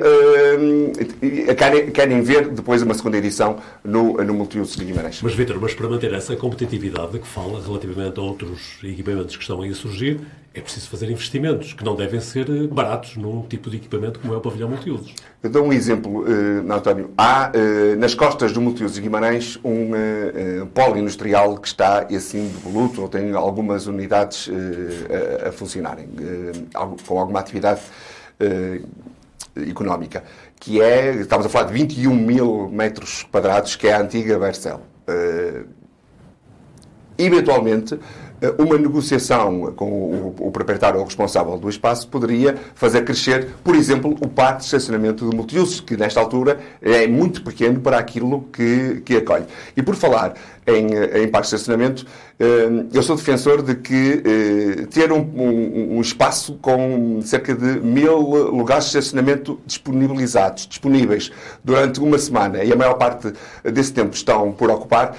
querem, 1.57 1.91
querem, 1.91 2.21
ver 2.21 2.49
depois 2.49 2.81
uma 2.81 2.93
segunda 2.93 3.17
edição 3.17 3.57
no, 3.83 4.13
no 4.13 4.33
Multiuso 4.33 4.77
de 4.77 4.85
Guimarães. 4.85 5.21
Mas, 5.21 5.33
Vitor, 5.33 5.59
mas 5.61 5.73
para 5.73 5.87
manter 5.87 6.13
essa 6.13 6.35
competitividade 6.35 7.17
que 7.19 7.27
fala 7.27 7.61
relativamente 7.61 8.19
a 8.19 8.23
outros 8.23 8.77
equipamentos 8.83 9.35
que 9.35 9.41
estão 9.41 9.61
aí 9.61 9.71
a 9.71 9.75
surgir, 9.75 10.19
é 10.53 10.61
preciso 10.61 10.89
fazer 10.89 11.09
investimentos 11.09 11.73
que 11.73 11.83
não 11.83 11.95
devem 11.95 12.19
ser 12.19 12.49
eh, 12.49 12.67
baratos 12.67 13.15
num 13.15 13.43
tipo 13.43 13.69
de 13.69 13.77
equipamento 13.77 14.19
como 14.19 14.33
é 14.33 14.37
o 14.37 14.41
pavilhão 14.41 14.67
multiusos. 14.67 15.13
Eu 15.43 15.49
dou 15.49 15.63
um 15.63 15.71
exemplo, 15.71 16.23
uh, 16.23 16.73
António. 16.73 17.11
Há 17.15 17.51
uh, 17.53 17.95
nas 17.99 18.15
costas 18.15 18.51
do 18.51 18.59
Multiusos 18.59 18.95
de 18.95 19.01
Guimarães 19.01 19.59
um 19.63 19.91
uh, 19.91 20.65
polo 20.73 20.97
industrial 20.97 21.55
que 21.57 21.67
está 21.67 21.99
assim 22.01 22.47
de 22.47 22.57
voluto, 22.57 23.01
ou 23.01 23.07
tem 23.07 23.31
algumas 23.33 23.85
unidades 23.85 24.49
a, 25.45 25.49
a, 25.49 25.51
funcionarem, 25.51 26.09
com 27.05 27.19
alguma 27.19 27.39
atividade 27.39 27.81
económica, 29.55 30.23
que 30.59 30.81
é, 30.81 31.15
estamos 31.15 31.45
a 31.45 31.49
falar 31.49 31.67
de 31.67 31.73
21 31.73 32.15
mil 32.15 32.69
metros 32.69 33.23
quadrados, 33.23 33.75
que 33.75 33.87
é 33.87 33.93
a 33.93 34.01
antiga 34.01 34.39
Vercel. 34.39 34.81
eventualmente, 37.17 37.99
uma 38.57 38.77
negociação 38.77 39.73
com 39.75 39.89
o, 39.89 40.35
o 40.39 40.51
proprietário 40.51 40.99
ou 40.99 41.05
responsável 41.05 41.57
do 41.57 41.69
espaço 41.69 42.07
poderia 42.07 42.55
fazer 42.75 43.03
crescer, 43.03 43.49
por 43.63 43.75
exemplo, 43.75 44.15
o 44.21 44.27
parque 44.27 44.59
de 44.59 44.65
estacionamento 44.65 45.29
de 45.29 45.35
multiusos, 45.35 45.79
que 45.79 45.97
nesta 45.97 46.19
altura 46.19 46.59
é 46.81 47.07
muito 47.07 47.43
pequeno 47.43 47.79
para 47.79 47.97
aquilo 47.97 48.43
que, 48.53 49.01
que 49.05 49.17
acolhe. 49.17 49.45
E 49.75 49.81
por 49.81 49.95
falar 49.95 50.33
em, 50.65 50.87
em 51.23 51.27
parque 51.27 51.49
de 51.49 51.55
estacionamento, 51.55 52.05
eh, 52.39 52.85
eu 52.93 53.03
sou 53.03 53.15
defensor 53.15 53.61
de 53.61 53.75
que 53.75 54.23
eh, 54.23 54.85
ter 54.87 55.11
um, 55.11 55.19
um, 55.19 55.97
um, 55.97 56.01
espaço 56.01 56.57
com 56.61 57.19
cerca 57.21 57.53
de 57.53 57.79
mil 57.79 58.17
lugares 58.17 58.85
de 58.85 58.97
estacionamento 58.97 59.59
disponibilizados, 59.65 60.67
disponíveis 60.67 61.31
durante 61.63 61.99
uma 61.99 62.17
semana, 62.17 62.63
e 62.63 62.71
a 62.71 62.75
maior 62.75 62.95
parte 62.95 63.33
desse 63.63 63.91
tempo 63.91 64.15
estão 64.15 64.51
por 64.51 64.69
ocupar, 64.69 65.17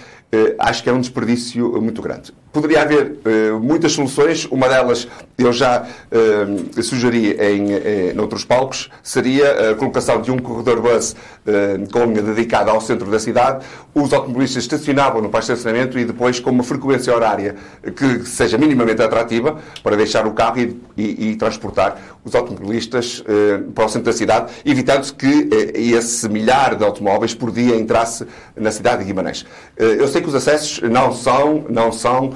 acho 0.59 0.83
que 0.83 0.89
é 0.89 0.93
um 0.93 1.01
desperdício 1.01 1.81
muito 1.83 2.01
grande. 2.01 2.33
Poderia 2.53 2.83
haver 2.83 3.21
uh, 3.25 3.61
muitas 3.61 3.93
soluções, 3.93 4.45
uma 4.51 4.69
delas 4.69 5.07
eu 5.39 5.53
já 5.53 5.85
uh, 5.85 6.83
sugeri 6.83 7.33
em, 7.33 7.73
em, 7.73 8.11
em 8.11 8.19
outros 8.19 8.45
palcos, 8.45 8.91
seria 9.03 9.71
a 9.71 9.75
colocação 9.75 10.21
de 10.21 10.33
um 10.33 10.39
corredor 10.39 10.81
bus 10.81 11.13
uh, 11.13 11.91
com 11.93 12.05
linha 12.07 12.23
dedicada 12.23 12.73
ao 12.73 12.81
centro 12.81 13.09
da 13.09 13.21
cidade. 13.21 13.65
Os 13.95 14.13
automobilistas 14.13 14.65
estacionavam 14.65 15.23
no 15.23 15.31
parque 15.31 15.47
de 15.47 15.53
estacionamento 15.53 15.99
e 15.99 16.05
depois 16.05 16.41
com 16.41 16.51
uma 16.51 16.65
frequência 16.65 17.15
horária 17.15 17.55
que 17.97 18.25
seja 18.27 18.59
minimamente 18.59 19.01
atrativa 19.01 19.59
para 19.83 19.97
deixar 19.97 20.27
o 20.27 20.33
carro 20.33 20.59
e, 20.59 20.77
e, 20.97 21.31
e 21.31 21.37
transportar 21.37 21.99
os 22.25 22.35
automobilistas 22.35 23.21
uh, 23.21 23.71
para 23.73 23.85
o 23.87 23.89
centro 23.89 24.07
da 24.07 24.13
cidade, 24.13 24.53
evitando 24.65 25.11
que 25.15 25.49
esse 25.75 26.29
milhar 26.29 26.75
de 26.75 26.85
automóveis 26.85 27.33
por 27.33 27.51
dia 27.53 27.77
entrasse 27.77 28.27
na 28.57 28.71
cidade 28.71 28.99
de 28.99 29.05
Guimarães. 29.05 29.47
Eu 29.77 30.07
sei 30.09 30.21
que 30.21 30.29
os 30.29 30.35
acessos 30.35 30.81
não 30.89 31.13
são, 31.13 31.65
não 31.69 31.93
são 31.93 32.33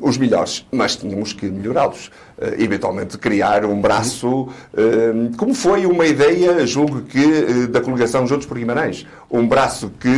os 0.00 0.18
melhores, 0.18 0.66
mas 0.70 0.96
tínhamos 0.96 1.32
que 1.32 1.46
melhorá-los. 1.46 2.10
eventualmente 2.58 3.18
criar 3.18 3.64
um 3.64 3.80
braço, 3.80 4.48
como 5.36 5.54
foi 5.54 5.86
uma 5.86 6.06
ideia, 6.06 6.66
julgo 6.66 7.02
que, 7.02 7.66
da 7.66 7.80
coligação 7.80 8.26
Juntos 8.26 8.46
por 8.46 8.58
Guimarães. 8.58 9.06
Um 9.30 9.46
braço 9.46 9.90
que 9.98 10.08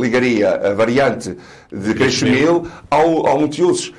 ligaria 0.00 0.54
a 0.54 0.74
variante 0.74 1.36
de 1.70 1.94
Creixemil 1.94 2.66
ao, 2.90 3.26
ao 3.26 3.38
Multiusos. 3.38 3.92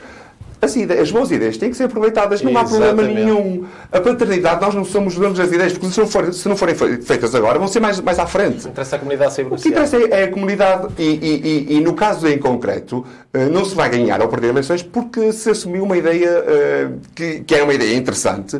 As, 0.59 0.75
ideias, 0.75 1.03
as 1.03 1.11
boas 1.11 1.29
ideias 1.29 1.57
têm 1.57 1.69
que 1.69 1.77
ser 1.77 1.83
aproveitadas, 1.83 2.41
não 2.41 2.51
Exatamente. 2.51 2.83
há 2.83 2.93
problema 2.93 3.13
nenhum. 3.13 3.65
A 3.91 4.01
paternidade, 4.01 4.61
nós 4.61 4.73
não 4.73 4.83
somos 4.83 5.15
donos 5.15 5.37
das 5.37 5.51
ideias, 5.51 5.73
porque 5.73 5.87
se 5.87 5.99
não, 5.99 6.07
for, 6.07 6.33
se 6.33 6.49
não 6.49 6.57
forem 6.57 6.75
feitas 6.75 7.35
agora, 7.35 7.59
vão 7.59 7.67
ser 7.67 7.79
mais, 7.79 7.99
mais 7.99 8.17
à 8.17 8.25
frente. 8.25 8.67
Interessa 8.67 8.95
a 8.95 8.99
comunidade 8.99 9.33
ser 9.33 9.45
O 9.45 9.55
que 9.55 9.69
interessa 9.69 9.97
é, 9.97 10.21
é 10.21 10.23
a 10.23 10.31
comunidade, 10.31 10.87
e, 10.97 11.03
e, 11.03 11.73
e, 11.73 11.77
e, 11.77 11.79
no 11.79 11.93
caso 11.93 12.27
em 12.27 12.39
concreto, 12.39 13.05
eh, 13.33 13.45
não 13.45 13.63
se 13.63 13.75
vai 13.75 13.89
ganhar 13.89 14.19
ou 14.21 14.27
perder 14.27 14.49
eleições 14.49 14.81
porque 14.81 15.31
se 15.31 15.51
assumiu 15.51 15.83
uma 15.83 15.95
ideia 15.95 16.43
uh, 16.43 16.99
que, 17.13 17.41
que 17.41 17.55
é 17.55 17.63
uma 17.63 17.73
ideia 17.73 17.95
interessante 17.95 18.59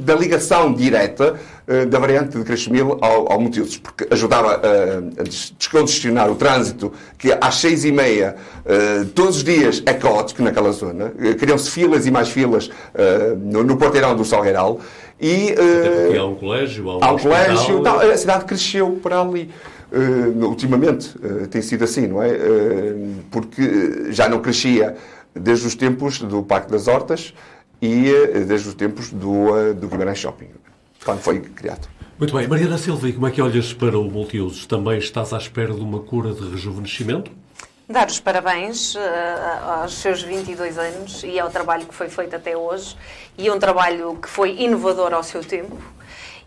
da 0.00 0.14
ligação 0.14 0.72
direta 0.72 1.34
uh, 1.66 1.86
da 1.86 1.98
variante 1.98 2.36
de 2.36 2.44
Creixemil 2.44 2.98
ao, 3.00 3.32
ao 3.32 3.40
porque 3.82 4.06
ajudava 4.10 4.60
a 4.60 5.22
descongestionar 5.58 6.30
o 6.30 6.34
trânsito, 6.34 6.92
que 7.18 7.36
às 7.40 7.56
seis 7.56 7.84
e 7.84 7.92
meia, 7.92 8.36
todos 9.14 9.38
os 9.38 9.44
dias, 9.44 9.82
é 9.86 9.92
caótico 9.92 10.42
naquela 10.42 10.72
zona. 10.72 11.12
Criam-se 11.38 11.70
filas 11.70 12.06
e 12.06 12.10
mais 12.10 12.28
filas 12.28 12.70
no, 13.40 13.62
no 13.62 13.76
porteirão 13.76 14.14
do 14.14 14.24
Salgueiral. 14.24 14.80
E, 15.20 15.52
Até 15.52 16.18
há 16.18 16.24
um 16.24 16.34
colégio, 16.34 16.90
há 16.90 16.96
um, 16.96 17.04
há 17.04 17.12
um 17.12 17.18
colégio. 17.18 17.86
A 17.86 18.16
cidade 18.16 18.44
cresceu 18.44 18.98
para 19.02 19.20
ali. 19.20 19.50
Uh, 19.92 20.46
ultimamente 20.46 21.16
uh, 21.18 21.48
tem 21.48 21.60
sido 21.60 21.82
assim, 21.82 22.06
não 22.06 22.22
é? 22.22 22.28
Uh, 22.28 23.14
porque 23.28 24.12
já 24.12 24.28
não 24.28 24.38
crescia 24.38 24.96
desde 25.34 25.66
os 25.66 25.74
tempos 25.74 26.20
do 26.20 26.44
Parque 26.44 26.70
das 26.70 26.86
Hortas 26.86 27.34
e 27.80 28.12
desde 28.46 28.68
os 28.68 28.74
tempos 28.74 29.10
do, 29.10 29.74
do 29.74 29.88
Guimarães 29.88 30.18
Shopping, 30.18 30.48
quando 31.04 31.20
foi 31.20 31.40
criado. 31.40 31.88
Muito 32.18 32.36
bem. 32.36 32.46
Mariana 32.46 32.76
Silva, 32.76 33.08
e 33.08 33.12
como 33.14 33.26
é 33.26 33.30
que 33.30 33.40
olhas 33.40 33.72
para 33.72 33.98
o 33.98 34.04
multiusos? 34.04 34.66
Também 34.66 34.98
estás 34.98 35.32
à 35.32 35.38
espera 35.38 35.72
de 35.72 35.80
uma 35.80 36.00
cura 36.00 36.34
de 36.34 36.50
rejuvenescimento? 36.50 37.30
Dar 37.88 38.06
os 38.06 38.20
parabéns 38.20 38.94
aos 39.64 39.94
seus 39.94 40.22
22 40.22 40.78
anos 40.78 41.24
e 41.24 41.40
ao 41.40 41.50
trabalho 41.50 41.86
que 41.86 41.94
foi 41.94 42.08
feito 42.08 42.36
até 42.36 42.56
hoje 42.56 42.94
e 43.36 43.50
um 43.50 43.58
trabalho 43.58 44.16
que 44.16 44.28
foi 44.28 44.54
inovador 44.60 45.12
ao 45.12 45.22
seu 45.22 45.42
tempo 45.42 45.76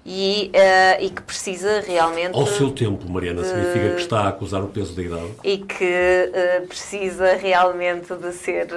e, 0.06 0.52
uh, 0.54 1.04
e 1.04 1.10
que 1.10 1.22
precisa 1.22 1.82
realmente. 1.82 2.36
Ao 2.36 2.46
seu 2.46 2.72
tempo, 2.72 3.10
Mariana, 3.10 3.42
de... 3.42 3.48
significa 3.48 3.96
que 3.96 4.02
está 4.02 4.22
a 4.22 4.28
acusar 4.30 4.62
o 4.62 4.68
peso 4.68 4.94
da 4.94 5.02
idade? 5.02 5.32
E 5.44 5.58
que 5.60 6.32
uh, 6.64 6.68
precisa 6.68 7.36
realmente 7.36 8.14
de 8.14 8.34
ser, 8.34 8.68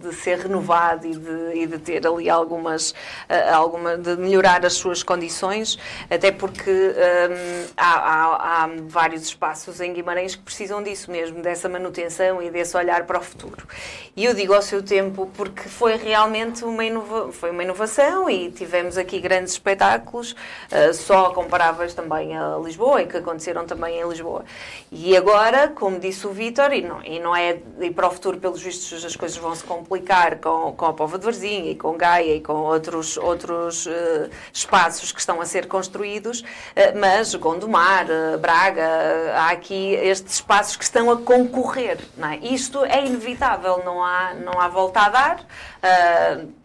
de 0.00 0.14
ser 0.14 0.38
renovado 0.38 1.06
e 1.06 1.16
de, 1.16 1.54
e 1.54 1.66
de 1.66 1.78
ter 1.78 2.06
ali 2.06 2.30
algumas. 2.30 2.90
Uh, 2.90 3.54
alguma, 3.54 3.96
de 3.96 4.16
melhorar 4.16 4.64
as 4.64 4.74
suas 4.74 5.02
condições, 5.02 5.78
até 6.08 6.30
porque 6.30 6.70
um, 6.70 7.66
há, 7.76 7.94
há, 7.94 8.64
há, 8.64 8.70
vários 8.86 9.22
espaços 9.22 9.80
em 9.80 9.92
Guimarães 9.92 10.34
que 10.34 10.42
precisam 10.42 10.82
disso 10.82 11.10
mesmo, 11.10 11.42
dessa 11.42 11.68
manutenção 11.68 12.42
e 12.42 12.50
desse 12.50 12.76
olhar 12.76 13.04
para 13.06 13.18
o 13.18 13.22
futuro. 13.22 13.66
E 14.16 14.24
eu 14.24 14.34
digo 14.34 14.52
ao 14.52 14.62
seu 14.62 14.82
tempo 14.82 15.30
porque 15.36 15.68
foi 15.68 15.96
realmente 15.96 16.64
uma, 16.64 16.84
inova... 16.84 17.32
foi 17.32 17.50
uma 17.50 17.62
inovação 17.62 18.28
e 18.28 18.50
tivemos 18.50 18.96
aqui 18.96 19.20
grandes 19.20 19.52
espetáculos. 19.52 20.34
Uh, 20.70 20.94
só 20.94 21.30
comparáveis 21.30 21.94
também 21.94 22.36
a 22.36 22.56
Lisboa 22.56 23.02
e 23.02 23.06
que 23.06 23.16
aconteceram 23.16 23.66
também 23.66 24.00
em 24.00 24.08
Lisboa. 24.08 24.44
E 24.90 25.16
agora, 25.16 25.68
como 25.68 25.98
disse 25.98 26.26
o 26.26 26.30
Vítor, 26.30 26.72
e 26.72 26.82
não, 26.82 27.02
e 27.02 27.18
não 27.18 27.34
é 27.34 27.58
e 27.80 27.90
para 27.90 28.08
o 28.08 28.10
futuro, 28.10 28.38
pelos 28.38 28.62
vistos, 28.62 29.04
as 29.04 29.16
coisas 29.16 29.38
vão 29.38 29.54
se 29.54 29.64
complicar 29.64 30.36
com, 30.38 30.72
com 30.72 30.86
a 30.86 30.92
Pova 30.92 31.18
de 31.18 31.24
Varzinha 31.24 31.70
e 31.70 31.74
com 31.74 31.96
Gaia 31.96 32.36
e 32.36 32.40
com 32.40 32.54
outros, 32.54 33.16
outros 33.16 33.86
uh, 33.86 34.30
espaços 34.52 35.12
que 35.12 35.20
estão 35.20 35.40
a 35.40 35.46
ser 35.46 35.66
construídos, 35.66 36.40
uh, 36.40 36.98
mas 36.98 37.34
Gondomar, 37.34 38.06
Braga, 38.40 39.34
há 39.34 39.50
aqui 39.50 39.94
estes 39.94 40.34
espaços 40.34 40.76
que 40.76 40.84
estão 40.84 41.10
a 41.10 41.16
concorrer. 41.16 41.98
Não 42.16 42.28
é? 42.28 42.38
Isto 42.38 42.84
é 42.84 43.04
inevitável, 43.04 43.82
não 43.84 44.02
há, 44.02 44.34
não 44.34 44.60
há 44.60 44.68
volta 44.68 45.00
a 45.00 45.08
dar. 45.08 45.46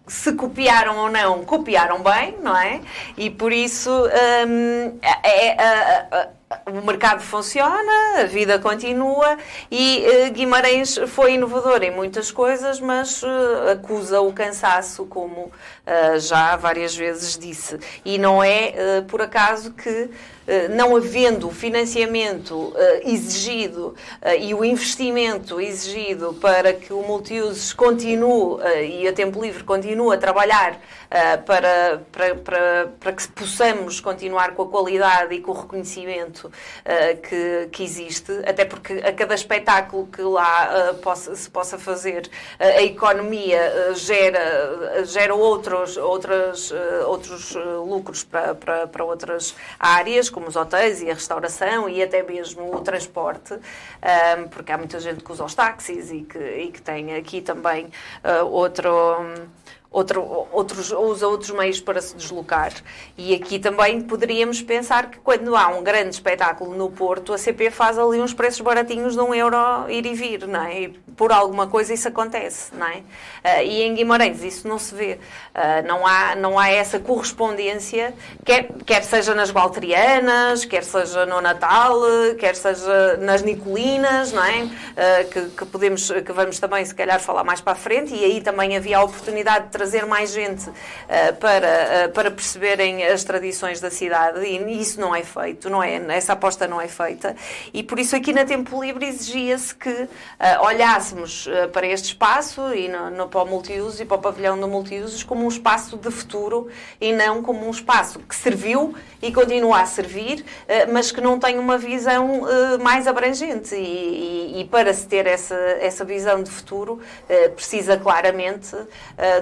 Se 0.08 0.34
copiaram 0.34 0.98
ou 0.98 1.10
não, 1.10 1.44
copiaram 1.44 2.02
bem, 2.04 2.36
não 2.41 2.56
é? 2.56 2.82
E 3.18 3.30
por 3.30 3.52
isso 3.52 3.91
um, 3.91 5.00
é, 5.02 5.48
é, 5.50 6.30
o 6.68 6.86
mercado 6.86 7.22
funciona, 7.22 8.20
a 8.20 8.24
vida 8.26 8.60
continua 8.60 9.38
e 9.70 10.06
uh, 10.06 10.32
Guimarães 10.32 10.96
foi 11.08 11.34
inovador 11.34 11.82
em 11.84 11.92
muitas 11.92 12.32
coisas, 12.32 12.80
mas 12.80 13.24
uh, 13.24 13.72
acusa 13.72 14.22
o 14.22 14.32
cansaço, 14.32 15.06
como 15.06 15.46
uh, 15.46 16.20
já 16.20 16.56
várias 16.56 16.96
vezes 16.96 17.38
disse. 17.38 17.80
E 18.04 18.18
não 18.18 18.44
é 18.44 19.02
por 19.08 19.22
acaso 19.22 19.74
que 19.74 20.10
eh, 20.48 20.68
não 20.68 20.96
havendo 20.96 21.48
o 21.48 21.52
financiamento 21.52 22.72
eh, 22.76 23.10
exigido 23.10 23.96
eh, 24.22 24.43
e 24.46 24.54
o 24.54 24.64
investimento 24.64 25.60
exigido 25.60 26.36
para 26.36 26.72
que 26.72 26.93
o 26.93 27.02
multiusos 27.02 27.74
continue 27.74 28.62
e 28.88 29.08
a 29.08 29.14
Tempo 29.14 29.41
Livre 29.41 29.64
continue 29.64 30.14
a 30.14 30.18
trabalhar 30.20 30.80
para, 31.46 32.02
para, 32.12 32.36
para, 32.36 32.88
para 33.00 33.14
que 33.14 33.28
possamos 33.30 34.00
continuar 34.00 34.54
com 34.54 34.64
a 34.64 34.68
qualidade 34.68 35.34
e 35.36 35.39
com 35.39 35.52
o 35.52 35.54
reconhecimento 35.62 36.35
que, 37.28 37.70
que 37.72 37.84
existe, 37.84 38.32
até 38.46 38.66
porque 38.66 38.94
a 38.94 39.14
cada 39.14 39.36
espetáculo 39.36 40.08
que 40.08 40.22
lá 40.22 40.94
possa, 41.02 41.36
se 41.36 41.50
possa 41.50 41.78
fazer, 41.78 42.30
a 42.60 42.82
economia 42.82 43.94
gera, 43.96 45.04
gera 45.06 45.34
outros, 45.34 45.98
outras, 45.98 46.72
outros 47.08 47.56
lucros 47.56 48.24
para, 48.24 48.56
para, 48.56 48.88
para 48.88 49.04
outras 49.04 49.56
áreas, 49.80 50.30
como 50.30 50.48
os 50.48 50.56
hotéis 50.56 51.02
e 51.02 51.10
a 51.10 51.14
restauração 51.14 51.90
e 51.90 52.02
até 52.02 52.24
mesmo 52.24 52.76
o 52.76 52.82
transporte, 52.82 53.54
um, 53.54 54.48
porque 54.50 54.72
há 54.72 54.78
muita 54.78 55.00
gente 55.00 55.24
que 55.24 55.32
usa 55.32 55.44
os 55.44 55.56
táxis 55.56 56.12
e 56.12 56.22
que, 56.22 56.38
e 56.38 56.72
que 56.72 56.82
tem 56.82 57.16
aqui 57.16 57.42
também 57.42 57.86
uh, 58.24 58.46
outro. 58.46 58.90
Um, 59.22 59.64
outro, 59.96 60.48
outros, 60.52 60.91
usa 60.91 61.26
outros 61.26 61.52
meios 61.52 61.80
para 61.80 62.02
se 62.02 62.16
deslocar. 62.18 62.74
E 63.18 63.34
aqui 63.34 63.58
também 63.58 64.02
poderíamos 64.02 64.62
pensar 64.62 65.10
que 65.10 65.18
quando 65.20 65.56
há 65.56 65.70
um 65.70 65.82
grande 65.82 66.10
espetáculo 66.10 66.76
no 66.76 66.91
Porto, 66.91 67.34
a 67.34 67.38
CP 67.38 67.72
faz 67.72 67.98
ali 67.98 68.20
uns 68.20 68.34
preços 68.34 68.60
baratinhos 68.60 69.14
de 69.14 69.22
um 69.22 69.34
euro 69.34 69.89
ir 69.89 70.06
e 70.06 70.14
vir, 70.14 70.46
não 70.48 70.66
é? 70.66 70.82
E 70.82 70.88
por 71.16 71.32
alguma 71.32 71.68
coisa 71.68 71.93
isso 71.93 72.10
acontece, 72.10 72.76
não 72.76 72.86
é? 72.86 72.98
Uh, 72.98 73.64
e 73.64 73.84
em 73.84 73.96
Guimarães 73.96 74.43
isso 74.43 74.68
não 74.68 74.78
se 74.78 74.93
vê. 74.93 75.14
Uh, 75.56 75.88
não, 75.88 76.06
há, 76.06 76.36
não 76.36 76.60
há 76.60 76.70
essa 76.70 77.00
correspondência, 77.00 78.14
quer, 78.43 78.68
quer 78.86 79.02
seja 79.02 79.34
nas 79.34 79.50
Valtrianas, 79.50 80.66
quer 80.66 80.84
seja 80.84 81.26
no 81.26 81.39
Natal, 81.39 82.02
quer 82.38 82.56
seja 82.56 83.16
nas 83.22 83.41
Nicolinas, 83.41 84.34
não 84.34 84.43
é? 84.43 84.64
Uh, 84.64 85.30
que, 85.32 85.41
que, 85.52 85.66
podemos, 85.66 86.12
que 86.12 86.34
vamos 86.34 86.60
também, 86.60 86.84
se 86.84 86.93
calhar, 86.93 87.22
falar 87.22 87.46
mais 87.46 87.62
para 87.62 87.72
a 87.72 87.78
frente, 87.78 88.14
e 88.14 88.26
aí 88.26 88.41
também 88.41 88.76
havia 88.76 88.98
a 88.98 89.04
oportunidade 89.04 89.68
de 89.68 89.72
trazer 89.72 89.85
trazer 89.86 90.06
mais 90.08 90.32
gente 90.32 90.68
uh, 90.68 91.36
para, 91.40 92.08
uh, 92.08 92.12
para 92.12 92.32
perceberem 92.32 93.06
as 93.06 93.24
tradições 93.24 93.80
da 93.80 93.92
cidade. 93.92 94.44
E 94.44 94.82
isso 94.82 95.00
não 95.00 95.16
é 95.16 95.22
feito, 95.22 95.70
não 95.70 95.82
é, 95.82 95.96
essa 96.10 96.34
aposta 96.34 96.68
não 96.68 96.82
é 96.82 96.88
feita. 96.88 97.36
E 97.72 97.84
por 97.84 98.00
isso 98.00 98.16
aqui 98.16 98.34
na 98.34 98.46
Tempo 98.46 98.84
Livre 98.84 99.06
exigia-se 99.06 99.76
que 99.76 99.90
uh, 99.92 100.10
olhássemos 100.62 101.48
para 101.72 101.86
este 101.86 102.06
espaço 102.06 102.74
e 102.74 102.88
no, 102.88 103.12
no, 103.12 103.28
para 103.28 103.44
o 103.44 103.46
multiuso 103.46 104.02
e 104.02 104.06
para 104.06 104.18
o 104.18 104.20
pavilhão 104.20 104.60
do 104.60 104.68
multiusos 104.68 105.24
como 105.24 105.46
um 105.46 105.48
espaço 105.48 105.98
de 105.98 106.10
futuro 106.10 106.68
e 107.00 107.14
não 107.14 107.44
como 107.44 107.68
um 107.68 107.70
espaço 107.70 108.20
que 108.20 108.36
serviu 108.36 108.96
e 109.22 109.32
continua 109.32 109.82
a 109.82 109.86
servir, 109.86 110.44
mas 110.92 111.12
que 111.12 111.22
não 111.22 111.40
tem 111.40 111.58
uma 111.60 111.78
visão 111.78 112.42
mais 112.82 113.08
abrangente. 113.08 113.76
E, 113.76 114.56
e, 114.56 114.62
e 114.62 114.66
para 114.66 114.94
se 114.94 115.08
ter 115.08 115.26
essa, 115.28 115.56
essa 115.56 116.06
visão 116.06 116.42
de 116.42 116.50
futuro 116.50 117.00
precisa 117.56 117.98
claramente 117.98 118.76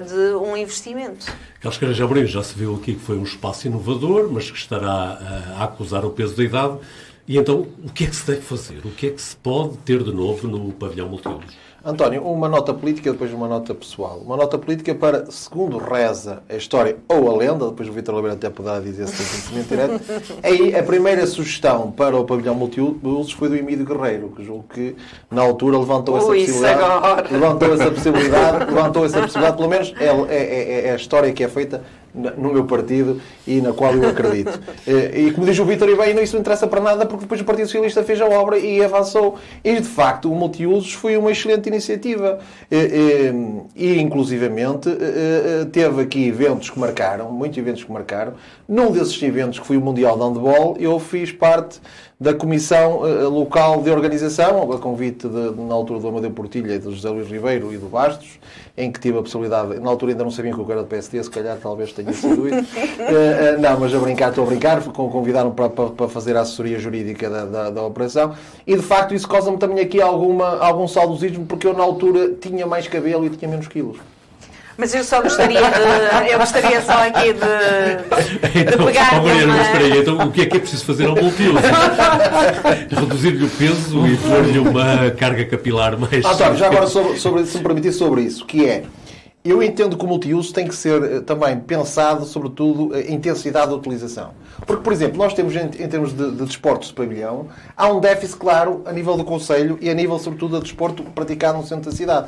de 0.05 0.32
um 0.35 0.55
investimento. 0.57 1.25
Carajá 1.77 2.03
Amorim 2.03 2.25
já 2.25 2.43
se 2.43 2.57
viu 2.57 2.75
aqui 2.75 2.95
que 2.95 2.99
foi 2.99 3.17
um 3.17 3.23
espaço 3.23 3.67
inovador, 3.67 4.29
mas 4.31 4.49
que 4.49 4.57
estará 4.57 5.17
eh, 5.21 5.53
a 5.55 5.63
acusar 5.65 6.05
o 6.05 6.11
peso 6.11 6.35
da 6.35 6.43
idade. 6.43 6.77
E 7.27 7.37
então, 7.37 7.67
o 7.83 7.91
que 7.91 8.03
é 8.03 8.07
que 8.07 8.15
se 8.15 8.27
deve 8.27 8.41
fazer? 8.41 8.79
O 8.85 8.91
que 8.91 9.07
é 9.07 9.09
que 9.11 9.21
se 9.21 9.35
pode 9.37 9.77
ter 9.77 10.03
de 10.03 10.11
novo 10.11 10.47
no 10.47 10.73
pavilhão 10.73 11.07
multiusos? 11.07 11.55
António, 11.85 12.23
uma 12.23 12.47
nota 12.47 12.73
política, 12.73 13.11
depois 13.11 13.33
uma 13.33 13.45
nota 13.45 13.75
pessoal. 13.75 14.21
Uma 14.25 14.37
nota 14.37 14.57
política 14.57 14.95
para, 14.95 15.29
segundo 15.29 15.77
reza 15.77 16.41
a 16.47 16.55
história 16.55 16.95
ou 17.09 17.29
a 17.29 17.37
lenda, 17.37 17.67
depois 17.67 17.89
o 17.89 17.91
Vitor 17.91 18.15
Oliveira 18.15 18.37
até 18.37 18.49
poderá 18.49 18.79
dizer 18.79 19.05
se 19.05 19.17
tem 19.17 19.25
conhecimento 19.25 19.67
direto, 19.67 20.39
aí 20.41 20.73
a 20.73 20.81
primeira 20.81 21.27
sugestão 21.27 21.91
para 21.91 22.15
o 22.15 22.23
pavilhão 22.23 22.55
multiusos 22.55 23.33
foi 23.33 23.49
do 23.49 23.57
Emílio 23.57 23.85
Guerreiro, 23.85 24.29
que 24.29 24.45
julgo 24.45 24.63
que 24.73 24.95
na 25.29 25.41
altura 25.41 25.77
levantou 25.77 26.17
essa 26.17 26.27
possibilidade. 26.27 27.33
Levantou 27.33 27.73
essa 27.73 27.91
possibilidade, 27.91 28.65
levantou 28.73 29.05
essa 29.05 29.21
possibilidade, 29.21 29.57
pelo 29.57 29.69
menos 29.69 29.93
é, 29.99 30.05
é, 30.05 30.37
é, 30.37 30.87
é 30.87 30.91
a 30.93 30.95
história 30.95 31.33
que 31.33 31.43
é 31.43 31.49
feita 31.49 31.83
no 32.13 32.53
meu 32.53 32.65
partido 32.65 33.19
e 33.45 33.59
na 33.61 33.73
qual 33.73 33.93
eu 33.95 34.07
acredito. 34.07 34.59
Eh, 34.85 35.27
e 35.27 35.31
como 35.31 35.45
diz 35.45 35.57
o 35.59 35.65
Vítor, 35.65 35.87
e 35.89 35.95
bem, 35.95 36.21
isso 36.21 36.33
não 36.33 36.41
interessa 36.41 36.67
para 36.67 36.81
nada 36.81 37.05
porque 37.05 37.23
depois 37.23 37.39
o 37.39 37.45
Partido 37.45 37.67
Socialista 37.67 38.03
fez 38.03 38.19
a 38.19 38.25
obra 38.25 38.57
e 38.57 38.83
avançou. 38.83 39.37
E 39.63 39.79
de 39.79 39.87
facto, 39.87 40.29
o 40.29 40.35
multiusos 40.35 40.91
foi 40.93 41.15
uma 41.15 41.31
excelente 41.31 41.67
iniciativa. 41.67 42.39
E, 42.69 42.75
eh, 42.75 42.89
eh, 42.91 43.33
e 43.75 44.01
inclusivamente 44.01 44.89
teve 45.71 46.01
aqui 46.01 46.27
eventos 46.27 46.69
que 46.69 46.77
marcaram, 46.77 47.31
muitos 47.31 47.57
eventos 47.57 47.83
que 47.83 47.91
marcaram. 47.91 48.33
Num 48.67 48.91
desses 48.91 49.21
eventos, 49.23 49.59
que 49.59 49.65
foi 49.65 49.77
o 49.77 49.81
Mundial 49.81 50.17
de 50.17 50.23
Handball, 50.23 50.75
eu 50.79 50.99
fiz 50.99 51.31
parte 51.31 51.79
da 52.23 52.33
Comissão 52.33 53.01
Local 53.29 53.81
de 53.81 53.91
Organização, 53.91 54.71
a 54.71 54.77
convite 54.77 55.27
de, 55.27 55.61
na 55.61 55.73
altura 55.73 55.99
do 55.99 56.07
Amadeu 56.07 56.31
Portilha 56.31 56.75
e 56.75 56.79
do 56.79 56.93
José 56.93 57.09
Luís 57.09 57.29
Ribeiro 57.29 57.73
e 57.73 57.77
do 57.77 57.87
Bastos, 57.87 58.39
em 58.77 58.89
que 58.89 58.97
tive 58.97 59.17
a 59.17 59.21
possibilidade, 59.21 59.77
na 59.81 59.89
altura 59.89 60.13
ainda 60.13 60.23
não 60.23 60.31
sabiam 60.31 60.55
que 60.55 60.61
eu 60.61 60.71
era 60.71 60.83
do 60.83 60.87
PSD, 60.87 61.21
se 61.21 61.29
calhar 61.29 61.57
talvez 61.61 61.91
tenha 61.91 62.13
sido 62.13 62.47
isso. 62.47 62.59
uh, 62.59 63.59
não, 63.61 63.77
mas 63.77 63.93
a 63.93 63.99
brincar, 63.99 64.29
estou 64.29 64.45
a 64.45 64.47
brincar, 64.47 64.81
convidaram 64.81 65.51
para, 65.51 65.69
para, 65.69 65.89
para 65.89 66.07
fazer 66.07 66.37
a 66.37 66.41
assessoria 66.41 66.79
jurídica 66.79 67.29
da, 67.29 67.45
da, 67.45 67.69
da 67.69 67.83
operação 67.83 68.33
e 68.65 68.73
de 68.73 68.81
facto 68.81 69.13
isso 69.13 69.27
causa-me 69.27 69.57
também 69.57 69.83
aqui 69.83 70.01
alguma, 70.01 70.59
algum 70.59 70.87
saudosismo 70.87 71.45
porque 71.45 71.67
eu 71.67 71.73
na 71.73 71.83
altura 71.83 72.35
tinha 72.39 72.65
mais 72.65 72.87
cabelo 72.87 73.25
e 73.25 73.31
tinha 73.31 73.51
menos 73.51 73.67
quilos. 73.67 73.97
Mas 74.77 74.93
eu 74.95 75.03
só 75.03 75.21
gostaria 75.21 75.59
de. 75.59 76.31
Eu 76.31 76.39
gostaria 76.39 76.81
só 76.81 76.93
aqui 76.93 77.33
de. 77.33 78.59
Então, 78.59 78.79
de 78.79 78.85
pegar. 78.85 79.19
Oh, 79.19 79.23
Mariana, 79.23 79.53
uma... 79.53 79.77
aí, 79.77 79.99
então 79.99 80.17
o 80.17 80.31
que 80.31 80.41
é 80.41 80.45
que 80.45 80.57
é 80.57 80.59
preciso 80.59 80.85
fazer 80.85 81.07
ao 81.07 81.15
multiuso? 81.15 81.59
Reduzir-lhe 82.89 83.45
o 83.45 83.49
peso 83.49 84.07
e 84.07 84.17
pôr-lhe 84.17 84.59
uma 84.59 85.11
carga 85.11 85.45
capilar 85.45 85.97
mais. 85.97 86.25
António, 86.25 86.57
já 86.57 86.67
agora, 86.67 86.87
sobre, 86.87 87.19
sobre, 87.19 87.45
se 87.45 87.57
me 87.57 87.63
permitir, 87.63 87.91
sobre 87.91 88.21
isso, 88.21 88.45
que 88.45 88.65
é. 88.65 88.83
Eu 89.45 89.61
entendo 89.61 89.97
que 89.97 90.05
o 90.05 90.07
multiuso 90.07 90.53
tem 90.53 90.65
que 90.65 90.73
ser 90.73 91.03
eh, 91.03 91.19
também 91.19 91.59
pensado, 91.59 92.23
sobretudo, 92.23 92.95
a 92.95 93.01
intensidade 93.01 93.67
da 93.67 93.75
utilização. 93.75 94.31
Porque, 94.65 94.81
por 94.81 94.93
exemplo, 94.93 95.17
nós 95.17 95.33
temos, 95.33 95.53
em, 95.53 95.67
termos 95.67 96.13
de, 96.15 96.31
de 96.31 96.45
desportos 96.45 96.87
de 96.87 96.93
pavilhão, 96.93 97.47
há 97.75 97.89
um 97.89 97.99
déficit 97.99 98.37
claro 98.37 98.81
a 98.85 98.93
nível 98.93 99.17
do 99.17 99.25
Conselho 99.25 99.77
e 99.81 99.89
a 99.89 99.93
nível, 99.93 100.17
sobretudo, 100.17 100.59
de 100.59 100.63
desporto 100.63 101.03
praticado 101.03 101.57
no 101.57 101.67
centro 101.67 101.91
da 101.91 101.97
cidade. 101.97 102.27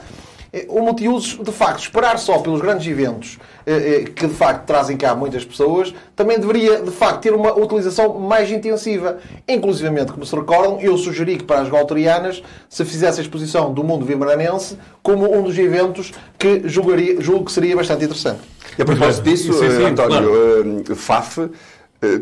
Eh, 0.55 0.65
o 0.69 0.81
multiusos, 0.81 1.37
de 1.43 1.51
facto, 1.51 1.81
esperar 1.81 2.17
só 2.17 2.39
pelos 2.39 2.61
grandes 2.61 2.87
eventos 2.87 3.37
eh, 3.65 3.73
eh, 3.73 4.03
que 4.05 4.25
de 4.25 4.33
facto 4.33 4.65
trazem 4.65 4.95
cá 4.95 5.13
muitas 5.13 5.43
pessoas, 5.43 5.93
também 6.15 6.39
deveria 6.39 6.81
de 6.81 6.91
facto 6.91 7.19
ter 7.19 7.33
uma 7.33 7.53
utilização 7.59 8.17
mais 8.17 8.49
intensiva. 8.49 9.17
Inclusivamente, 9.45 10.13
como 10.13 10.25
se 10.25 10.33
recordam, 10.33 10.79
eu 10.79 10.97
sugeri 10.97 11.35
que 11.35 11.43
para 11.43 11.59
as 11.59 11.67
Galterianas 11.67 12.41
se 12.69 12.85
fizesse 12.85 13.19
a 13.19 13.23
exposição 13.23 13.73
do 13.73 13.83
mundo 13.83 14.05
vimaranense 14.05 14.77
como 15.03 15.29
um 15.37 15.43
dos 15.43 15.57
eventos 15.57 16.13
que 16.39 16.61
julgaria, 16.69 17.19
julgo 17.19 17.45
que 17.45 17.51
seria 17.51 17.75
bastante 17.75 18.05
interessante. 18.05 18.39
E 18.77 18.81
a 18.81 18.85
propósito 18.85 19.23
disso, 19.25 19.53
sim, 19.53 19.69
sim, 19.69 19.83
António, 19.83 20.83
claro. 20.83 20.95
FAF 20.95 21.49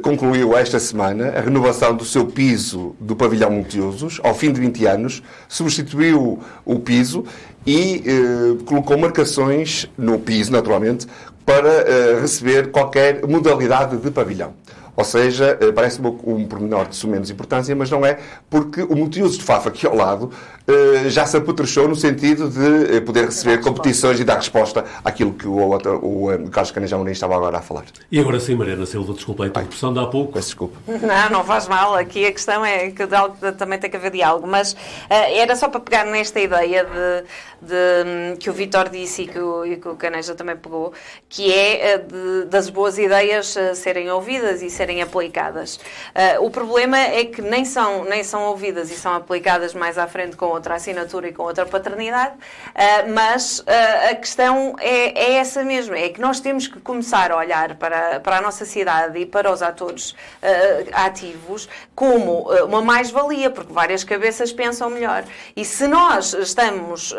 concluiu 0.02 0.56
esta 0.58 0.80
semana 0.80 1.30
a 1.30 1.42
renovação 1.42 1.96
do 1.96 2.06
seu 2.06 2.26
piso 2.26 2.96
do 3.00 3.16
pavilhão 3.16 3.52
multiusos, 3.52 4.20
ao 4.24 4.34
fim 4.34 4.52
de 4.52 4.60
20 4.60 4.86
anos, 4.86 5.24
substituiu 5.48 6.40
o 6.66 6.80
piso 6.80 7.26
e 7.66 8.04
eh, 8.06 8.64
colocou 8.66 8.98
marcações 8.98 9.90
no 9.98 10.20
piso, 10.20 10.52
naturalmente, 10.52 11.08
para 11.46 11.70
eh, 11.70 12.20
receber 12.22 12.72
qualquer 12.72 13.26
modalidade 13.28 13.98
de 13.98 14.12
pavilhão. 14.12 14.54
Ou 14.96 15.04
seja, 15.04 15.58
eh, 15.60 15.72
parece-me 15.72 16.08
um 16.24 16.46
pormenor 16.46 16.88
de 16.88 17.08
menos 17.08 17.30
importância, 17.30 17.76
mas 17.76 17.90
não 17.90 18.06
é, 18.06 18.20
porque 18.50 18.82
o 18.84 18.96
multiuso 18.96 19.40
de 19.40 19.44
Fafa 19.44 19.70
aqui 19.70 19.88
ao 19.88 19.96
lado 19.96 20.32
eh, 20.68 21.10
já 21.10 21.26
se 21.26 21.36
apetrechou 21.36 21.88
no 21.88 21.96
sentido 21.96 22.50
de 22.50 23.02
poder 23.02 23.26
receber 23.26 23.60
competições 23.60 24.20
e 24.20 24.24
dar 24.24 24.36
resposta 24.36 24.86
àquilo 25.04 25.34
que 25.34 25.48
o, 25.48 25.58
o, 25.58 26.34
o 26.34 26.50
Carlos 26.50 26.72
Canejão 26.72 27.08
estava 27.10 27.36
agora 27.36 27.58
a 27.58 27.62
falar. 27.62 27.84
E 28.12 28.20
agora 28.20 28.40
sim, 28.40 28.56
Mariana 28.56 28.86
Silva, 28.86 29.14
desculpa 29.14 29.44
a 29.44 29.48
interrupção 29.48 29.94
de 29.94 30.00
há 30.00 30.06
pouco. 30.06 30.34
Peço 30.34 30.48
desculpa. 30.48 30.78
Não, 30.88 31.30
não 31.30 31.44
faz 31.44 31.68
mal. 31.68 31.96
Aqui 31.96 32.26
a 32.26 32.32
questão 32.32 32.64
é 32.64 32.92
que 32.92 33.04
também 33.58 33.80
tem 33.80 33.90
que 33.90 33.98
haver 33.98 34.12
diálogo, 34.12 34.48
mas 34.48 34.74
uh, 34.74 34.78
era 35.10 35.56
só 35.56 35.68
para 35.68 35.80
pegar 35.82 36.06
nesta 36.06 36.40
ideia 36.40 36.86
de, 36.86 37.68
de 37.68 38.38
que 38.38 38.50
o 38.50 38.54
Vitor 38.54 38.90
disse 38.90 39.24
e 39.24 39.28
que 39.28 39.40
o, 39.40 39.66
e 39.66 39.78
que 39.78 39.88
o 39.88 39.96
Caneja 39.96 40.34
também 40.34 40.56
pegou, 40.56 40.94
que 41.28 41.52
é 41.52 41.98
de, 41.98 42.46
das 42.46 42.70
boas 42.70 42.98
ideias 42.98 43.58
serem 43.76 44.10
ouvidas 44.10 44.62
e 44.62 44.70
serem 44.70 44.83
aplicadas. 45.02 45.78
Uh, 45.78 46.46
o 46.46 46.50
problema 46.50 46.98
é 46.98 47.26
que 47.26 47.42
nem 47.42 47.66
são, 47.66 48.04
nem 48.04 48.24
são 48.24 48.44
ouvidas 48.44 48.92
e 48.92 48.96
são 48.96 49.14
aplicadas 49.14 49.74
mais 49.74 49.98
à 49.98 50.08
frente 50.08 50.36
com 50.36 50.46
outra 50.46 50.76
assinatura 50.76 51.28
e 51.28 51.34
com 51.34 51.44
outra 51.44 51.66
paternidade, 51.66 52.36
uh, 52.36 53.14
mas 53.14 53.60
uh, 53.60 54.12
a 54.12 54.16
questão 54.16 54.76
é, 54.80 55.32
é, 55.32 55.34
essa 55.36 55.64
mesmo, 55.64 55.96
é 55.96 56.10
que 56.10 56.22
nós 56.22 56.40
temos 56.40 56.68
que 56.68 56.80
começar 56.80 57.32
a 57.32 57.38
olhar 57.38 57.76
para, 57.76 58.20
para 58.20 58.38
a 58.38 58.42
nossa 58.42 58.66
cidade 58.66 59.20
e 59.20 59.26
para 59.26 59.52
os 59.52 59.62
atores 59.62 60.16
ativos 60.94 61.68
como 61.96 62.50
uma 62.66 62.82
mais-valia, 62.82 63.50
porque 63.50 63.72
várias 63.72 64.04
cabeças 64.04 64.52
pensam 64.52 64.90
melhor. 64.90 65.24
E 65.56 65.64
se 65.64 65.88
nós 65.88 66.34
estamos 66.34 67.14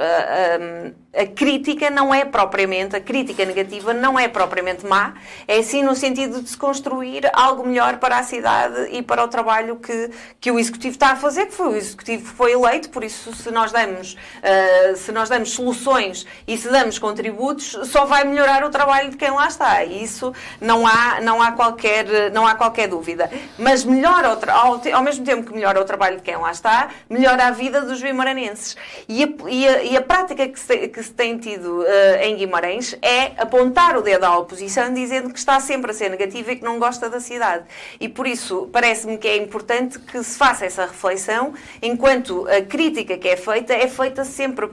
a 1.17 1.27
crítica 1.27 1.91
não 1.91 2.13
é 2.13 2.25
propriamente, 2.25 2.97
a 2.97 3.01
crítica 3.01 3.45
negativa 3.45 3.95
não 3.95 4.19
é 4.19 4.29
propriamente 4.29 4.85
má, 4.85 5.15
é 5.47 5.63
sim 5.63 5.83
no 5.83 5.95
sentido 5.95 6.43
de 6.43 6.49
se 6.49 6.57
construir 6.57 7.31
algo 7.33 7.54
melhor 7.63 7.99
para 7.99 8.19
a 8.19 8.23
cidade 8.23 8.89
e 8.91 9.03
para 9.03 9.23
o 9.23 9.29
trabalho 9.29 9.77
que, 9.77 10.11
que 10.41 10.51
o 10.51 10.59
Executivo 10.59 10.95
está 10.95 11.11
a 11.11 11.17
fazer, 11.17 11.47
que 11.47 11.55
foi 11.55 11.69
o 11.69 11.77
Executivo 11.77 12.25
que 12.25 12.37
foi 12.37 12.53
eleito, 12.53 12.91
por 12.91 13.05
isso 13.05 13.35
se 13.35 13.51
nós 13.51 13.71
damos, 13.71 14.15
uh, 14.15 14.97
se 14.97 15.13
nós 15.13 15.29
damos 15.29 15.53
soluções 15.53 16.27
e 16.47 16.57
se 16.57 16.69
damos 16.69 16.99
contributos, 16.99 17.79
só 17.85 18.05
vai 18.05 18.25
melhorar 18.25 18.65
o 18.65 18.71
trabalho 18.71 19.11
de 19.11 19.17
quem 19.17 19.31
lá 19.31 19.47
está. 19.47 19.85
E 19.85 20.03
isso 20.03 20.33
não 20.61 20.87
há, 20.87 21.21
não 21.21 21.43
há, 21.43 21.53
qualquer, 21.53 22.31
não 22.33 22.47
há 22.47 22.55
qualquer 22.55 22.89
dúvida. 22.89 23.31
Mas 23.59 23.85
melhora 23.85 24.29
ao, 24.51 24.81
ao, 24.93 25.03
mesmo 25.03 25.25
tempo 25.25 25.47
que 25.47 25.53
melhora 25.55 25.81
o 25.81 25.85
trabalho 25.85 26.17
de 26.17 26.23
quem 26.23 26.37
lá 26.37 26.51
está, 26.51 26.89
melhora 27.09 27.47
a 27.47 27.51
vida 27.51 27.83
dos 27.83 28.03
bimaranenses. 28.03 28.77
E 29.09 29.23
a, 29.23 29.29
e 29.49 29.69
a, 29.69 29.83
e 29.83 29.97
a 29.97 30.03
prática 30.03 30.49
que 30.49 30.59
se, 30.59 30.89
que 30.89 31.03
se 31.03 31.13
tem 31.13 31.39
tido 31.39 31.81
uh, 31.81 32.23
em 32.23 32.37
Guimarães 32.37 32.97
é 33.03 33.33
apontar 33.39 33.97
o 33.97 34.03
dedo 34.03 34.25
à 34.25 34.39
oposição 34.39 34.93
dizendo 34.93 35.33
que 35.33 35.39
está 35.39 35.61
sempre 35.61 35.91
a 35.91 35.95
ser 35.95 36.09
negativa 36.09 36.53
e 36.53 36.57
que 36.57 36.65
não 36.65 36.79
gosta 36.79 37.09
da 37.09 37.21
cidade. 37.21 37.44
E 38.01 38.09
por 38.09 38.27
isso 38.27 38.69
parece-me 38.73 39.19
que 39.19 39.29
é 39.29 39.37
importante 39.37 39.99
que 39.99 40.23
se 40.23 40.37
faça 40.37 40.65
essa 40.65 40.87
reflexão, 40.87 41.55
enquanto 41.83 42.47
a 42.49 42.63
crítica 42.63 43.17
que 43.17 43.29
é 43.29 43.37
feita 43.37 43.75
é 43.75 43.89
feita 43.89 44.25
sempre 44.25 44.69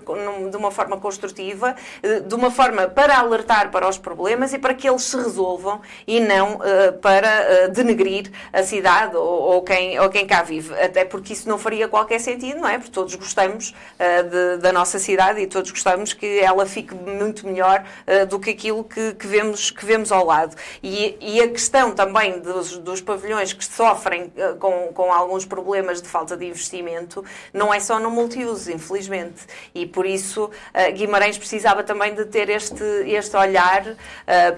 de 0.49 0.57
uma 0.57 0.71
forma 0.71 0.97
construtiva, 0.97 1.75
uh, 2.03 2.21
de 2.21 2.35
uma 2.35 2.51
forma 2.51 2.87
para 2.87 3.17
alertar 3.17 3.71
para 3.71 3.87
os 3.87 3.97
problemas 3.97 4.53
e 4.53 4.59
para 4.59 4.73
que 4.73 4.87
eles 4.87 5.03
se 5.03 5.17
resolvam 5.17 5.81
e 6.07 6.19
não 6.19 6.55
uh, 6.55 6.93
para 7.01 7.67
denegrir 7.69 8.31
a 8.51 8.63
cidade 8.63 9.15
ou, 9.15 9.61
quem, 9.61 9.99
ou 9.99 10.09
quem 10.09 10.25
cá 10.25 10.41
vive. 10.41 10.73
Até 10.79 11.05
porque 11.05 11.33
isso 11.33 11.47
não 11.47 11.57
faria 11.57 11.87
qualquer 11.87 12.19
sentido, 12.19 12.59
não 12.59 12.67
é? 12.67 12.77
Porque 12.77 12.91
todos 12.91 13.15
gostamos 13.15 13.73
de, 13.99 14.57
da 14.61 14.71
nossa 14.71 14.99
cidade 14.99 15.41
e 15.41 15.47
todos 15.47 15.71
gostamos 15.71 16.13
que 16.13 16.39
ela 16.39 16.65
fique 16.65 16.93
muito 16.93 17.47
melhor 17.47 17.83
do 18.29 18.39
que 18.39 18.51
aquilo 18.51 18.83
que, 18.83 19.13
que, 19.13 19.27
vemos, 19.27 19.71
que 19.71 19.85
vemos 19.85 20.11
ao 20.11 20.25
lado. 20.25 20.55
E, 20.81 21.17
e 21.19 21.41
a 21.41 21.47
questão 21.47 21.91
também 21.91 22.39
dos, 22.61 22.77
dos 22.77 23.01
pavilhões 23.01 23.53
que 23.53 23.63
sofrem 23.65 24.31
uh, 24.37 24.55
com, 24.57 24.89
com 24.93 25.11
alguns 25.11 25.45
problemas 25.45 26.01
de 26.01 26.07
falta 26.07 26.37
de 26.37 26.45
investimento 26.45 27.23
não 27.53 27.73
é 27.73 27.79
só 27.79 27.99
no 27.99 28.09
multiuso, 28.09 28.71
infelizmente. 28.71 29.41
E 29.73 29.85
por 29.85 30.05
isso 30.05 30.45
uh, 30.45 30.93
Guimarães 30.93 31.37
precisava 31.37 31.83
também 31.83 32.13
de 32.13 32.25
ter 32.25 32.49
este, 32.49 32.83
este 33.05 33.35
olhar 33.35 33.95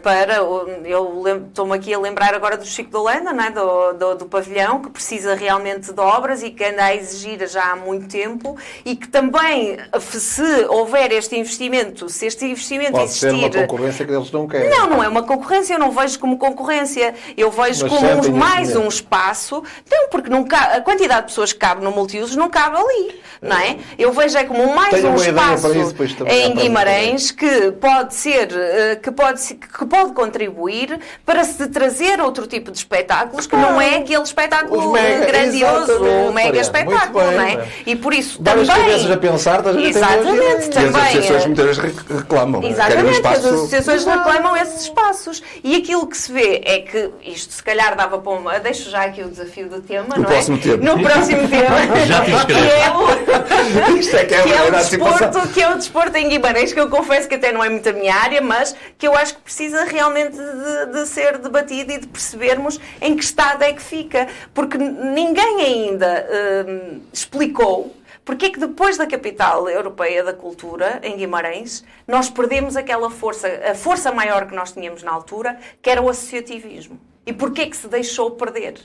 para. 0.01 0.35
Eu 0.35 1.23
estou-me 1.47 1.75
aqui 1.75 1.93
a 1.93 1.99
lembrar 1.99 2.33
agora 2.33 2.57
do 2.57 2.65
Chico 2.65 2.89
de 2.89 2.97
Holanda, 2.97 3.33
não 3.33 3.43
é? 3.43 3.51
do, 3.51 3.93
do, 3.93 4.15
do 4.15 4.25
pavilhão, 4.25 4.81
que 4.81 4.89
precisa 4.89 5.35
realmente 5.35 5.91
de 5.91 5.99
obras 5.99 6.43
e 6.43 6.51
que 6.51 6.63
anda 6.63 6.85
a 6.85 6.95
exigir 6.95 7.47
já 7.47 7.71
há 7.71 7.75
muito 7.75 8.07
tempo 8.07 8.57
e 8.85 8.95
que 8.95 9.07
também, 9.07 9.77
se 9.99 10.65
houver 10.67 11.11
este 11.11 11.35
investimento, 11.35 11.53
investimento, 11.53 12.09
se 12.09 12.25
este 12.25 12.45
investimento 12.45 12.91
Pode 12.91 13.03
existir. 13.05 13.29
Ser 13.29 13.33
uma 13.33 13.67
concorrência 13.67 14.05
que 14.05 14.11
eles 14.11 14.31
não 14.31 14.47
querem. 14.47 14.69
Não, 14.69 14.89
não 14.89 15.03
é 15.03 15.07
uma 15.07 15.23
concorrência, 15.23 15.73
eu 15.73 15.79
não 15.79 15.91
vejo 15.91 16.19
como 16.19 16.37
concorrência. 16.37 17.13
Eu 17.37 17.51
vejo 17.51 17.83
Mas 17.83 17.92
como 17.97 18.27
um, 18.27 18.37
mais 18.37 18.75
um 18.75 18.87
espaço. 18.87 19.63
Não, 19.89 20.09
porque 20.09 20.29
não 20.29 20.43
cabe, 20.43 20.77
a 20.77 20.81
quantidade 20.81 21.21
de 21.21 21.27
pessoas 21.27 21.53
que 21.53 21.59
cabe 21.59 21.83
no 21.83 21.91
multiusos 21.91 22.35
não 22.35 22.49
cabe 22.49 22.77
ali. 22.77 23.21
Não 23.41 23.57
é? 23.57 23.77
Eu 23.99 24.11
vejo 24.13 24.37
é 24.37 24.43
como 24.45 24.73
mais 24.73 24.95
Tenho 24.95 25.09
um 25.09 25.15
espaço 25.15 25.67
isso, 25.75 25.95
em 26.27 26.53
Guimarães 26.53 27.31
que 27.31 27.71
pode 27.73 28.15
ser, 28.15 28.49
eh, 28.53 28.95
que 28.95 29.11
pode, 29.11 29.41
que 29.53 29.85
pode 29.85 30.13
contribuir 30.13 30.99
para 31.25 31.43
se 31.43 31.67
trazer 31.67 32.21
outro 32.21 32.47
tipo 32.47 32.71
de 32.71 32.77
espetáculos 32.77 33.45
que 33.45 33.55
não 33.55 33.81
é 33.81 33.97
aquele 33.97 34.23
espetáculo 34.23 34.93
mega, 34.93 35.25
grandioso, 35.25 36.03
o 36.03 36.33
mega 36.33 36.59
espetáculo, 36.59 37.25
bem, 37.25 37.35
não 37.35 37.43
é? 37.43 37.67
E 37.85 37.95
por 37.95 38.13
isso 38.13 38.41
Várias 38.41 38.67
também. 38.67 39.11
a 39.11 39.17
pensar, 39.17 39.59
exatamente, 39.77 40.69
também 40.69 41.47
muitas 41.47 41.77
vezes 41.77 41.97
reclamam. 42.07 42.63
Exatamente, 42.63 43.05
um 43.05 43.11
espaço... 43.11 43.39
as 43.39 43.45
associações 43.45 44.05
reclamam 44.05 44.57
esses 44.57 44.81
espaços. 44.83 45.43
E 45.63 45.75
aquilo 45.75 46.07
que 46.07 46.17
se 46.17 46.31
vê 46.31 46.61
é 46.63 46.79
que 46.79 47.09
isto 47.23 47.53
se 47.53 47.63
calhar 47.63 47.82
dava 47.91 48.17
para 48.19 48.31
uma. 48.31 48.59
Deixo 48.59 48.89
já 48.89 49.03
aqui 49.03 49.21
o 49.21 49.29
desafio 49.29 49.69
do 49.69 49.81
tema, 49.81 50.15
no 50.15 50.23
não 50.23 50.29
próximo 50.29 50.57
é? 50.57 50.59
Tema. 50.59 50.83
No 50.83 51.03
próximo 51.03 51.47
tema. 51.47 51.95
já 52.05 52.23
te 52.23 52.45
que 52.45 52.53
é 52.53 53.91
o, 53.91 53.97
Isto 53.97 54.15
é 54.15 54.25
que 54.25 54.33
é, 54.33 54.41
que 54.41 54.53
é 54.53 54.63
o 54.63 54.71
desporto, 54.71 55.49
que 55.53 55.61
é 55.61 55.69
o 55.69 55.75
desporto 55.75 56.17
em 56.17 56.29
Guimarães, 56.29 56.73
que 56.73 56.79
eu 56.79 56.89
confesso 56.89 57.27
que 57.27 57.35
até 57.35 57.51
não 57.51 57.63
é 57.63 57.69
muito 57.69 57.87
a 57.87 57.93
minha 57.93 58.15
área, 58.15 58.41
mas 58.41 58.75
que 58.97 59.07
eu 59.07 59.15
acho 59.15 59.35
que 59.35 59.41
precisa 59.41 59.83
realmente 59.83 60.37
de, 60.37 60.85
de 60.93 61.07
ser 61.07 61.37
debatido 61.37 61.91
e 61.91 61.99
de 61.99 62.07
percebermos 62.07 62.79
em 63.01 63.15
que 63.15 63.23
estado 63.23 63.63
é 63.63 63.73
que 63.73 63.81
fica. 63.81 64.27
Porque 64.53 64.77
ninguém 64.77 65.61
ainda 65.61 66.27
hum, 66.67 67.01
explicou 67.11 67.93
porque 68.25 68.45
é 68.45 68.49
que 68.49 68.59
depois 68.59 68.97
da 68.97 69.05
capital 69.05 69.69
europeia 69.69 70.23
da 70.23 70.33
cultura, 70.33 70.99
em 71.03 71.17
Guimarães, 71.17 71.83
nós 72.07 72.29
perdemos 72.29 72.77
aquela 72.77 73.09
força, 73.09 73.47
a 73.69 73.75
força 73.75 74.11
maior 74.11 74.47
que 74.47 74.55
nós 74.55 74.71
tínhamos 74.71 75.03
na 75.03 75.11
altura, 75.11 75.57
que 75.81 75.89
era 75.89 76.01
o 76.01 76.09
associativismo? 76.09 76.97
E 77.25 77.31
porquê 77.31 77.67
que 77.67 77.77
se 77.77 77.87
deixou 77.87 78.31
perder? 78.31 78.75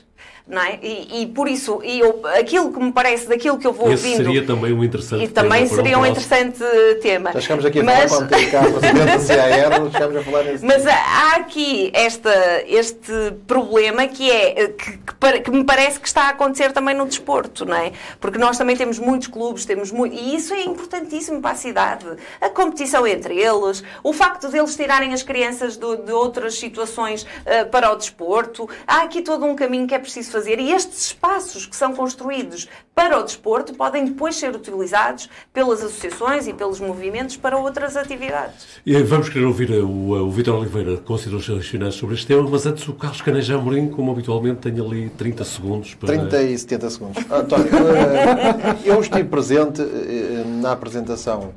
Não 0.49 0.61
é? 0.61 0.79
e, 0.81 1.21
e 1.21 1.27
por 1.27 1.47
isso, 1.47 1.79
e 1.83 1.99
eu, 1.99 2.21
aquilo 2.39 2.73
que 2.73 2.79
me 2.79 2.91
parece 2.91 3.27
daquilo 3.27 3.59
que 3.59 3.67
eu 3.67 3.71
vou 3.71 3.91
Esse 3.91 4.07
ouvindo... 4.07 4.25
seria 4.25 4.45
também 4.45 4.73
um 4.73 4.83
interessante 4.83 5.23
e 5.23 5.27
também 5.27 5.67
seria 5.67 5.97
um, 5.97 6.01
um 6.01 6.05
interessante 6.05 6.59
tema. 7.01 7.31
Já 7.33 7.41
chegamos 7.41 7.65
aqui 7.65 7.79
a 7.79 7.83
mas... 7.83 8.11
falar 8.11 8.27
quando 8.27 8.29
tem 8.29 8.49
cá 8.49 8.59
a 8.59 8.63
Presidente 8.63 9.27
da 9.27 9.69
CAR, 9.69 9.91
chegamos 9.91 10.17
a 10.17 10.23
falar 10.23 10.43
nesse 10.43 10.65
Mas 10.65 10.87
há 10.87 11.35
aqui 11.35 11.91
esta, 11.93 12.63
este 12.67 13.13
problema 13.45 14.07
que 14.07 14.29
é, 14.31 14.69
que, 14.69 14.97
que, 14.97 15.39
que, 15.41 15.51
me 15.51 15.63
parece 15.63 15.99
que 15.99 16.07
está 16.07 16.23
a 16.23 16.29
acontecer 16.29 16.71
também 16.71 16.95
no 16.95 17.05
desporto, 17.05 17.65
não 17.65 17.75
é? 17.75 17.91
Porque 18.19 18.37
nós 18.37 18.57
também 18.57 18.75
temos 18.75 18.97
muitos 18.97 19.27
clubes, 19.27 19.65
temos 19.65 19.91
muito, 19.91 20.15
e 20.15 20.35
isso 20.35 20.53
é 20.53 20.63
importantíssimo 20.63 21.41
para 21.41 21.51
a 21.51 21.55
cidade. 21.55 22.05
A 22.41 22.49
competição 22.49 23.05
entre 23.05 23.39
eles, 23.39 23.83
o 24.03 24.13
facto 24.13 24.49
de 24.49 24.57
eles 24.57 24.75
tirarem 24.75 25.13
as 25.13 25.21
crianças 25.21 25.77
de, 25.77 25.97
de 25.97 26.11
outras 26.11 26.55
situações 26.55 27.23
uh, 27.23 27.69
para 27.69 27.91
o 27.91 27.95
desporto, 27.95 28.19
desporto. 28.19 28.69
Há 28.85 29.03
aqui 29.03 29.21
todo 29.21 29.45
um 29.45 29.55
caminho 29.55 29.87
que 29.87 29.95
é 29.95 29.99
preciso 29.99 30.31
fazer 30.31 30.38
e 30.47 30.71
estes 30.71 31.07
espaços 31.07 31.65
que 31.65 31.75
são 31.75 31.93
construídos 31.93 32.67
para 32.93 33.19
o 33.19 33.23
desporto 33.23 33.73
podem 33.73 34.05
depois 34.05 34.35
ser 34.35 34.55
utilizados 34.55 35.29
pelas 35.53 35.83
associações 35.83 36.47
e 36.47 36.53
pelos 36.53 36.79
movimentos 36.79 37.37
para 37.37 37.57
outras 37.57 37.95
atividades. 37.95 38.67
E 38.85 39.01
vamos 39.03 39.29
querer 39.29 39.45
ouvir 39.45 39.71
o, 39.71 40.11
o 40.11 40.31
Vitor 40.31 40.55
Oliveira, 40.59 40.97
considerações 40.97 41.67
finais 41.67 41.95
sobre 41.95 42.15
este 42.15 42.27
tema, 42.27 42.47
mas 42.49 42.65
antes 42.65 42.87
o 42.87 42.93
Carlos 42.93 43.21
Caneja 43.21 43.55
Amorim, 43.55 43.89
como 43.89 44.11
habitualmente, 44.11 44.59
tem 44.59 44.79
ali 44.79 45.09
30 45.09 45.43
segundos 45.43 45.93
para... 45.95 46.09
30 46.09 46.41
e 46.43 46.57
70 46.57 46.89
segundos. 46.89 47.31
António, 47.31 47.67
eh, 47.67 48.77
eu 48.85 48.99
estive 48.99 49.23
presente 49.25 49.81
eh, 49.81 50.43
na 50.61 50.71
apresentação 50.71 51.53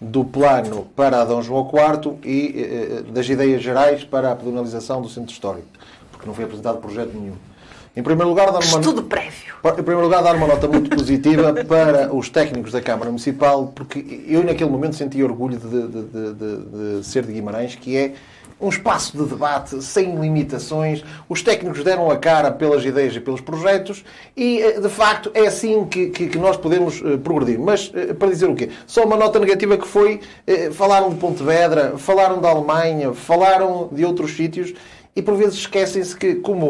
do 0.00 0.24
plano 0.24 0.86
para 0.96 1.20
Adão 1.20 1.42
João 1.42 1.70
IV 1.70 2.18
e 2.24 2.54
eh, 2.56 3.02
das 3.12 3.28
ideias 3.28 3.62
gerais 3.62 4.02
para 4.02 4.32
a 4.32 4.36
pedonalização 4.36 5.00
do 5.00 5.08
centro 5.08 5.32
histórico 5.32 5.68
porque 6.20 6.26
não 6.26 6.34
foi 6.34 6.44
apresentado 6.44 6.78
projeto 6.78 7.14
nenhum. 7.14 7.34
Em 7.96 8.02
primeiro 8.02 8.28
lugar, 8.28 8.46
dar 8.46 8.52
uma, 8.52 8.60
Estudo 8.60 9.02
prévio. 9.02 9.54
Em 9.64 9.82
primeiro 9.82 10.02
lugar, 10.02 10.22
dar 10.22 10.36
uma 10.36 10.46
nota 10.46 10.68
muito 10.68 10.90
positiva 10.90 11.52
para 11.66 12.14
os 12.14 12.28
técnicos 12.28 12.72
da 12.72 12.80
Câmara 12.80 13.06
Municipal, 13.06 13.72
porque 13.74 14.22
eu 14.28 14.44
naquele 14.44 14.70
momento 14.70 14.94
senti 14.94 15.22
orgulho 15.22 15.58
de, 15.58 15.88
de, 15.88 16.32
de, 16.32 16.98
de 16.98 17.06
ser 17.06 17.24
de 17.24 17.32
Guimarães, 17.32 17.74
que 17.74 17.96
é 17.96 18.12
um 18.60 18.68
espaço 18.68 19.16
de 19.16 19.24
debate 19.24 19.82
sem 19.82 20.14
limitações. 20.16 21.02
Os 21.28 21.42
técnicos 21.42 21.82
deram 21.82 22.10
a 22.10 22.16
cara 22.16 22.52
pelas 22.52 22.84
ideias 22.84 23.16
e 23.16 23.20
pelos 23.20 23.40
projetos 23.40 24.04
e, 24.36 24.60
eh, 24.60 24.80
de 24.80 24.88
facto, 24.88 25.30
é 25.32 25.46
assim 25.46 25.84
que, 25.86 26.08
que, 26.10 26.28
que 26.28 26.38
nós 26.38 26.56
podemos 26.56 27.00
uh, 27.00 27.18
progredir. 27.18 27.58
Mas, 27.58 27.88
uh, 27.88 28.14
para 28.14 28.28
dizer 28.28 28.48
o 28.48 28.54
quê? 28.54 28.68
Só 28.86 29.04
uma 29.04 29.16
nota 29.16 29.38
negativa 29.38 29.78
que 29.78 29.88
foi, 29.88 30.20
uh, 30.46 30.72
falaram 30.72 31.08
de 31.08 31.16
Pontevedra, 31.16 31.94
falaram 31.96 32.38
da 32.38 32.50
Alemanha, 32.50 33.14
falaram 33.14 33.88
de 33.90 34.04
outros 34.04 34.36
sítios 34.36 34.74
e 35.20 35.22
por 35.22 35.36
vezes 35.36 35.54
esquecem-se 35.56 36.16
que, 36.16 36.36
como 36.36 36.66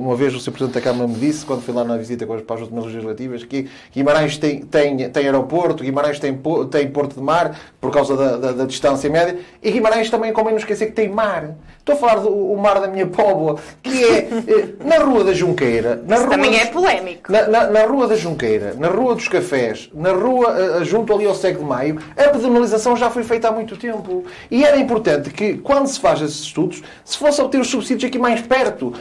uma 0.00 0.16
vez 0.16 0.34
o 0.34 0.40
Sr. 0.40 0.50
Presidente 0.50 0.74
da 0.74 0.80
Câmara 0.80 1.06
me 1.06 1.14
disse, 1.14 1.46
quando 1.46 1.62
fui 1.62 1.72
lá 1.72 1.84
na 1.84 1.96
visita 1.96 2.26
para 2.26 2.56
as 2.56 2.60
últimas 2.62 2.84
legislativas, 2.84 3.44
que 3.44 3.68
Guimarães 3.94 4.36
tem, 4.36 4.60
tem, 4.62 5.08
tem 5.08 5.24
aeroporto, 5.24 5.84
Guimarães 5.84 6.18
tem, 6.18 6.36
tem 6.68 6.90
porto 6.90 7.14
de 7.14 7.22
mar, 7.22 7.56
por 7.80 7.92
causa 7.92 8.16
da, 8.16 8.36
da, 8.36 8.52
da 8.52 8.64
distância 8.64 9.08
média, 9.08 9.38
e 9.62 9.70
Guimarães 9.70 10.10
também, 10.10 10.32
como 10.32 10.50
não 10.50 10.56
esquecer, 10.56 10.86
que 10.86 10.92
tem 10.92 11.08
mar. 11.08 11.54
Estou 11.88 11.94
a 11.94 11.98
falar 12.00 12.20
do 12.20 12.56
mar 12.56 12.80
da 12.80 12.88
minha 12.88 13.06
póvoa, 13.06 13.60
que 13.80 14.02
é 14.02 14.18
eh, 14.18 14.68
na 14.84 14.96
Rua 14.96 15.22
da 15.22 15.32
Junqueira. 15.32 16.02
Na 16.04 16.16
rua 16.16 16.30
também 16.30 16.58
é 16.58 16.66
polémico. 16.66 17.30
Na, 17.30 17.46
na, 17.46 17.70
na, 17.70 17.84
Rua 17.84 18.08
da 18.08 18.16
Junqueira, 18.16 18.74
na 18.76 18.88
Rua 18.88 19.14
dos 19.14 19.28
Cafés, 19.28 19.88
na 19.94 20.10
Rua, 20.10 20.80
uh, 20.80 20.84
junto 20.84 21.14
ali 21.14 21.24
ao 21.26 21.34
Cego 21.36 21.60
de 21.60 21.64
Maio, 21.64 22.00
a 22.16 22.28
pedonalização 22.30 22.96
já 22.96 23.08
foi 23.08 23.22
feita 23.22 23.46
há 23.46 23.52
muito 23.52 23.76
tempo. 23.76 24.24
E 24.50 24.64
era 24.64 24.76
importante 24.76 25.30
que, 25.30 25.58
quando 25.58 25.86
se 25.86 26.00
faz 26.00 26.20
esses 26.20 26.40
estudos, 26.40 26.82
se 27.04 27.16
fosse 27.16 27.40
obter 27.40 27.60
os 27.60 27.68
subsídios 27.68 28.08
aqui 28.08 28.18
mais 28.18 28.40
perto. 28.40 28.92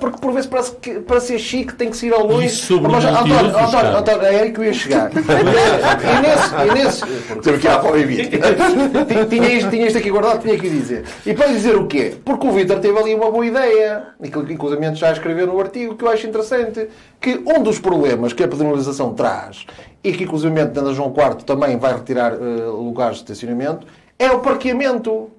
Porque 0.00 0.18
por 0.18 0.32
vezes 0.32 0.50
parece 0.50 0.72
que 0.72 0.98
para 0.98 1.20
ser 1.20 1.38
chique 1.38 1.74
tem 1.74 1.90
que 1.90 1.96
se 1.96 2.08
ir 2.08 2.12
ao 2.12 2.26
longe. 2.26 2.46
Isso 2.46 2.66
sobre 2.66 2.90
Mas, 2.90 3.04
António, 3.04 3.36
António, 3.36 3.96
António, 3.98 4.22
é 4.22 4.40
aí 4.40 4.50
que 4.50 4.58
eu 4.58 4.64
ia 4.64 4.74
chegar. 4.74 5.12
e 5.14 6.74
nesse. 6.74 7.06
E 7.06 7.06
nesse 7.06 7.40
Teve 7.40 7.58
que 7.58 7.68
ir 7.68 7.70
à 7.70 7.80
tinha, 9.30 9.48
isto, 9.48 9.70
tinha 9.70 9.86
isto 9.86 9.98
aqui 9.98 10.10
guardado, 10.10 10.42
tinha 10.42 10.58
que 10.58 10.68
dizer. 10.68 11.04
E 11.24 11.32
para 11.32 11.46
dizer 11.46 11.76
o 11.76 11.86
quê? 11.86 12.16
Porque 12.32 12.46
o 12.46 12.50
Vitor 12.50 12.80
teve 12.80 12.98
ali 12.98 13.14
uma 13.14 13.30
boa 13.30 13.44
ideia, 13.44 14.06
e 14.18 14.30
que 14.30 14.38
inclusive 14.38 14.94
já 14.94 15.12
escreveu 15.12 15.46
no 15.46 15.60
artigo, 15.60 15.94
que 15.96 16.02
eu 16.02 16.08
acho 16.08 16.26
interessante, 16.26 16.88
que 17.20 17.42
um 17.46 17.62
dos 17.62 17.78
problemas 17.78 18.32
que 18.32 18.42
a 18.42 18.48
pedonalização 18.48 19.12
traz, 19.12 19.66
e 20.02 20.14
que 20.14 20.24
inclusive 20.24 20.64
na 20.64 20.92
João 20.94 21.12
IV 21.14 21.44
também 21.44 21.76
vai 21.76 21.92
retirar 21.92 22.32
uh, 22.32 22.74
lugares 22.82 23.18
de 23.18 23.24
estacionamento, 23.24 23.86
é 24.18 24.30
o 24.30 24.40
parqueamento. 24.40 25.30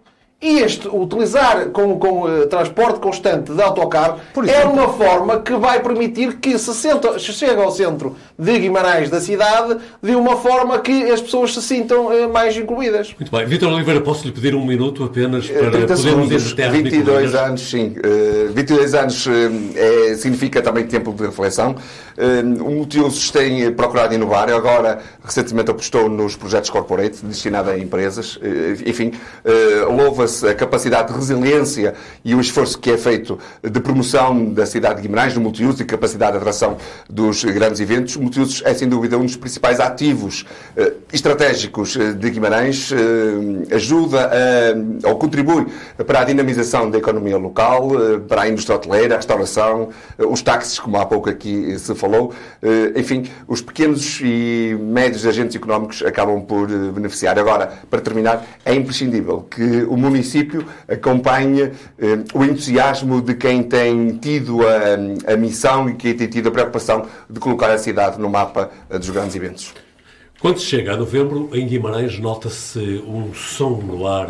E 0.44 0.60
este, 0.60 0.89
utilizar 0.89 1.70
com, 1.70 1.98
com 1.98 2.24
uh, 2.24 2.46
transporte 2.48 3.00
constante 3.00 3.54
de 3.54 3.62
autocarro 3.62 4.20
é 4.46 4.66
uma 4.66 4.89
forma 4.89 5.39
que 5.39 5.54
vai 5.54 5.82
permitir 5.82 6.36
que 6.36 6.60
se, 6.60 6.74
senta, 6.74 7.18
se 7.18 7.32
chegue 7.32 7.62
ao 7.62 7.72
centro 7.72 8.18
de 8.38 8.60
Guimarães 8.60 9.10
da 9.10 9.22
cidade 9.22 9.78
de 10.02 10.14
uma 10.14 10.36
forma 10.36 10.80
que 10.80 11.10
as 11.10 11.22
pessoas 11.22 11.54
se 11.54 11.62
sintam 11.62 12.08
uh, 12.08 12.30
mais 12.30 12.58
incluídas. 12.58 13.16
Muito 13.18 13.32
bem. 13.32 13.46
Vitor 13.46 13.72
Oliveira, 13.72 14.02
posso-lhe 14.02 14.34
pedir 14.34 14.54
um 14.54 14.66
minuto 14.66 15.06
apenas 15.06 15.48
para 15.48 15.72
podermos 15.72 16.52
ir 16.52 16.72
22 16.72 17.36
anos, 17.36 17.62
sim. 17.62 17.96
Uh, 18.06 18.52
22 18.52 18.96
anos 18.96 19.26
é, 19.76 20.16
significa 20.16 20.62
também 20.62 20.86
tempo 20.86 21.14
de 21.14 21.24
reflexão. 21.24 21.74
Uh, 22.18 22.64
o 22.64 22.70
Multiusos 22.70 23.32
tem 23.32 23.72
procurado 23.72 24.14
inovar. 24.14 24.50
Agora, 24.50 25.00
recentemente 25.24 25.72
apostou 25.72 26.10
nos 26.10 26.36
projetos 26.36 26.70
corporate 26.70 27.24
destinados 27.24 27.72
a 27.72 27.78
empresas. 27.78 28.38
enfim, 28.86 29.14
louva-se 29.88 30.33
a 30.44 30.54
capacidade 30.56 31.12
de 31.12 31.20
resiliência 31.20 31.94
e 32.24 32.34
o 32.34 32.40
esforço 32.40 32.80
que 32.80 32.92
é 32.92 32.98
feito 32.98 33.38
de 33.62 33.80
promoção 33.80 34.46
da 34.46 34.66
cidade 34.66 35.02
de 35.02 35.08
Guimarães, 35.08 35.34
do 35.34 35.42
multiuso 35.42 35.82
e 35.82 35.86
capacidade 35.86 36.32
de 36.32 36.38
atração 36.38 36.78
dos 37.10 37.44
grandes 37.44 37.80
eventos. 37.80 38.16
O 38.16 38.22
multiuso 38.22 38.64
é, 38.66 38.74
sem 38.74 38.88
dúvida, 38.88 39.18
um 39.18 39.26
dos 39.26 39.36
principais 39.36 39.80
ativos 39.80 40.46
eh, 40.76 40.94
estratégicos 41.12 41.96
eh, 41.96 42.14
de 42.14 42.30
Guimarães, 42.30 42.92
eh, 42.92 43.76
ajuda 43.76 44.32
a, 44.32 45.10
ou 45.10 45.16
contribui 45.18 45.68
para 46.06 46.22
a 46.22 46.24
dinamização 46.24 46.90
da 46.90 46.98
economia 46.98 47.38
local, 47.38 47.92
para 48.28 48.44
a 48.44 48.50
indústria 48.50 48.76
hoteleira, 48.76 49.16
a 49.16 49.18
restauração, 49.18 49.90
os 50.18 50.42
táxis, 50.42 50.80
como 50.80 50.98
há 50.98 51.06
pouco 51.06 51.30
aqui 51.30 51.78
se 51.78 51.94
falou. 51.96 52.34
Enfim, 52.96 53.24
os 53.48 53.62
pequenos 53.62 54.20
e 54.22 54.78
médios 54.80 55.26
agentes 55.26 55.56
económicos 55.56 56.02
acabam 56.04 56.42
por 56.42 56.68
beneficiar. 56.68 57.38
Agora, 57.38 57.72
para 57.90 58.02
terminar, 58.02 58.46
é 58.66 58.74
imprescindível 58.74 59.46
que 59.50 59.84
o 59.84 59.98
município 59.98 60.22
município 60.24 60.65
acompanha 60.88 61.74
eh, 61.99 62.24
o 62.34 62.43
entusiasmo 62.45 63.21
de 63.21 63.36
quem 63.36 63.61
tem 63.61 64.17
tido 64.17 64.61
a, 64.65 65.34
a 65.34 65.38
missão 65.38 65.89
e 65.89 65.95
quem 65.95 66.15
tem 66.15 66.28
tido 66.28 66.47
a 66.47 66.51
preocupação 66.51 67.05
de 67.30 67.39
colocar 67.39 67.69
a 67.71 67.78
cidade 67.78 68.19
no 68.19 68.30
mapa 68.30 68.71
eh, 68.89 68.97
dos 68.97 69.09
grandes 69.09 69.36
eventos. 69.36 69.74
Quando 70.39 70.59
se 70.59 70.65
chega 70.65 70.93
a 70.93 70.97
novembro, 70.97 71.49
em 71.53 71.67
Guimarães 71.67 72.17
nota-se 72.19 72.80
um 73.05 73.34
som 73.34 73.82
no 73.82 74.07
ar, 74.07 74.28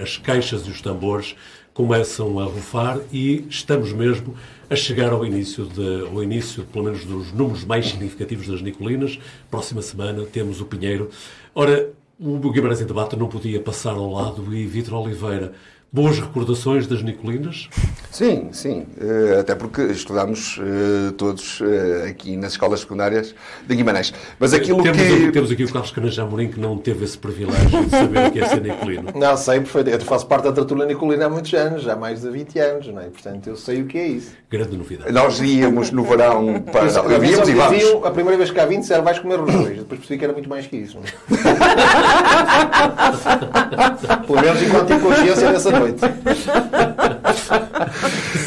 as 0.00 0.16
caixas 0.16 0.66
e 0.66 0.70
os 0.70 0.80
tambores 0.80 1.36
começam 1.72 2.38
a 2.38 2.44
rufar 2.44 2.98
e 3.12 3.44
estamos 3.48 3.92
mesmo 3.92 4.34
a 4.70 4.76
chegar 4.76 5.12
ao 5.12 5.26
início, 5.26 5.66
de, 5.66 6.06
ao 6.06 6.22
início, 6.22 6.64
pelo 6.64 6.84
menos, 6.84 7.04
dos 7.04 7.32
números 7.32 7.64
mais 7.64 7.86
significativos 7.86 8.48
das 8.48 8.62
Nicolinas. 8.62 9.18
Próxima 9.50 9.82
semana 9.82 10.24
temos 10.24 10.60
o 10.60 10.64
Pinheiro. 10.64 11.10
Ora, 11.54 11.90
o 12.24 12.50
Guimarães 12.50 12.80
em 12.80 12.86
Debate 12.86 13.16
não 13.16 13.28
podia 13.28 13.60
passar 13.60 13.90
ao 13.90 14.10
lado 14.10 14.54
e 14.54 14.66
Vitor 14.66 14.94
Oliveira 14.94 15.52
boas 15.94 16.18
recordações 16.18 16.88
das 16.88 17.04
Nicolinas? 17.04 17.68
Sim, 18.10 18.48
sim. 18.50 18.84
Eh, 19.00 19.38
até 19.38 19.54
porque 19.54 19.80
estudámos 19.82 20.58
eh, 20.60 21.12
todos 21.16 21.60
eh, 21.62 22.08
aqui 22.08 22.36
nas 22.36 22.52
escolas 22.52 22.80
secundárias 22.80 23.32
de 23.64 23.76
Guimarães. 23.76 24.12
Mas 24.40 24.52
aquilo 24.52 24.82
temos, 24.82 25.00
que... 25.00 25.30
Temos 25.30 25.52
aqui 25.52 25.62
o 25.62 25.72
Carlos 25.72 25.92
Canajá 25.92 26.26
Morim 26.26 26.48
que 26.48 26.58
não 26.58 26.76
teve 26.78 27.04
esse 27.04 27.16
privilégio 27.16 27.84
de 27.84 27.90
saber 27.90 28.26
o 28.26 28.32
que 28.32 28.40
é 28.40 28.48
ser 28.48 28.60
Nicolino. 28.60 29.04
Não, 29.14 29.36
sei 29.36 29.60
perfeitamente. 29.60 30.02
Eu 30.02 30.08
faço 30.08 30.26
parte 30.26 30.44
da 30.44 30.52
tertúlia 30.52 30.84
Nicolina 30.84 31.26
há 31.26 31.30
muitos 31.30 31.54
anos, 31.54 31.86
há 31.86 31.94
mais 31.94 32.22
de 32.22 32.30
20 32.30 32.58
anos, 32.58 32.88
não 32.88 33.00
é? 33.00 33.04
Portanto, 33.04 33.46
eu 33.46 33.56
sei 33.56 33.82
o 33.82 33.86
que 33.86 33.96
é 33.96 34.08
isso. 34.08 34.32
Grande 34.50 34.76
novidade. 34.76 35.12
Nós 35.12 35.38
íamos 35.40 35.92
no 35.92 36.02
verão 36.02 36.60
para... 36.60 36.86
Eu, 36.86 37.24
íamos 37.24 37.48
e 37.48 37.54
vamos. 37.54 38.04
a 38.04 38.10
primeira 38.10 38.36
vez 38.36 38.50
que 38.50 38.58
há 38.58 38.66
20 38.66 38.80
disseram 38.80 39.04
vais 39.04 39.20
comer 39.20 39.40
os 39.40 39.52
dois. 39.52 39.78
Depois 39.78 40.00
percebi 40.00 40.18
que 40.18 40.24
era 40.24 40.32
muito 40.32 40.48
mais 40.48 40.66
que 40.66 40.76
isso. 40.76 40.98
É? 40.98 41.53
Pelo 44.26 44.40
menos 44.40 44.62
enquanto 44.62 45.00
consciência 45.00 45.52
dessa 45.52 45.70
noite 45.70 45.84
noite. 45.84 46.00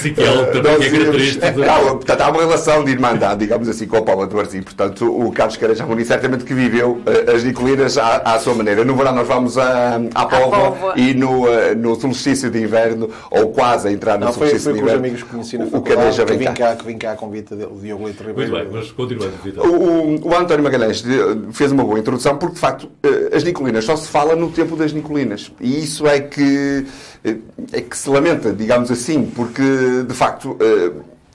Sim, 0.02 0.14
que 0.14 0.22
é 0.22 0.46
também 0.46 0.74
é 0.74 0.90
característico. 0.90 1.96
portanto, 1.96 2.22
há 2.22 2.30
uma 2.30 2.42
relação 2.42 2.84
de 2.84 2.92
irmandade, 2.92 3.40
digamos 3.40 3.68
assim, 3.68 3.88
com 3.88 3.98
o 3.98 4.04
Paulo 4.04 4.28
de 4.28 4.36
Varzim. 4.36 4.62
Portanto, 4.62 5.06
o 5.06 5.32
Carlos 5.32 5.58
Careja 5.58 5.86
Muni 5.86 6.06
certamente 6.06 6.46
que 6.46 6.54
viveu 6.54 7.02
uh, 7.06 7.36
as 7.36 7.44
Nicolinas 7.44 7.98
à, 7.98 8.18
à, 8.18 8.40
sua 8.40 8.54
maneira. 8.54 8.86
No 8.86 8.96
verão 8.96 9.14
nós 9.14 9.28
vamos 9.28 9.58
a, 9.58 10.00
à 10.14 10.26
Póvoa 10.26 10.94
e 10.96 11.14
no, 11.14 11.46
uh, 11.46 11.76
no 11.76 11.96
solstício 11.96 12.50
de 12.50 12.62
inverno, 12.62 13.10
ou 13.32 13.50
quase 13.50 13.88
a 13.88 13.92
entrar 13.92 14.18
no 14.18 14.26
Não, 14.26 14.34
solstício 14.34 14.60
foi, 14.60 14.72
foi 14.72 14.74
de 14.74 14.80
inverno. 14.80 15.00
amigos 15.00 15.24
que 15.24 15.30
conheci 15.30 15.58
na 15.58 15.66
o 15.66 15.82
Careja 15.82 16.26
vem 16.26 16.40
cá. 16.40 16.54
cá. 16.54 16.76
Que 16.76 16.86
vim 16.86 16.98
cá 16.98 17.12
a 17.14 17.16
convite 17.16 17.56
dele, 17.56 17.70
o 17.72 17.80
Diogo 17.80 18.06
Leite 18.06 18.24
Ribeiro. 18.24 18.52
Muito 18.52 18.70
bem, 18.70 18.80
mas 18.80 18.92
continuando, 18.92 19.34
Vitor. 19.44 19.66
O, 19.66 19.72
o, 19.72 20.30
o 20.30 20.36
António 20.36 20.64
Magalhães 20.64 21.04
fez 21.52 21.72
uma 21.72 21.84
boa 21.84 22.00
introdução, 22.00 22.38
porque 22.38 22.56
de 22.56 22.62
facto 22.62 22.84
uh, 22.84 23.07
as 23.34 23.44
Nicolinas 23.44 23.86
só 23.86 23.96
se 23.96 24.08
fala 24.08 24.36
no 24.36 24.52
tempo 24.52 24.76
das 24.76 24.94
Nicolinas. 24.94 25.52
E 25.60 25.84
isso 25.84 26.08
é 26.08 26.20
que 26.20 26.86
é 27.72 27.82
que 27.82 27.98
se 27.98 28.10
lamenta, 28.10 28.54
digamos 28.54 28.92
assim, 28.92 29.26
porque, 29.36 30.04
de 30.08 30.14
facto, 30.14 30.58
eh, 30.60 30.92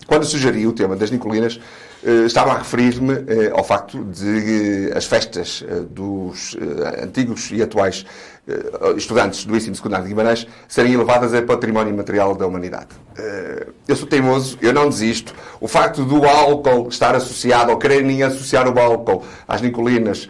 quando 0.07 0.25
sugeri 0.25 0.67
o 0.67 0.73
tema 0.73 0.97
das 0.97 1.11
Nicolinas, 1.11 1.59
eh, 1.59 1.92
estava 2.27 2.53
a 2.53 2.59
referir-me 2.59 3.15
eh, 3.27 3.53
ao 3.53 3.63
facto 3.63 4.05
de 4.05 4.91
as 4.95 5.05
festas 5.05 5.65
dos 5.91 6.57
antigos 7.03 7.51
e 7.53 7.63
atuais 7.63 8.05
estudantes 8.97 9.45
do 9.45 9.57
ensino 9.57 9.77
secundário 9.77 10.05
de 10.05 10.11
Guimarães 10.11 10.49
serem 10.67 10.93
elevadas 10.95 11.33
a 11.33 11.41
património 11.41 11.97
material 11.97 12.35
da 12.35 12.45
humanidade. 12.45 12.89
Eu 13.87 13.95
sou 13.95 14.09
teimoso, 14.09 14.59
eu 14.61 14.73
não 14.73 14.89
desisto. 14.89 15.33
O 15.61 15.69
facto 15.69 16.05
do 16.05 16.25
álcool 16.25 16.89
estar 16.89 17.15
associado, 17.15 17.71
ou 17.71 17.79
quererem 17.79 18.21
associar 18.25 18.67
o 18.69 18.77
álcool 18.77 19.23
às 19.47 19.61
Nicolinas, 19.63 20.29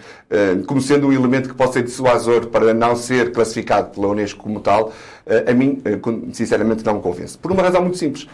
como 0.67 0.83
sendo 0.83 1.09
um 1.09 1.13
elemento 1.13 1.49
que 1.49 1.55
pode 1.55 1.73
ser 1.73 1.85
dissuasor 1.85 2.49
para 2.49 2.75
não 2.75 2.95
ser 2.97 3.33
classificado 3.33 3.95
pela 3.95 4.09
Unesco 4.09 4.43
como 4.43 4.61
tal, 4.61 4.93
eh, 5.27 5.51
a 5.51 5.55
mim, 5.55 5.81
eh, 5.85 5.99
sinceramente, 6.33 6.85
não 6.85 6.95
me 6.95 7.01
convence. 7.01 7.39
Por 7.39 7.53
uma 7.53 7.63
razão 7.63 7.83
muito 7.83 7.97
simples. 7.97 8.27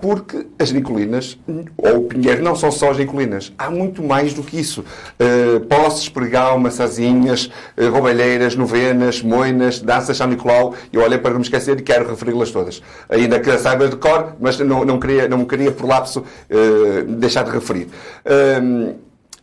Porque 0.00 0.46
as 0.58 0.70
Nicolinas, 0.70 1.38
ou 1.76 1.96
o 1.98 2.02
Pinheiro, 2.04 2.42
não 2.42 2.54
são 2.54 2.70
só 2.70 2.90
as 2.90 2.98
Nicolinas. 2.98 3.52
Há 3.58 3.70
muito 3.70 4.02
mais 4.02 4.32
do 4.32 4.42
que 4.42 4.58
isso. 4.58 4.84
Uh, 5.18 5.60
posses, 5.66 6.08
pregal, 6.08 6.58
maçazinhas, 6.58 7.50
uh, 7.76 7.90
roubalheiras, 7.90 8.54
novenas, 8.54 9.22
moinas, 9.22 9.80
danças 9.80 10.16
São 10.16 10.28
Nicolau. 10.28 10.74
Eu 10.92 11.02
olhei 11.02 11.18
para 11.18 11.30
não 11.30 11.38
me 11.38 11.44
esquecer 11.44 11.78
e 11.78 11.82
quero 11.82 12.08
referi-las 12.08 12.50
todas. 12.50 12.82
Ainda 13.08 13.40
que 13.40 13.58
saiba 13.58 13.88
de 13.88 13.96
cor, 13.96 14.36
mas 14.40 14.58
não, 14.60 14.84
não, 14.84 15.00
queria, 15.00 15.28
não 15.28 15.44
queria, 15.44 15.72
por 15.72 15.86
lapso, 15.86 16.20
uh, 16.20 17.04
deixar 17.04 17.44
de 17.44 17.50
referir. 17.50 17.88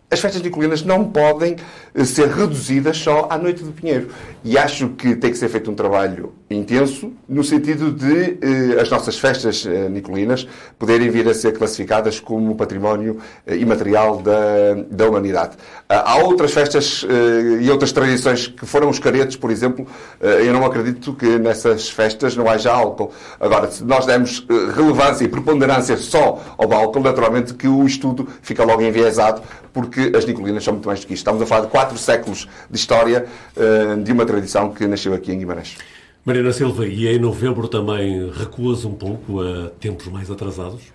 As 0.10 0.20
festas 0.20 0.41
nicolinas 0.41 0.84
não 0.84 1.03
podem 1.03 1.56
eh, 1.93 2.06
ser 2.06 2.28
reduzidas 2.30 2.97
só 2.97 3.28
à 3.30 3.38
noite 3.38 3.64
de 3.64 3.72
Pinheiro. 3.72 4.10
E 4.43 4.58
acho 4.58 4.89
que 4.89 5.16
tem 5.16 5.32
que 5.32 5.38
ser 5.38 5.49
feito 5.49 5.70
um 5.72 5.76
trabalho 5.76 6.34
intenso, 6.49 7.11
no 7.27 7.43
sentido 7.43 7.91
de 7.91 8.37
eh, 8.39 8.79
as 8.79 8.89
nossas 8.89 9.17
festas 9.17 9.65
eh, 9.65 9.89
nicolinas 9.89 10.47
poderem 10.77 11.09
vir 11.09 11.27
a 11.27 11.33
ser 11.33 11.57
classificadas 11.57 12.19
como 12.19 12.55
património 12.55 13.17
eh, 13.47 13.55
imaterial 13.55 14.21
da, 14.21 14.75
da 14.89 15.09
humanidade. 15.09 15.57
Ah, 15.89 16.13
há 16.13 16.17
outras 16.17 16.51
festas 16.51 17.03
eh, 17.09 17.63
e 17.63 17.71
outras 17.71 17.91
tradições 17.91 18.47
que 18.47 18.65
foram 18.65 18.89
os 18.89 18.99
caretos, 18.99 19.35
por 19.35 19.49
exemplo. 19.49 19.87
Eh, 20.21 20.43
eu 20.45 20.53
não 20.53 20.63
acredito 20.63 21.13
que 21.13 21.39
nessas 21.39 21.89
festas 21.89 22.35
não 22.35 22.47
haja 22.47 22.71
álcool. 22.71 23.11
Agora, 23.39 23.71
se 23.71 23.83
nós 23.83 24.05
demos 24.05 24.45
relevância 24.75 25.23
e 25.23 25.27
preponderância 25.27 25.97
só 25.97 26.43
ao 26.57 26.71
álcool, 26.71 27.01
naturalmente 27.01 27.55
que 27.55 27.67
o 27.67 27.85
estudo 27.87 28.27
fica 28.43 28.63
logo 28.63 28.83
enviesado, 28.83 29.41
porque 29.73 30.11
as 30.15 30.25
Nicolinas 30.25 30.63
são 30.63 30.73
muito 30.73 30.87
mais 30.87 30.99
do 30.99 31.07
que 31.07 31.13
isto. 31.13 31.21
Estamos 31.21 31.41
a 31.41 31.45
falar 31.45 31.61
de 31.61 31.67
quatro 31.67 31.97
séculos 31.97 32.47
de 32.69 32.77
história 32.77 33.25
uh, 33.57 34.01
de 34.01 34.11
uma 34.11 34.25
tradição 34.25 34.71
que 34.71 34.87
nasceu 34.87 35.13
aqui 35.13 35.33
em 35.33 35.39
Guimarães. 35.39 35.77
Marina 36.26 36.51
Silva, 36.51 36.88
e 36.88 37.07
em 37.07 37.19
novembro 37.19 37.67
também 37.67 38.32
recuas 38.32 38.84
um 38.84 38.95
pouco 38.95 39.41
a 39.41 39.69
tempos 39.69 40.07
mais 40.07 40.32
atrasados? 40.32 40.91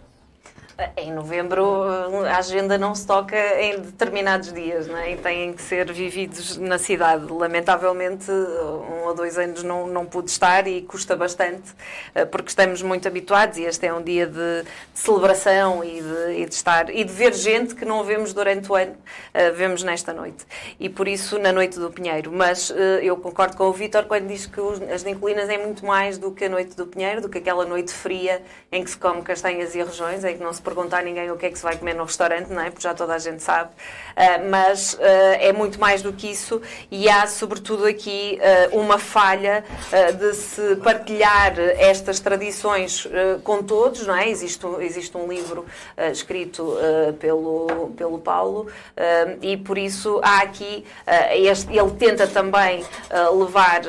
Em 0.97 1.13
novembro 1.13 1.85
a 2.27 2.39
agenda 2.39 2.79
não 2.79 2.95
se 2.95 3.07
toca 3.07 3.37
em 3.61 3.81
determinados 3.81 4.53
dias 4.53 4.87
né? 4.87 5.13
e 5.13 5.17
têm 5.17 5.53
que 5.53 5.63
ser 5.63 5.93
vividos 5.93 6.57
na 6.57 6.79
cidade. 6.79 7.31
Lamentavelmente, 7.31 8.31
um 8.31 9.07
ou 9.07 9.15
dois 9.15 9.39
anos 9.39 9.63
não, 9.63 9.87
não 9.87 10.07
pude 10.07 10.31
estar 10.31 10.67
e 10.67 10.83
custa 10.83 11.17
bastante 11.17 11.75
eh, 12.15 12.25
porque 12.25 12.49
estamos 12.49 12.83
muito 12.83 13.07
habituados 13.07 13.59
e 13.59 13.65
este 13.65 13.87
é 13.87 13.93
um 13.93 14.03
dia 14.03 14.27
de, 14.27 14.63
de 14.63 14.67
celebração 14.95 15.85
e 15.85 16.01
de, 16.01 16.41
e 16.41 16.47
de, 16.47 16.55
estar 16.55 16.91
e 16.91 17.05
de 17.05 17.13
ver 17.13 17.35
gente 17.35 17.75
que 17.75 17.85
não 17.85 18.03
vemos 18.05 18.33
durante 18.33 18.71
o 18.71 18.75
ano, 18.75 18.93
uh, 18.93 19.55
vemos 19.55 19.83
nesta 19.83 20.13
noite. 20.13 20.45
E 20.79 20.89
por 20.89 21.09
isso 21.09 21.39
na 21.39 21.53
Noite 21.53 21.79
do 21.79 21.91
Pinheiro. 21.91 22.33
Mas 22.33 22.71
uh, 22.71 22.75
eu 23.03 23.17
concordo 23.17 23.57
com 23.57 23.65
o 23.65 23.73
Vítor 23.73 24.05
quando 24.05 24.27
diz 24.27 24.47
que 24.47 24.61
as 24.93 25.03
Nincolinas 25.03 25.49
é 25.49 25.59
muito 25.59 25.85
mais 25.85 26.19
do 26.19 26.31
que 26.31 26.45
a 26.45 26.49
Noite 26.49 26.77
do 26.77 26.87
Pinheiro, 26.87 27.21
do 27.21 27.29
que 27.29 27.39
aquela 27.39 27.65
noite 27.65 27.93
fria 27.93 28.43
em 28.71 28.85
que 28.85 28.91
se 28.91 28.97
come 28.97 29.23
castanhas 29.23 29.75
e 29.75 29.81
arrojões, 29.81 30.25
em 30.25 30.37
que 30.37 30.43
não 30.43 30.53
se 30.53 30.63
perguntar 30.71 30.99
a 30.99 31.03
ninguém 31.03 31.31
o 31.31 31.37
que 31.37 31.47
é 31.47 31.51
que 31.51 31.59
se 31.59 31.65
vai 31.65 31.77
comer 31.77 31.95
no 31.95 32.05
restaurante, 32.05 32.49
não 32.49 32.63
é? 32.63 32.71
Porque 32.71 32.83
já 32.83 32.95
toda 32.95 33.15
a 33.15 33.19
gente 33.19 33.43
sabe. 33.43 33.71
Uh, 33.71 34.51
mas 34.51 34.95
uh, 34.95 34.99
é 35.41 35.53
muito 35.53 35.81
mais 35.81 36.03
do 36.03 36.13
que 36.13 36.31
isso 36.31 36.63
e 36.91 37.09
há, 37.09 37.27
sobretudo, 37.27 37.87
aqui 37.87 38.39
uh, 38.73 38.79
uma 38.79 38.99
falha 38.99 39.65
de 40.19 40.35
se 40.35 40.77
partilhar 40.77 41.59
estas 41.79 42.21
tradições 42.21 43.07
com 43.43 43.63
todos, 43.63 44.07
não 44.07 44.15
é? 44.15 44.29
Existe, 44.29 44.65
existe 44.81 45.17
um 45.17 45.27
livro 45.27 45.67
escrito 46.13 46.77
pelo, 47.19 47.93
pelo 47.97 48.19
Paulo 48.19 48.69
e, 49.41 49.57
por 49.57 49.79
isso, 49.79 50.21
há 50.23 50.43
aqui. 50.43 50.85
Este, 51.33 51.77
ele 51.77 51.91
tenta 51.93 52.27
também 52.27 52.85
levar 53.33 53.83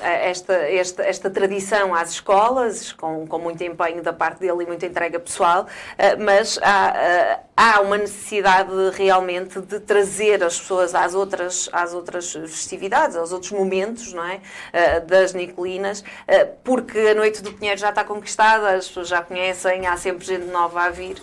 esta, 0.00 0.54
esta, 0.54 1.02
esta 1.04 1.30
tradição 1.30 1.94
às 1.94 2.10
escolas, 2.10 2.92
com, 2.92 3.26
com 3.26 3.38
muito 3.38 3.62
empenho 3.62 4.02
da 4.02 4.12
parte 4.12 4.40
dele 4.40 4.64
e 4.64 4.66
muita 4.66 4.86
entrega 4.86 5.18
pessoal, 5.18 5.37
eh, 5.96 6.16
mas 6.16 6.58
há, 6.62 6.92
eh, 6.96 7.40
há 7.58 7.80
uma 7.80 7.98
necessidade 7.98 8.70
realmente 8.94 9.60
de 9.60 9.80
trazer 9.80 10.44
as 10.44 10.60
pessoas 10.60 10.94
às 10.94 11.12
outras, 11.12 11.68
às 11.72 11.92
outras 11.92 12.32
festividades, 12.32 13.16
aos 13.16 13.32
outros 13.32 13.50
momentos 13.50 14.12
não 14.12 14.24
é? 14.24 14.40
Eh, 14.72 15.00
das 15.00 15.34
Nicolinas, 15.34 16.04
porque 16.62 16.98
a 16.98 17.14
Noite 17.14 17.42
do 17.42 17.52
Pinheiro 17.52 17.80
já 17.80 17.88
está 17.88 18.04
conquistada, 18.04 18.70
as 18.70 18.86
pessoas 18.86 19.08
já 19.08 19.22
conhecem, 19.22 19.88
há 19.88 19.96
sempre 19.96 20.24
gente 20.24 20.44
nova 20.46 20.82
a 20.82 20.90
vir 20.90 21.20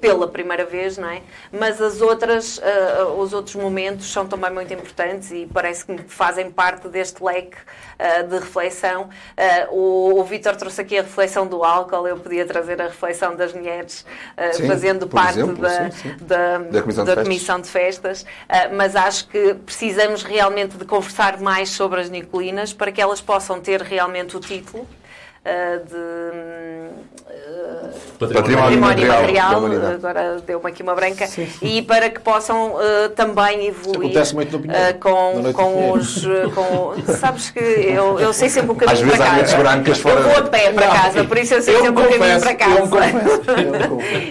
pela 0.00 0.26
primeira 0.26 0.64
vez, 0.64 0.98
não 0.98 1.08
é? 1.08 1.22
mas 1.52 1.80
as 1.80 2.00
outras, 2.00 2.60
os 3.16 3.32
outros 3.32 3.54
momentos 3.54 4.10
são 4.10 4.26
também 4.26 4.50
muito 4.50 4.72
importantes 4.72 5.30
e 5.30 5.48
parece 5.52 5.84
que 5.84 6.02
fazem 6.08 6.50
parte 6.50 6.88
deste 6.88 7.22
leque 7.22 7.58
de 8.28 8.38
reflexão. 8.38 9.08
O, 9.70 10.18
o 10.20 10.24
Vítor 10.24 10.56
trouxe 10.56 10.80
aqui 10.80 10.98
a 10.98 11.02
reflexão 11.02 11.46
do 11.46 11.62
álcool, 11.62 12.08
eu 12.08 12.18
podia 12.18 12.44
trazer 12.44 12.80
a 12.80 12.86
reflexão 12.86 13.36
das 13.36 13.52
mulheres 13.52 14.04
sim, 14.52 14.66
fazendo 14.66 15.06
parte 15.06 15.38
exemplo, 15.38 15.62
da, 15.62 15.75
sim, 15.84 15.90
sim. 15.90 16.16
da, 16.24 16.58
da, 16.58 16.82
comissão, 16.82 17.04
da 17.04 17.14
de 17.14 17.22
comissão, 17.22 17.60
de 17.60 17.68
festas, 17.68 18.22
uh, 18.22 18.74
mas 18.74 18.96
acho 18.96 19.28
que 19.28 19.54
precisamos 19.54 20.22
realmente 20.22 20.76
de 20.76 20.84
conversar 20.84 21.40
mais 21.40 21.70
sobre 21.70 22.00
as 22.00 22.10
Nicolinas 22.10 22.72
para 22.72 22.90
que 22.92 23.00
elas 23.00 23.20
possam 23.20 23.60
ter 23.60 23.80
realmente 23.82 24.36
o 24.36 24.40
título 24.40 24.86
de 25.78 25.94
uh, 25.94 26.90
património, 28.18 28.42
património 28.42 28.80
material, 28.80 29.60
material 29.60 29.92
agora 29.92 30.40
deu-me 30.44 30.68
aqui 30.68 30.82
uma 30.82 30.94
branca, 30.94 31.26
sim, 31.26 31.48
e 31.62 31.82
para 31.82 32.10
que 32.10 32.20
possam 32.20 32.74
uh, 32.74 33.08
também 33.14 33.66
evoluir 33.66 34.12
com, 35.00 35.52
com 35.52 35.92
os. 35.92 36.24
Com, 36.54 36.94
sabes 37.14 37.50
que 37.50 37.60
eu, 37.60 38.18
eu 38.18 38.32
sei 38.32 38.48
sempre 38.48 38.72
um 38.72 38.74
caminho 38.74 38.92
Às 38.92 39.00
vezes 39.00 39.18
para 39.18 39.40
casa. 39.40 39.56
brancas 39.56 39.98
fora. 39.98 40.20
Eu 40.20 40.22
vou 40.22 40.38
a 40.38 40.42
pé 40.42 40.72
para 40.72 40.88
casa, 40.88 41.24
por 41.24 41.38
isso 41.38 41.54
eu 41.54 41.62
sei 41.62 41.76
eu 41.76 41.82
sempre 41.82 42.02
confesso, 42.02 42.16
um 42.16 42.56
caminho 42.56 42.88
para 42.88 43.04
casa. 43.12 43.26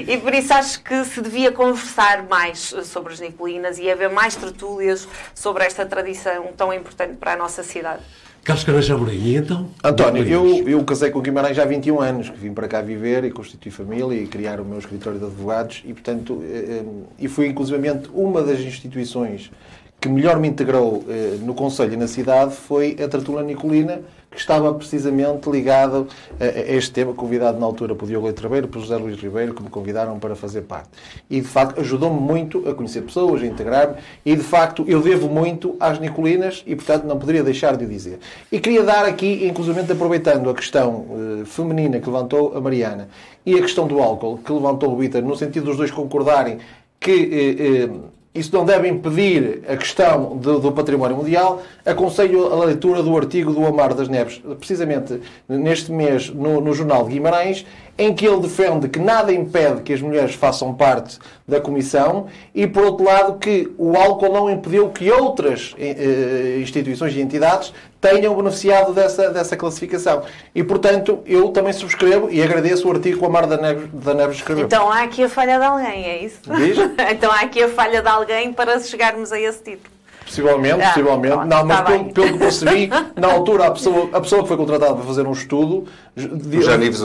e 0.07 0.17
por 0.17 0.33
isso 0.33 0.53
acho 0.53 0.83
que 0.83 1.05
se 1.05 1.21
devia 1.21 1.51
conversar 1.51 2.23
mais 2.23 2.73
sobre 2.83 3.13
as 3.13 3.19
Nicolinas 3.19 3.79
e 3.79 3.89
haver 3.89 4.09
mais 4.09 4.35
tertúlias 4.35 5.07
sobre 5.33 5.63
esta 5.63 5.85
tradição 5.85 6.49
tão 6.57 6.73
importante 6.73 7.15
para 7.15 7.33
a 7.33 7.35
nossa 7.35 7.63
cidade. 7.63 8.01
Carlos 8.45 8.63
Caranja 8.63 8.93
Amorim, 8.93 9.17
e 9.17 9.37
então? 9.37 9.69
António, 9.83 10.23
eu, 10.23 10.69
eu 10.69 10.83
casei 10.83 11.09
com 11.09 11.19
Guimarães 11.19 11.57
já 11.57 11.63
há 11.63 11.65
21 11.65 11.99
anos, 11.99 12.29
que 12.29 12.37
vim 12.37 12.53
para 12.53 12.67
cá 12.67 12.79
viver 12.79 13.23
e 13.23 13.31
constituir 13.31 13.71
família 13.71 14.21
e 14.21 14.27
criar 14.27 14.59
o 14.59 14.65
meu 14.65 14.77
escritório 14.77 15.17
de 15.17 15.25
advogados 15.25 15.81
e, 15.83 15.91
portanto, 15.91 16.43
eh, 16.47 16.83
eh, 16.83 16.83
e 17.17 17.27
fui 17.27 17.47
inclusivamente 17.47 18.07
uma 18.13 18.43
das 18.43 18.59
instituições 18.59 19.51
que 19.99 20.07
melhor 20.07 20.37
me 20.37 20.47
integrou 20.47 21.03
eh, 21.09 21.39
no 21.41 21.55
Conselho 21.55 21.93
e 21.93 21.97
na 21.97 22.07
cidade 22.07 22.53
foi 22.53 22.95
a 23.03 23.07
Tertula 23.07 23.41
Nicolina, 23.41 24.01
que 24.35 24.41
estava 24.41 24.73
precisamente 24.73 25.49
ligado 25.49 26.07
a, 26.39 26.45
este 26.73 26.91
tema, 26.91 27.13
convidado 27.13 27.57
na 27.57 27.65
altura 27.65 27.95
por 27.95 28.07
Diogo 28.07 28.27
Leite 28.27 28.43
Ribeiro, 28.43 28.67
por 28.67 28.81
José 28.81 28.97
Luís 28.97 29.17
Ribeiro, 29.17 29.53
que 29.53 29.63
me 29.63 29.69
convidaram 29.69 30.19
para 30.19 30.35
fazer 30.35 30.63
parte. 30.63 30.89
E, 31.29 31.39
de 31.39 31.47
facto, 31.47 31.79
ajudou-me 31.79 32.19
muito 32.19 32.67
a 32.69 32.73
conhecer 32.73 33.01
pessoas, 33.01 33.41
a 33.41 33.45
integrar-me, 33.45 33.95
e, 34.25 34.35
de 34.35 34.43
facto, 34.43 34.83
eu 34.87 35.01
devo 35.01 35.29
muito 35.29 35.75
às 35.79 35.99
Nicolinas 35.99 36.63
e, 36.67 36.75
portanto, 36.75 37.05
não 37.05 37.17
poderia 37.17 37.43
deixar 37.43 37.77
de 37.77 37.85
o 37.85 37.87
dizer. 37.87 38.19
E 38.51 38.59
queria 38.59 38.83
dar 38.83 39.05
aqui, 39.05 39.47
inclusive 39.47 39.91
aproveitando 39.91 40.49
a 40.49 40.53
questão 40.53 41.05
uh, 41.09 41.45
feminina 41.45 41.99
que 41.99 42.05
levantou 42.05 42.55
a 42.55 42.61
Mariana 42.61 43.07
e 43.45 43.55
a 43.55 43.61
questão 43.61 43.87
do 43.87 43.99
álcool 43.99 44.37
que 44.37 44.51
levantou 44.51 44.93
o 44.93 44.97
Vitor, 44.97 45.21
no 45.21 45.35
sentido 45.35 45.65
dos 45.65 45.77
dois 45.77 45.91
concordarem 45.91 46.59
que... 46.99 47.87
Uh, 47.89 47.93
uh, 47.93 48.15
isso 48.35 48.53
não 48.53 48.65
deve 48.65 48.89
impedir 48.89 49.63
a 49.67 49.77
questão 49.77 50.35
do, 50.35 50.59
do, 50.59 50.71
património 50.73 51.15
mundial. 51.15 51.63
Aconselho 51.85 52.51
a 52.51 52.65
leitura 52.65 53.01
do 53.01 53.15
artigo 53.15 53.53
do 53.53 53.65
Amar 53.65 53.93
das 53.93 54.09
Neves, 54.09 54.41
precisamente 54.57 55.21
neste 55.47 55.89
mês, 55.89 56.29
no, 56.29 56.59
no 56.59 56.73
jornal 56.73 57.05
de 57.05 57.13
Guimarães, 57.13 57.65
em 57.97 58.13
que 58.13 58.25
ele 58.25 58.41
defende 58.41 58.89
que 58.89 58.99
nada 58.99 59.31
impede 59.31 59.81
que 59.81 59.93
as 59.93 60.01
mulheres 60.01 60.35
façam 60.35 60.73
parte 60.73 61.17
da 61.47 61.61
comissão 61.61 62.27
e, 62.53 62.67
por 62.67 62.83
outro 62.83 63.05
lado, 63.05 63.39
que 63.39 63.71
o 63.77 63.95
álcool 63.95 64.33
não 64.33 64.49
impediu 64.49 64.89
que 64.89 65.09
outras 65.09 65.73
eh, 65.77 66.57
instituições 66.59 67.15
e 67.15 67.21
entidades 67.21 67.73
tenham 68.01 68.35
beneficiado 68.35 68.93
dessa, 68.93 69.29
dessa 69.29 69.55
classificação. 69.55 70.23
E, 70.53 70.63
portanto, 70.63 71.19
eu 71.25 71.49
também 71.49 71.73
subscrevo 71.73 72.29
e 72.29 72.43
agradeço 72.43 72.87
o 72.87 72.91
artigo 72.91 73.17
que 73.17 73.23
o 73.23 73.27
Amar 73.27 73.47
da 73.47 73.57
Neves, 73.57 73.89
da 73.93 74.13
Neves 74.13 74.37
escreveu. 74.37 74.65
Então 74.65 74.91
há 74.91 75.03
aqui 75.03 75.23
a 75.23 75.29
falha 75.29 75.57
de 75.57 75.65
alguém, 75.65 76.05
é 76.05 76.23
isso? 76.23 76.39
Diz? 76.57 76.77
então 77.11 77.31
há 77.31 77.41
aqui 77.41 77.63
a 77.63 77.69
falha 77.69 78.01
de 78.01 78.07
alguém 78.07 78.51
para 78.51 78.79
chegarmos 78.79 79.31
a 79.31 79.39
esse 79.39 79.63
título. 79.63 79.94
Possivelmente, 80.25 80.81
ah, 80.81 80.87
possivelmente. 80.87 81.33
Pronto, 81.35 81.47
não, 81.47 81.65
mas 81.65 81.77
tá 81.77 81.83
pelo, 81.83 82.13
pelo, 82.13 82.33
que 82.33 82.39
percebi, 82.39 82.89
na 83.15 83.31
altura, 83.31 83.67
a 83.67 83.71
pessoa, 83.71 84.09
a 84.11 84.19
pessoa 84.19 84.41
que 84.41 84.47
foi 84.47 84.57
contratada 84.57 84.95
para 84.95 85.03
fazer 85.03 85.27
um 85.27 85.31
estudo. 85.31 85.85
Já 86.15 86.77
Nives 86.77 87.01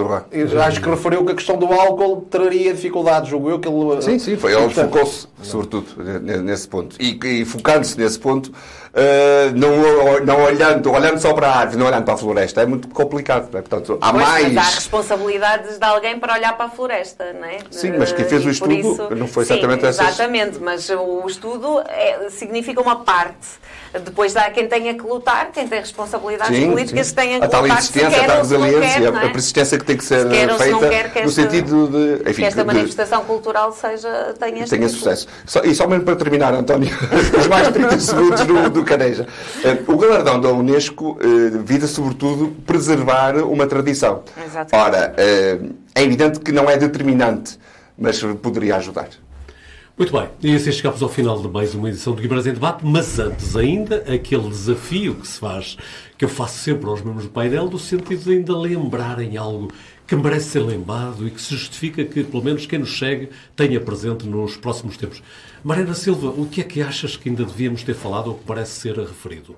Acho 0.58 0.80
que 0.80 0.88
referiu 0.88 1.24
que 1.24 1.32
a 1.32 1.34
questão 1.34 1.58
do 1.58 1.66
álcool 1.66 2.26
traria 2.30 2.72
dificuldades, 2.72 3.28
julgo 3.28 3.50
eu. 3.50 3.58
Que 3.58 3.68
ele, 3.68 4.02
sim, 4.02 4.18
sim, 4.18 4.36
foi. 4.36 4.54
Ele 4.54 4.70
focou-se, 4.70 5.26
sobretudo, 5.42 5.86
nesse 6.42 6.66
ponto. 6.66 6.96
E, 6.98 7.18
e 7.22 7.44
focando-se 7.44 7.98
nesse 7.98 8.18
ponto, 8.18 8.52
Uh, 8.93 9.57
não, 9.57 10.24
não 10.24 10.43
olhando, 10.43 10.91
olhando 10.91 11.20
só 11.20 11.32
para 11.32 11.49
a 11.49 11.59
árvore, 11.59 11.78
não 11.78 11.86
olhando 11.86 12.05
para 12.05 12.14
a 12.14 12.16
floresta, 12.16 12.62
é 12.62 12.66
muito 12.66 12.88
complicado. 12.88 13.57
É? 13.57 13.62
Portanto, 13.62 13.99
há 14.01 14.12
pois, 14.12 14.24
mais. 14.26 14.53
Mas 14.53 14.57
há 14.57 14.74
responsabilidades 14.74 15.78
de 15.78 15.84
alguém 15.84 16.18
para 16.18 16.34
olhar 16.34 16.57
para 16.57 16.66
a 16.66 16.70
floresta, 16.70 17.32
não 17.32 17.45
é? 17.45 17.59
Sim, 17.70 17.93
mas 17.97 18.12
quem 18.12 18.24
fez 18.24 18.45
o 18.45 18.51
estudo 18.51 18.72
isso... 18.72 19.14
não 19.14 19.28
foi 19.28 19.45
exatamente 19.45 19.86
essa. 19.86 20.03
Exatamente, 20.03 20.59
mas 20.59 20.91
o 20.91 21.24
estudo 21.26 21.80
é, 21.86 22.28
significa 22.30 22.80
uma 22.80 23.05
parte. 23.05 23.61
Depois 23.93 24.36
há 24.36 24.49
quem 24.51 24.68
tenha 24.68 24.95
que 24.95 25.03
lutar, 25.03 25.51
quem 25.51 25.66
tem 25.66 25.80
responsabilidades 25.80 26.57
sim, 26.57 26.70
políticas 26.70 27.09
sim. 27.09 27.14
tenha 27.14 27.38
que 27.41 27.45
a 27.45 27.49
tal 27.49 27.62
lutar. 27.62 27.78
Insistência, 27.78 28.22
a 28.22 28.24
tal 28.24 28.36
resiliência, 28.38 29.01
quer, 29.01 29.03
é? 29.03 29.26
a 29.26 29.30
persistência 29.30 29.78
que 29.78 29.84
tem 29.84 29.97
que 29.97 30.05
ser 30.05 30.28
feita 30.30 30.88
quer, 30.88 31.12
que 31.12 31.22
no 31.22 31.30
sentido 31.30 31.88
de. 31.88 32.30
Enfim, 32.30 32.43
que 32.43 32.45
esta 32.45 32.61
de, 32.61 32.66
manifestação 32.66 33.24
cultural 33.24 33.72
seja, 33.72 34.34
tenha, 34.38 34.64
tenha 34.64 34.88
sucesso. 34.88 35.26
Só, 35.45 35.62
e 35.64 35.74
só 35.74 35.88
mesmo 35.88 36.05
para 36.05 36.14
terminar, 36.14 36.55
António, 36.55 36.88
os 37.36 37.49
mais 37.49 37.68
30 37.68 37.99
segundos 37.99 38.45
do, 38.47 38.70
do 38.70 38.84
Caneja. 38.84 39.26
Eh, 39.64 39.78
o 39.88 39.97
galardão 39.97 40.41
da 40.41 40.51
Unesco 40.51 41.18
eh, 41.20 41.59
visa, 41.64 41.88
sobretudo, 41.88 42.55
preservar 42.64 43.36
uma 43.38 43.66
tradição. 43.66 44.22
Exatamente. 44.36 44.74
Ora, 44.74 45.14
eh, 45.16 45.59
é 45.97 46.03
evidente 46.03 46.38
que 46.38 46.53
não 46.53 46.70
é 46.70 46.76
determinante, 46.76 47.59
mas 47.99 48.22
poderia 48.41 48.76
ajudar. 48.76 49.09
Muito 50.01 50.14
bem, 50.14 50.30
e 50.40 50.57
assim 50.57 50.72
chegamos 50.72 51.03
ao 51.03 51.11
final 51.11 51.42
de 51.42 51.46
mais 51.46 51.74
uma 51.74 51.90
edição 51.90 52.14
do 52.14 52.22
Guimarães 52.22 52.46
em 52.46 52.55
Debate, 52.55 52.86
mas 52.86 53.18
antes 53.18 53.55
ainda, 53.55 53.96
aquele 54.11 54.48
desafio 54.48 55.16
que 55.16 55.28
se 55.28 55.38
faz, 55.38 55.76
que 56.16 56.24
eu 56.24 56.28
faço 56.30 56.57
sempre 56.57 56.88
aos 56.88 57.03
membros 57.03 57.24
do 57.24 57.30
painel, 57.30 57.68
no 57.68 57.78
sentido 57.78 58.24
de 58.24 58.32
ainda 58.32 58.57
lembrarem 58.57 59.36
algo 59.36 59.70
que 60.07 60.16
merece 60.16 60.53
ser 60.53 60.61
lembrado 60.61 61.28
e 61.28 61.30
que 61.30 61.38
se 61.38 61.55
justifica 61.55 62.03
que, 62.03 62.24
pelo 62.24 62.42
menos, 62.42 62.64
quem 62.64 62.78
nos 62.78 62.98
segue 62.98 63.28
tenha 63.55 63.78
presente 63.78 64.26
nos 64.26 64.57
próximos 64.57 64.96
tempos. 64.96 65.22
Mariana 65.62 65.92
Silva, 65.92 66.28
o 66.28 66.46
que 66.46 66.62
é 66.62 66.64
que 66.64 66.80
achas 66.80 67.14
que 67.14 67.28
ainda 67.28 67.44
devíamos 67.44 67.82
ter 67.82 67.94
falado 67.94 68.28
ou 68.28 68.36
que 68.36 68.44
parece 68.46 68.80
ser 68.80 68.98
referido? 68.98 69.55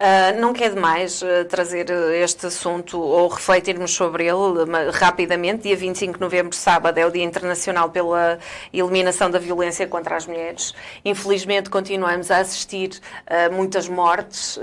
Uh, 0.00 0.40
não 0.40 0.54
quer 0.54 0.70
demais 0.70 1.20
uh, 1.20 1.44
trazer 1.46 1.90
este 2.14 2.46
assunto 2.46 2.98
ou 2.98 3.28
refletirmos 3.28 3.92
sobre 3.92 4.24
ele 4.24 4.64
rapidamente. 4.92 5.64
Dia 5.64 5.76
25 5.76 6.14
de 6.14 6.20
novembro, 6.22 6.56
sábado, 6.56 6.96
é 6.96 7.04
o 7.04 7.10
Dia 7.10 7.22
Internacional 7.22 7.90
pela 7.90 8.38
Eliminação 8.72 9.30
da 9.30 9.38
Violência 9.38 9.86
contra 9.86 10.16
as 10.16 10.26
Mulheres. 10.26 10.72
Infelizmente, 11.04 11.68
continuamos 11.68 12.30
a 12.30 12.38
assistir 12.38 12.98
a 13.26 13.50
muitas 13.50 13.90
mortes 13.90 14.58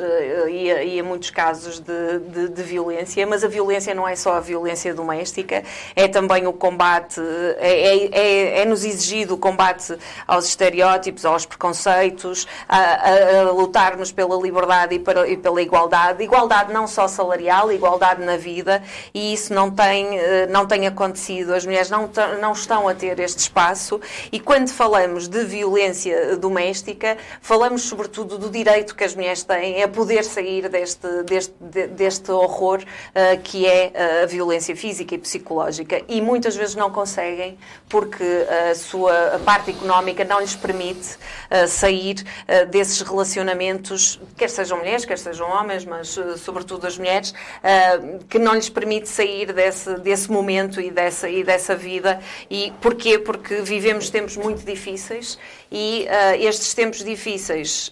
e 0.50 0.72
a, 0.72 0.84
e, 0.84 1.00
a, 1.00 1.04
muitos 1.04 1.30
casos 1.30 1.80
de, 1.82 2.18
de, 2.18 2.50
de, 2.50 2.64
violência, 2.64 3.28
mas 3.28 3.44
a 3.44 3.48
violência 3.48 3.94
não 3.94 4.08
é 4.08 4.16
só 4.16 4.34
a 4.34 4.40
violência 4.40 4.92
doméstica, 4.92 5.64
é 5.96 6.08
também 6.08 6.48
o 6.48 6.54
combate, 6.54 7.22
é, 7.60 7.70
é, 7.70 8.06
é, 8.08 8.62
é 8.62 8.66
nos 8.66 8.84
exigido 8.84 9.36
o 9.36 9.38
combate 9.38 9.96
aos 10.26 10.48
estereótipos, 10.48 11.26
aos 11.26 11.46
preconceitos, 11.46 12.48
a, 12.68 12.80
a, 12.80 13.40
a 13.42 13.52
lutarmos 13.52 14.12
pela 14.12 14.36
liberdade 14.42 14.96
e 14.96 15.00
para 15.00 15.27
e 15.28 15.38
pela 15.38 15.62
igualdade, 15.62 16.24
igualdade 16.24 16.74
não 16.74 16.88
só 16.88 17.08
salarial, 17.08 17.72
igualdade 17.72 18.24
na 18.24 18.38
vida, 18.38 18.82
e 19.14 19.34
isso 19.34 19.54
não 19.54 19.70
tem, 19.70 20.18
eh, 20.18 20.48
não 20.48 20.66
tem 20.66 20.88
acontecido. 20.88 21.54
As 21.54 21.66
mulheres 21.66 21.90
não, 21.90 22.10
não 22.40 22.54
estão 22.54 22.88
a 22.88 22.94
ter 22.94 23.20
este 23.20 23.40
espaço, 23.40 24.00
e 24.32 24.40
quando 24.40 24.70
falamos 24.70 25.28
de 25.28 25.44
violência 25.44 26.36
doméstica, 26.38 27.18
falamos 27.42 27.84
sobretudo 27.84 28.38
do 28.38 28.50
direito 28.50 28.96
que 28.96 29.04
as 29.04 29.16
mulheres 29.16 29.44
têm 29.44 29.84
a 29.84 29.88
poder 29.88 30.24
sair 30.24 30.70
deste, 30.70 31.08
deste, 31.24 31.54
deste 31.60 32.32
horror 32.32 32.80
uh, 32.80 33.42
que 33.44 33.66
é 33.66 33.92
eh, 33.94 34.24
a 34.24 34.26
violência 34.26 34.76
física 34.76 35.16
e 35.16 35.18
psicológica. 35.18 36.02
E 36.08 36.22
muitas 36.22 36.56
vezes 36.56 36.76
não 36.76 36.92
conseguem 36.92 37.58
porque 37.90 38.24
a 38.72 38.76
sua 38.76 39.18
a 39.36 39.40
parte 39.40 39.72
económica 39.72 40.24
não 40.24 40.40
lhes 40.40 40.56
permite 40.56 41.16
uh, 41.16 41.68
sair 41.68 42.16
uh, 42.22 42.66
desses 42.68 43.02
relacionamentos, 43.02 44.20
quer 44.36 44.50
sejam 44.50 44.78
mulheres, 44.78 45.06
quer 45.06 45.17
sejam 45.22 45.50
homens, 45.50 45.86
mas 45.86 46.16
uh, 46.18 46.38
sobretudo 46.38 46.86
as 46.86 46.98
mulheres, 46.98 47.32
uh, 47.32 48.24
que 48.26 48.40
não 48.40 48.54
lhes 48.54 48.70
permite 48.70 49.10
sair 49.10 49.52
desse, 49.54 49.96
desse 50.00 50.32
momento 50.32 50.80
e 50.80 50.92
dessa, 50.92 51.30
e 51.30 51.44
dessa 51.44 51.76
vida. 51.76 52.20
E 52.50 52.74
porquê? 52.82 53.18
Porque 53.20 53.62
vivemos 53.62 54.10
tempos 54.10 54.38
muito 54.38 54.66
difíceis 54.66 55.38
e 55.72 56.08
uh, 56.10 56.44
estes 56.44 56.74
tempos 56.74 57.04
difíceis 57.04 57.92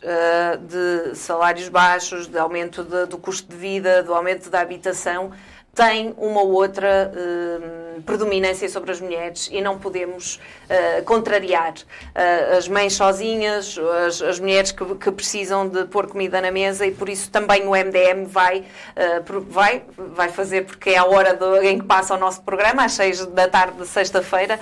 de 0.62 1.16
salários 1.16 1.70
baixos, 1.70 2.28
de 2.28 2.38
aumento 2.38 2.84
de, 2.84 3.06
do 3.06 3.18
custo 3.18 3.50
de 3.50 3.56
vida, 3.56 4.04
do 4.04 4.14
aumento 4.14 4.50
da 4.50 4.62
habitação, 4.62 5.32
têm 5.74 6.14
uma 6.18 6.42
outra 6.42 7.12
predominância 8.02 8.68
sobre 8.70 8.92
as 8.92 9.00
mulheres 9.00 9.50
e 9.52 9.62
não 9.62 9.78
podemos 9.78 10.36
uh, 10.36 11.04
contrariar 11.04 11.74
uh, 11.74 12.58
as 12.58 12.68
mães 12.68 12.94
sozinhas, 12.94 13.78
as, 14.06 14.22
as 14.22 14.40
mulheres 14.40 14.72
que, 14.72 14.84
que, 14.96 15.12
precisam 15.12 15.68
de 15.68 15.86
pôr 15.86 16.08
comida 16.08 16.42
na 16.42 16.52
mesa 16.52 16.86
e 16.86 16.92
por 16.92 17.08
isso 17.08 17.30
também 17.32 17.68
o 17.68 17.72
MDM 17.72 18.26
vai, 18.26 18.60
uh, 18.60 19.42
vai, 19.42 19.84
vai 19.98 20.30
fazer, 20.30 20.66
porque 20.66 20.92
é 20.92 20.98
a 20.98 21.06
hora 21.06 21.34
do, 21.34 21.62
em 21.62 21.80
que 21.80 21.86
passa 21.86 22.16
o 22.16 22.18
nosso 22.18 22.42
programa, 22.42 22.86
às 22.86 22.94
6 22.94 23.28
da 23.28 23.48
tarde 23.48 23.78
de 23.78 23.88
sexta-feira, 23.88 24.60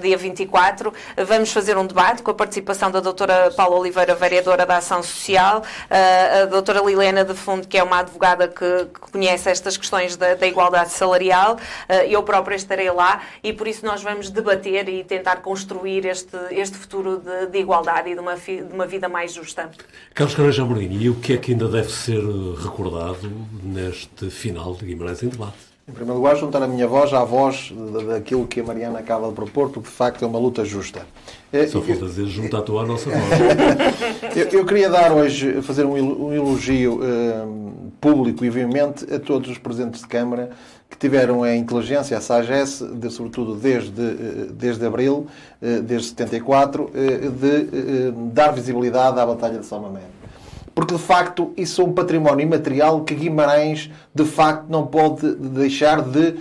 dia 0.00 0.16
24. 0.16 0.92
Vamos 1.16 1.52
fazer 1.52 1.76
um 1.76 1.86
debate 1.86 2.22
com 2.22 2.30
a 2.30 2.34
participação 2.34 2.90
da 2.90 3.00
doutora 3.00 3.50
Paula 3.50 3.76
Oliveira, 3.76 4.14
vereadora 4.14 4.64
da 4.64 4.78
Ação 4.78 5.02
Social, 5.02 5.62
a 5.90 6.44
doutora 6.46 6.80
Lilena 6.80 7.24
de 7.24 7.34
Fundo, 7.34 7.66
que 7.66 7.78
é 7.78 7.82
uma 7.82 8.00
advogada 8.00 8.48
que, 8.48 8.86
que 8.86 9.12
conhece 9.12 9.50
estas 9.50 9.76
questões 9.76 10.16
da, 10.16 10.34
da 10.34 10.46
igualdade 10.46 10.90
salarial, 10.90 11.58
eu 12.08 12.22
própria 12.22 12.55
estarei 12.56 12.90
lá 12.90 13.22
e 13.42 13.52
por 13.52 13.68
isso 13.68 13.84
nós 13.84 14.02
vamos 14.02 14.30
debater 14.30 14.88
e 14.88 15.04
tentar 15.04 15.36
construir 15.36 16.04
este, 16.06 16.36
este 16.50 16.76
futuro 16.76 17.18
de, 17.18 17.46
de 17.46 17.58
igualdade 17.58 18.10
e 18.10 18.14
de 18.14 18.20
uma, 18.20 18.36
de 18.36 18.72
uma 18.72 18.86
vida 18.86 19.08
mais 19.08 19.32
justa. 19.32 19.70
Carlos 20.14 20.34
Caranja 20.34 20.62
Amorim, 20.62 20.92
e 20.92 21.08
o 21.08 21.14
que 21.14 21.34
é 21.34 21.36
que 21.36 21.52
ainda 21.52 21.68
deve 21.68 21.90
ser 21.92 22.22
recordado 22.62 23.30
neste 23.62 24.30
final 24.30 24.74
de 24.74 24.84
Guimarães 24.84 25.22
em 25.22 25.28
debate? 25.28 25.76
Em 25.88 25.92
primeiro 25.92 26.18
lugar, 26.18 26.34
juntar 26.34 26.60
a 26.64 26.66
minha 26.66 26.88
voz 26.88 27.14
à 27.14 27.22
voz 27.22 27.72
daquilo 28.08 28.44
que 28.44 28.58
a 28.58 28.64
Mariana 28.64 28.98
acaba 28.98 29.28
de 29.28 29.34
propor, 29.34 29.70
porque 29.70 29.88
de 29.88 29.94
facto 29.94 30.24
é 30.24 30.26
uma 30.26 30.38
luta 30.38 30.64
justa. 30.64 31.06
É, 31.52 31.64
Só 31.68 31.80
falta 31.80 32.06
dizer, 32.06 32.26
junta 32.26 32.58
a 32.58 32.62
tua 32.62 32.82
à 32.82 32.86
nossa 32.86 33.08
voz. 33.08 33.22
eu, 34.34 34.58
eu, 34.58 34.66
queria 34.66 34.90
dar 34.90 35.12
hoje, 35.12 35.62
fazer 35.62 35.86
um 35.86 36.32
elogio 36.34 37.00
um, 37.00 37.92
público 38.00 38.44
e 38.44 38.50
veemente 38.50 39.04
a 39.14 39.20
todos 39.20 39.48
os 39.48 39.58
presentes 39.58 40.00
de 40.00 40.08
Câmara 40.08 40.50
que 40.88 40.96
tiveram 40.96 41.42
a 41.42 41.54
inteligência, 41.54 42.16
a 42.16 42.20
sagesse, 42.20 42.86
de, 42.86 43.10
sobretudo 43.10 43.54
desde, 43.54 44.00
eh, 44.00 44.48
desde 44.52 44.86
abril, 44.86 45.26
eh, 45.60 45.80
desde 45.80 46.08
74, 46.08 46.90
eh, 46.94 47.28
de 47.28 48.12
dar 48.32 48.52
visibilidade 48.52 49.18
à 49.18 49.26
Batalha 49.26 49.58
de 49.58 49.66
São 49.66 49.80
Mamede 49.80 50.16
porque 50.76 50.94
de 50.94 51.00
facto 51.00 51.54
isso 51.56 51.80
é 51.80 51.84
um 51.86 51.92
património 51.94 52.42
imaterial 52.42 53.02
que 53.02 53.14
Guimarães 53.14 53.90
de 54.14 54.26
facto 54.26 54.66
não 54.68 54.86
pode 54.86 55.34
deixar 55.34 56.02
de 56.02 56.34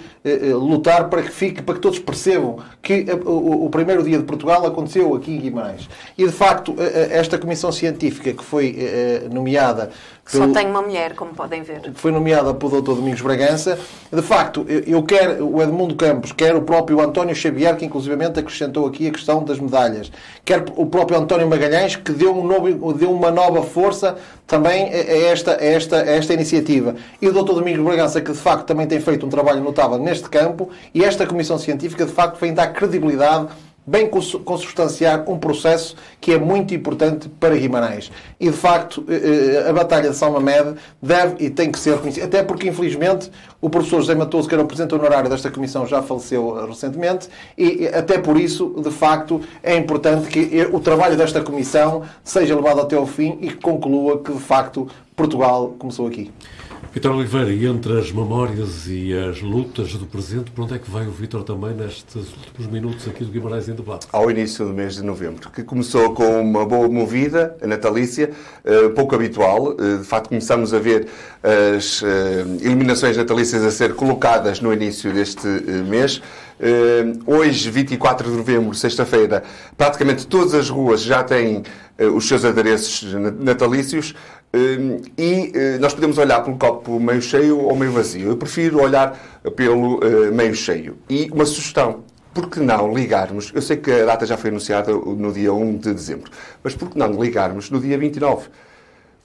lutar 0.53 1.09
para 1.09 1.21
que 1.21 1.31
fique, 1.31 1.61
para 1.61 1.75
que 1.75 1.81
todos 1.81 1.99
percebam 1.99 2.57
que 2.81 3.05
o, 3.25 3.65
o, 3.65 3.69
primeiro 3.69 4.03
dia 4.03 4.17
de 4.17 4.23
Portugal 4.23 4.65
aconteceu 4.65 5.13
aqui 5.13 5.35
em 5.35 5.39
Guimarães. 5.39 5.87
E 6.17 6.25
de 6.25 6.31
facto 6.31 6.75
esta 7.11 7.37
comissão 7.37 7.71
científica 7.71 8.33
que 8.33 8.43
foi 8.43 8.75
eh, 8.77 9.27
nomeada 9.31 9.91
pelo, 10.31 10.47
Só 10.47 10.53
tem 10.59 10.67
uma 10.67 10.81
mulher, 10.81 11.13
como 11.13 11.35
podem 11.35 11.61
ver. 11.61 11.91
Foi 11.93 12.11
nomeada 12.11 12.51
pelo 12.51 12.81
Dr. 12.81 12.95
Domingos 12.95 13.21
Bragança. 13.21 13.77
De 14.11 14.21
facto, 14.23 14.65
eu 14.67 15.03
quero 15.03 15.47
o 15.47 15.61
Edmundo 15.61 15.93
Campos, 15.95 16.31
quer 16.31 16.55
o 16.55 16.63
próprio 16.63 16.99
António 16.99 17.35
Xavier, 17.35 17.75
que 17.77 17.85
inclusivamente 17.85 18.39
acrescentou 18.39 18.87
aqui 18.87 19.07
a 19.07 19.11
questão 19.11 19.43
das 19.43 19.59
medalhas, 19.59 20.11
quer 20.43 20.65
o 20.75 20.87
próprio 20.87 21.19
António 21.19 21.47
Magalhães, 21.47 21.95
que 21.95 22.11
deu, 22.11 22.35
um 22.35 22.43
novo, 22.43 22.93
deu 22.93 23.11
uma 23.11 23.29
nova 23.29 23.61
força 23.61 24.17
também 24.47 24.89
a 24.93 25.31
esta, 25.31 25.51
a 25.53 25.63
esta, 25.63 25.97
a 25.97 26.11
esta 26.11 26.33
iniciativa. 26.33 26.95
E 27.21 27.27
o 27.27 27.33
Dr. 27.33 27.53
Domingos 27.53 27.83
Bragança, 27.83 28.21
que 28.21 28.31
de 28.31 28.37
facto 28.37 28.65
também 28.65 28.87
tem 28.87 28.99
feito 28.99 29.25
um 29.25 29.29
trabalho 29.29 29.63
notável 29.63 29.97
neste 29.97 30.29
campo, 30.29 30.69
e 30.93 31.03
esta 31.03 31.25
Comissão 31.25 31.57
Científica 31.57 32.05
de 32.05 32.11
facto 32.11 32.39
vem 32.39 32.53
dar 32.53 32.67
credibilidade 32.67 33.47
bem 33.85 34.09
consubstanciar 34.09 35.29
um 35.29 35.37
processo 35.37 35.95
que 36.19 36.33
é 36.33 36.39
muito 36.39 36.73
importante 36.73 37.29
para 37.29 37.55
Guimarães. 37.55 38.11
E, 38.39 38.49
de 38.49 38.57
facto, 38.57 39.05
eh, 39.07 39.63
eh, 39.65 39.69
a 39.69 39.73
Batalha 39.73 40.09
de 40.09 40.15
São 40.15 40.31
Mamed 40.31 40.75
deve 41.01 41.45
e 41.45 41.49
tem 41.49 41.71
que 41.71 41.77
ser 41.77 41.93
reconhecida. 41.95 42.25
Até 42.25 42.43
porque, 42.43 42.67
infelizmente, 42.67 43.31
o 43.61 43.69
professor 43.69 44.01
José 44.01 44.15
Matoso, 44.15 44.47
que 44.47 44.55
era 44.55 44.63
o 44.63 44.67
presidente 44.67 44.95
honorário 44.95 45.29
desta 45.29 45.51
comissão, 45.51 45.85
já 45.85 46.01
faleceu 46.01 46.59
eh, 46.59 46.67
recentemente 46.67 47.29
e, 47.57 47.87
até 47.87 48.17
por 48.17 48.39
isso, 48.39 48.73
de 48.81 48.91
facto, 48.91 49.39
é 49.61 49.75
importante 49.75 50.27
que 50.29 50.67
o 50.71 50.79
trabalho 50.79 51.15
desta 51.15 51.41
comissão 51.41 52.01
seja 52.23 52.55
levado 52.55 52.81
até 52.81 52.95
ao 52.95 53.05
fim 53.05 53.37
e 53.41 53.49
que 53.49 53.57
conclua 53.57 54.19
que, 54.19 54.33
de 54.33 54.39
facto, 54.39 54.87
Portugal 55.15 55.75
começou 55.77 56.07
aqui. 56.07 56.31
Vitor 56.95 57.13
Oliveira, 57.13 57.51
e 57.51 57.65
entre 57.65 57.99
as 57.99 58.09
memórias 58.09 58.87
e 58.87 59.13
as 59.13 59.41
lutas 59.41 59.91
do 59.95 60.05
presente, 60.05 60.49
para 60.49 60.63
onde 60.63 60.75
é 60.75 60.79
que 60.79 60.89
vai 60.89 61.05
o 61.05 61.11
Vitor 61.11 61.43
também 61.43 61.73
nestes 61.73 62.15
últimos 62.15 62.71
minutos 62.71 63.05
aqui 63.05 63.25
do 63.25 63.31
Guimarães 63.31 63.67
em 63.67 63.73
debate? 63.73 64.07
Ao 64.13 64.31
início 64.31 64.65
do 64.65 64.73
mês 64.73 64.95
de 64.95 65.03
novembro, 65.03 65.49
que 65.49 65.61
começou 65.61 66.13
com 66.13 66.41
uma 66.41 66.65
boa 66.65 66.87
movida 66.87 67.57
natalícia, 67.61 68.31
eh, 68.63 68.87
pouco 68.95 69.13
habitual. 69.13 69.75
Eh, 69.77 69.97
de 69.97 70.05
facto, 70.05 70.29
começamos 70.29 70.73
a 70.73 70.79
ver 70.79 71.09
as 71.43 72.01
eh, 72.01 72.45
eliminações 72.61 73.17
natalícias 73.17 73.61
a 73.65 73.71
ser 73.71 73.93
colocadas 73.93 74.61
no 74.61 74.71
início 74.71 75.11
deste 75.11 75.45
mês. 75.89 76.21
Hoje, 77.27 77.69
24 77.69 78.31
de 78.31 78.37
novembro, 78.37 78.73
sexta-feira, 78.73 79.43
praticamente 79.77 80.25
todas 80.25 80.53
as 80.53 80.69
ruas 80.69 81.01
já 81.01 81.21
têm 81.21 81.63
os 82.13 82.25
seus 82.25 82.45
adereços 82.45 83.13
natalícios. 83.37 84.15
Hum, 84.53 85.01
e 85.17 85.51
eh, 85.53 85.77
nós 85.79 85.93
podemos 85.93 86.17
olhar 86.17 86.41
pelo 86.41 86.57
copo 86.57 86.99
meio 86.99 87.21
cheio 87.21 87.59
ou 87.59 87.75
meio 87.75 87.91
vazio. 87.91 88.29
Eu 88.29 88.37
prefiro 88.37 88.81
olhar 88.81 89.41
pelo 89.55 89.99
eh, 90.01 90.31
meio 90.31 90.55
cheio. 90.55 90.97
E 91.09 91.29
uma 91.31 91.45
sugestão. 91.45 92.03
Por 92.33 92.49
que 92.49 92.59
não 92.59 92.93
ligarmos? 92.93 93.51
Eu 93.55 93.61
sei 93.61 93.77
que 93.77 93.89
a 93.89 94.05
data 94.05 94.25
já 94.25 94.35
foi 94.35 94.49
anunciada 94.49 94.91
no 94.91 95.31
dia 95.31 95.53
1 95.53 95.77
de 95.77 95.93
dezembro, 95.93 96.29
mas 96.61 96.75
por 96.75 96.89
que 96.89 96.97
não 96.97 97.11
ligarmos 97.13 97.69
no 97.69 97.79
dia 97.79 97.97
29? 97.97 98.49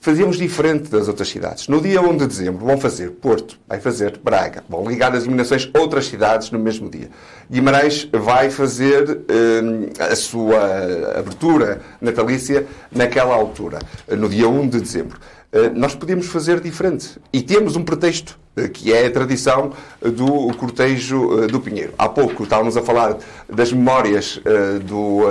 Fazíamos 0.01 0.37
diferente 0.37 0.89
das 0.89 1.07
outras 1.07 1.29
cidades. 1.29 1.67
No 1.67 1.79
dia 1.79 2.01
1 2.01 2.17
de 2.17 2.27
dezembro 2.27 2.65
vão 2.65 2.77
fazer 2.77 3.11
Porto, 3.11 3.57
vai 3.67 3.79
fazer 3.79 4.17
Braga, 4.17 4.63
vão 4.67 4.89
ligar 4.89 5.13
as 5.13 5.23
eliminações 5.23 5.69
a 5.71 5.79
outras 5.79 6.07
cidades 6.07 6.49
no 6.49 6.57
mesmo 6.57 6.89
dia. 6.89 7.09
Guimarães 7.49 8.09
vai 8.11 8.49
fazer 8.49 9.21
hum, 9.29 9.89
a 9.99 10.15
sua 10.15 11.19
abertura 11.19 11.81
natalícia 12.01 12.65
naquela 12.91 13.35
altura, 13.35 13.77
no 14.09 14.27
dia 14.27 14.49
1 14.49 14.69
de 14.69 14.81
dezembro. 14.81 15.19
Eh, 15.51 15.69
nós 15.69 15.93
podíamos 15.93 16.27
fazer 16.27 16.59
diferente. 16.59 17.19
E 17.31 17.41
temos 17.41 17.75
um 17.75 17.83
pretexto, 17.83 18.39
eh, 18.39 18.40
que 18.73 18.93
é 18.93 19.05
a 19.05 19.11
tradição 19.11 19.71
do 20.01 20.53
cortejo 20.57 21.43
eh, 21.43 21.47
do 21.47 21.59
Pinheiro. 21.59 21.93
Há 21.97 22.09
pouco 22.09 22.43
estávamos 22.43 22.75
a 22.75 22.81
falar 22.81 23.17
das 23.49 23.71
memórias 23.71 24.41
do, 24.83 25.21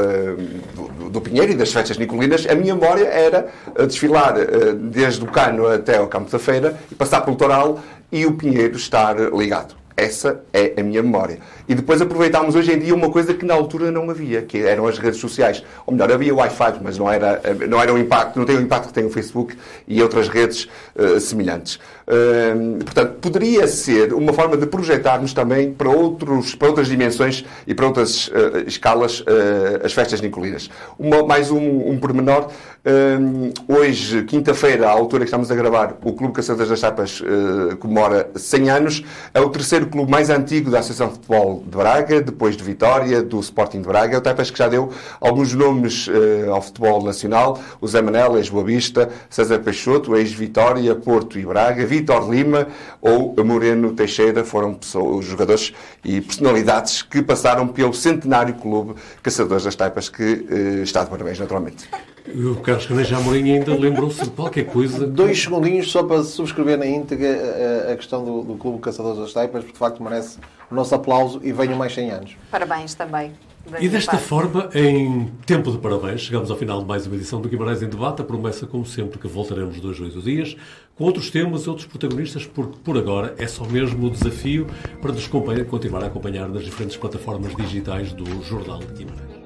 do, 0.74 1.10
do 1.10 1.20
Pinheiro 1.20 1.52
e 1.52 1.54
das 1.54 1.72
festas 1.72 1.98
nicolinas. 1.98 2.46
A 2.46 2.54
minha 2.54 2.74
memória 2.74 3.06
era 3.06 3.48
desfilar 3.86 4.34
desde 4.74 5.22
o 5.22 5.26
Cano 5.26 5.66
até 5.66 5.98
ao 5.98 6.06
Campo 6.06 6.30
da 6.30 6.38
Feira 6.38 6.78
e 6.90 6.94
passar 6.94 7.20
pelo 7.20 7.36
Toral 7.36 7.80
e 8.12 8.26
o 8.26 8.32
Pinheiro 8.32 8.76
estar 8.76 9.16
ligado 9.32 9.76
Essa 9.96 10.40
é 10.52 10.74
a 10.78 10.82
minha 10.82 11.02
memória. 11.02 11.38
E 11.68 11.74
depois 11.74 12.00
aproveitámos 12.00 12.54
hoje 12.54 12.72
em 12.72 12.78
dia 12.78 12.94
uma 12.94 13.10
coisa 13.10 13.34
que 13.34 13.44
na 13.44 13.54
altura 13.54 13.90
não 13.90 14.08
havia, 14.10 14.42
que 14.42 14.58
eram 14.58 14.86
as 14.86 14.98
redes 14.98 15.20
sociais. 15.20 15.62
Ou 15.86 15.92
melhor, 15.92 16.10
havia 16.10 16.34
Wi-Fi, 16.34 16.80
mas 16.82 16.96
não 16.96 17.10
era, 17.10 17.40
não 17.68 17.80
era 17.80 17.92
o 17.92 17.98
impacto, 17.98 18.38
não 18.38 18.46
tem 18.46 18.56
o 18.56 18.60
impacto 18.60 18.88
que 18.88 18.94
tem 18.94 19.04
o 19.04 19.10
Facebook 19.10 19.56
e 19.86 20.02
outras 20.02 20.28
redes 20.28 20.68
uh, 20.96 21.20
semelhantes. 21.20 21.78
Uh, 22.10 22.82
portanto, 22.84 23.12
poderia 23.20 23.68
ser 23.68 24.12
uma 24.12 24.32
forma 24.32 24.56
de 24.56 24.66
projetarmos 24.66 25.32
também 25.32 25.72
para, 25.72 25.88
outros, 25.88 26.56
para 26.56 26.66
outras 26.66 26.88
dimensões 26.88 27.44
e 27.68 27.74
para 27.74 27.86
outras 27.86 28.26
uh, 28.28 28.66
escalas 28.66 29.24
as 29.84 29.92
festas 29.92 30.20
nicolinas. 30.20 30.68
Uma, 30.98 31.22
mais 31.22 31.50
um, 31.50 31.90
um 31.90 31.98
pormenor. 31.98 32.48
hoje, 33.68 34.24
quinta-feira, 34.24 34.88
à 34.88 34.90
altura 34.90 35.20
que 35.24 35.28
estamos 35.28 35.50
a 35.50 35.54
gravar, 35.54 35.96
o 36.02 36.12
Clube 36.12 36.34
Caçadores 36.34 36.68
das 36.68 36.80
Chapas 36.80 37.22
comemora 37.78 38.30
100 38.34 38.70
anos. 38.70 39.04
É 39.32 39.40
o 39.40 39.48
terceiro 39.48 39.86
clube 39.86 40.10
mais 40.10 40.30
antigo 40.30 40.70
da 40.70 40.80
Associação 40.80 41.08
de 41.08 41.14
Futebol 41.14 41.62
de 41.64 41.76
Braga, 41.76 42.20
depois 42.20 42.56
de 42.56 42.64
Vitória, 42.64 43.22
do 43.22 43.38
Sporting 43.40 43.82
de 43.82 43.88
Braga. 43.88 44.18
O 44.18 44.20
Tapas 44.20 44.50
que 44.50 44.58
já 44.58 44.68
deu 44.68 44.90
alguns 45.20 45.54
nomes 45.54 46.08
uh, 46.08 46.52
ao 46.52 46.62
futebol 46.62 47.02
nacional. 47.02 47.58
O 47.80 47.86
Zé 47.86 48.02
Manel, 48.02 48.36
ex-Boa 48.36 48.64
Vista, 48.64 49.10
César 49.28 49.58
Peixoto, 49.60 50.16
ex-Vitória, 50.16 50.94
Porto 50.94 51.38
e 51.38 51.44
Braga, 51.44 51.84
Vitor 52.00 52.30
Lima 52.30 52.66
ou 53.00 53.34
Moreno 53.44 53.92
Teixeira 53.92 54.42
foram 54.42 54.72
pessoas, 54.74 55.26
jogadores 55.26 55.72
e 56.02 56.20
personalidades 56.20 57.02
que 57.02 57.22
passaram 57.22 57.68
pelo 57.68 57.92
centenário 57.92 58.54
clube 58.54 58.94
Caçadores 59.22 59.64
das 59.64 59.74
Taipas, 59.74 60.08
que 60.08 60.22
uh, 60.22 60.82
está 60.82 61.04
de 61.04 61.10
parabéns, 61.10 61.38
naturalmente. 61.38 61.88
O 62.26 62.56
Carlos 62.56 62.86
Caneja 62.86 63.16
Amorim 63.16 63.52
ainda 63.52 63.74
lembrou-se 63.74 64.22
de 64.22 64.30
qualquer 64.30 64.64
coisa. 64.64 65.06
Dois 65.06 65.42
segundinhos 65.42 65.90
só 65.90 66.02
para 66.02 66.22
subscrever 66.22 66.78
na 66.78 66.86
íntegra 66.86 67.88
a, 67.88 67.92
a 67.92 67.96
questão 67.96 68.24
do, 68.24 68.42
do 68.42 68.54
Clube 68.54 68.78
Caçadores 68.78 69.18
das 69.18 69.32
Taipas, 69.32 69.62
porque 69.62 69.72
de 69.72 69.78
facto 69.78 70.02
merece 70.02 70.38
o 70.70 70.74
nosso 70.74 70.94
aplauso 70.94 71.40
e 71.42 71.52
venham 71.52 71.76
mais 71.76 71.92
100 71.92 72.10
anos. 72.10 72.36
Parabéns 72.50 72.94
também. 72.94 73.32
E 73.78 73.88
desta 73.88 74.12
parte. 74.12 74.26
forma, 74.26 74.70
em 74.74 75.30
tempo 75.44 75.70
de 75.70 75.78
parabéns, 75.78 76.22
chegamos 76.22 76.50
ao 76.50 76.56
final 76.56 76.80
de 76.80 76.86
mais 76.86 77.06
uma 77.06 77.14
edição 77.14 77.40
do 77.40 77.48
Guimarães 77.48 77.82
em 77.82 77.88
Debate. 77.88 78.22
A 78.22 78.24
promessa, 78.24 78.66
como 78.66 78.86
sempre, 78.86 79.18
que 79.18 79.28
voltaremos 79.28 79.78
dois, 79.80 80.00
oito 80.00 80.20
dias, 80.22 80.56
com 81.00 81.06
outros 81.06 81.30
temas 81.30 81.66
outros 81.66 81.86
protagonistas, 81.86 82.44
porque 82.44 82.78
por 82.84 82.98
agora 82.98 83.34
é 83.38 83.46
só 83.46 83.64
mesmo 83.64 84.06
o 84.06 84.10
desafio 84.10 84.66
para 85.00 85.12
nos 85.12 85.26
continuar 85.26 86.04
a 86.04 86.08
acompanhar 86.08 86.46
nas 86.46 86.62
diferentes 86.62 86.98
plataformas 86.98 87.56
digitais 87.56 88.12
do 88.12 88.42
Jornal 88.42 88.80
de 88.80 88.92
Guimarães. 89.04 89.39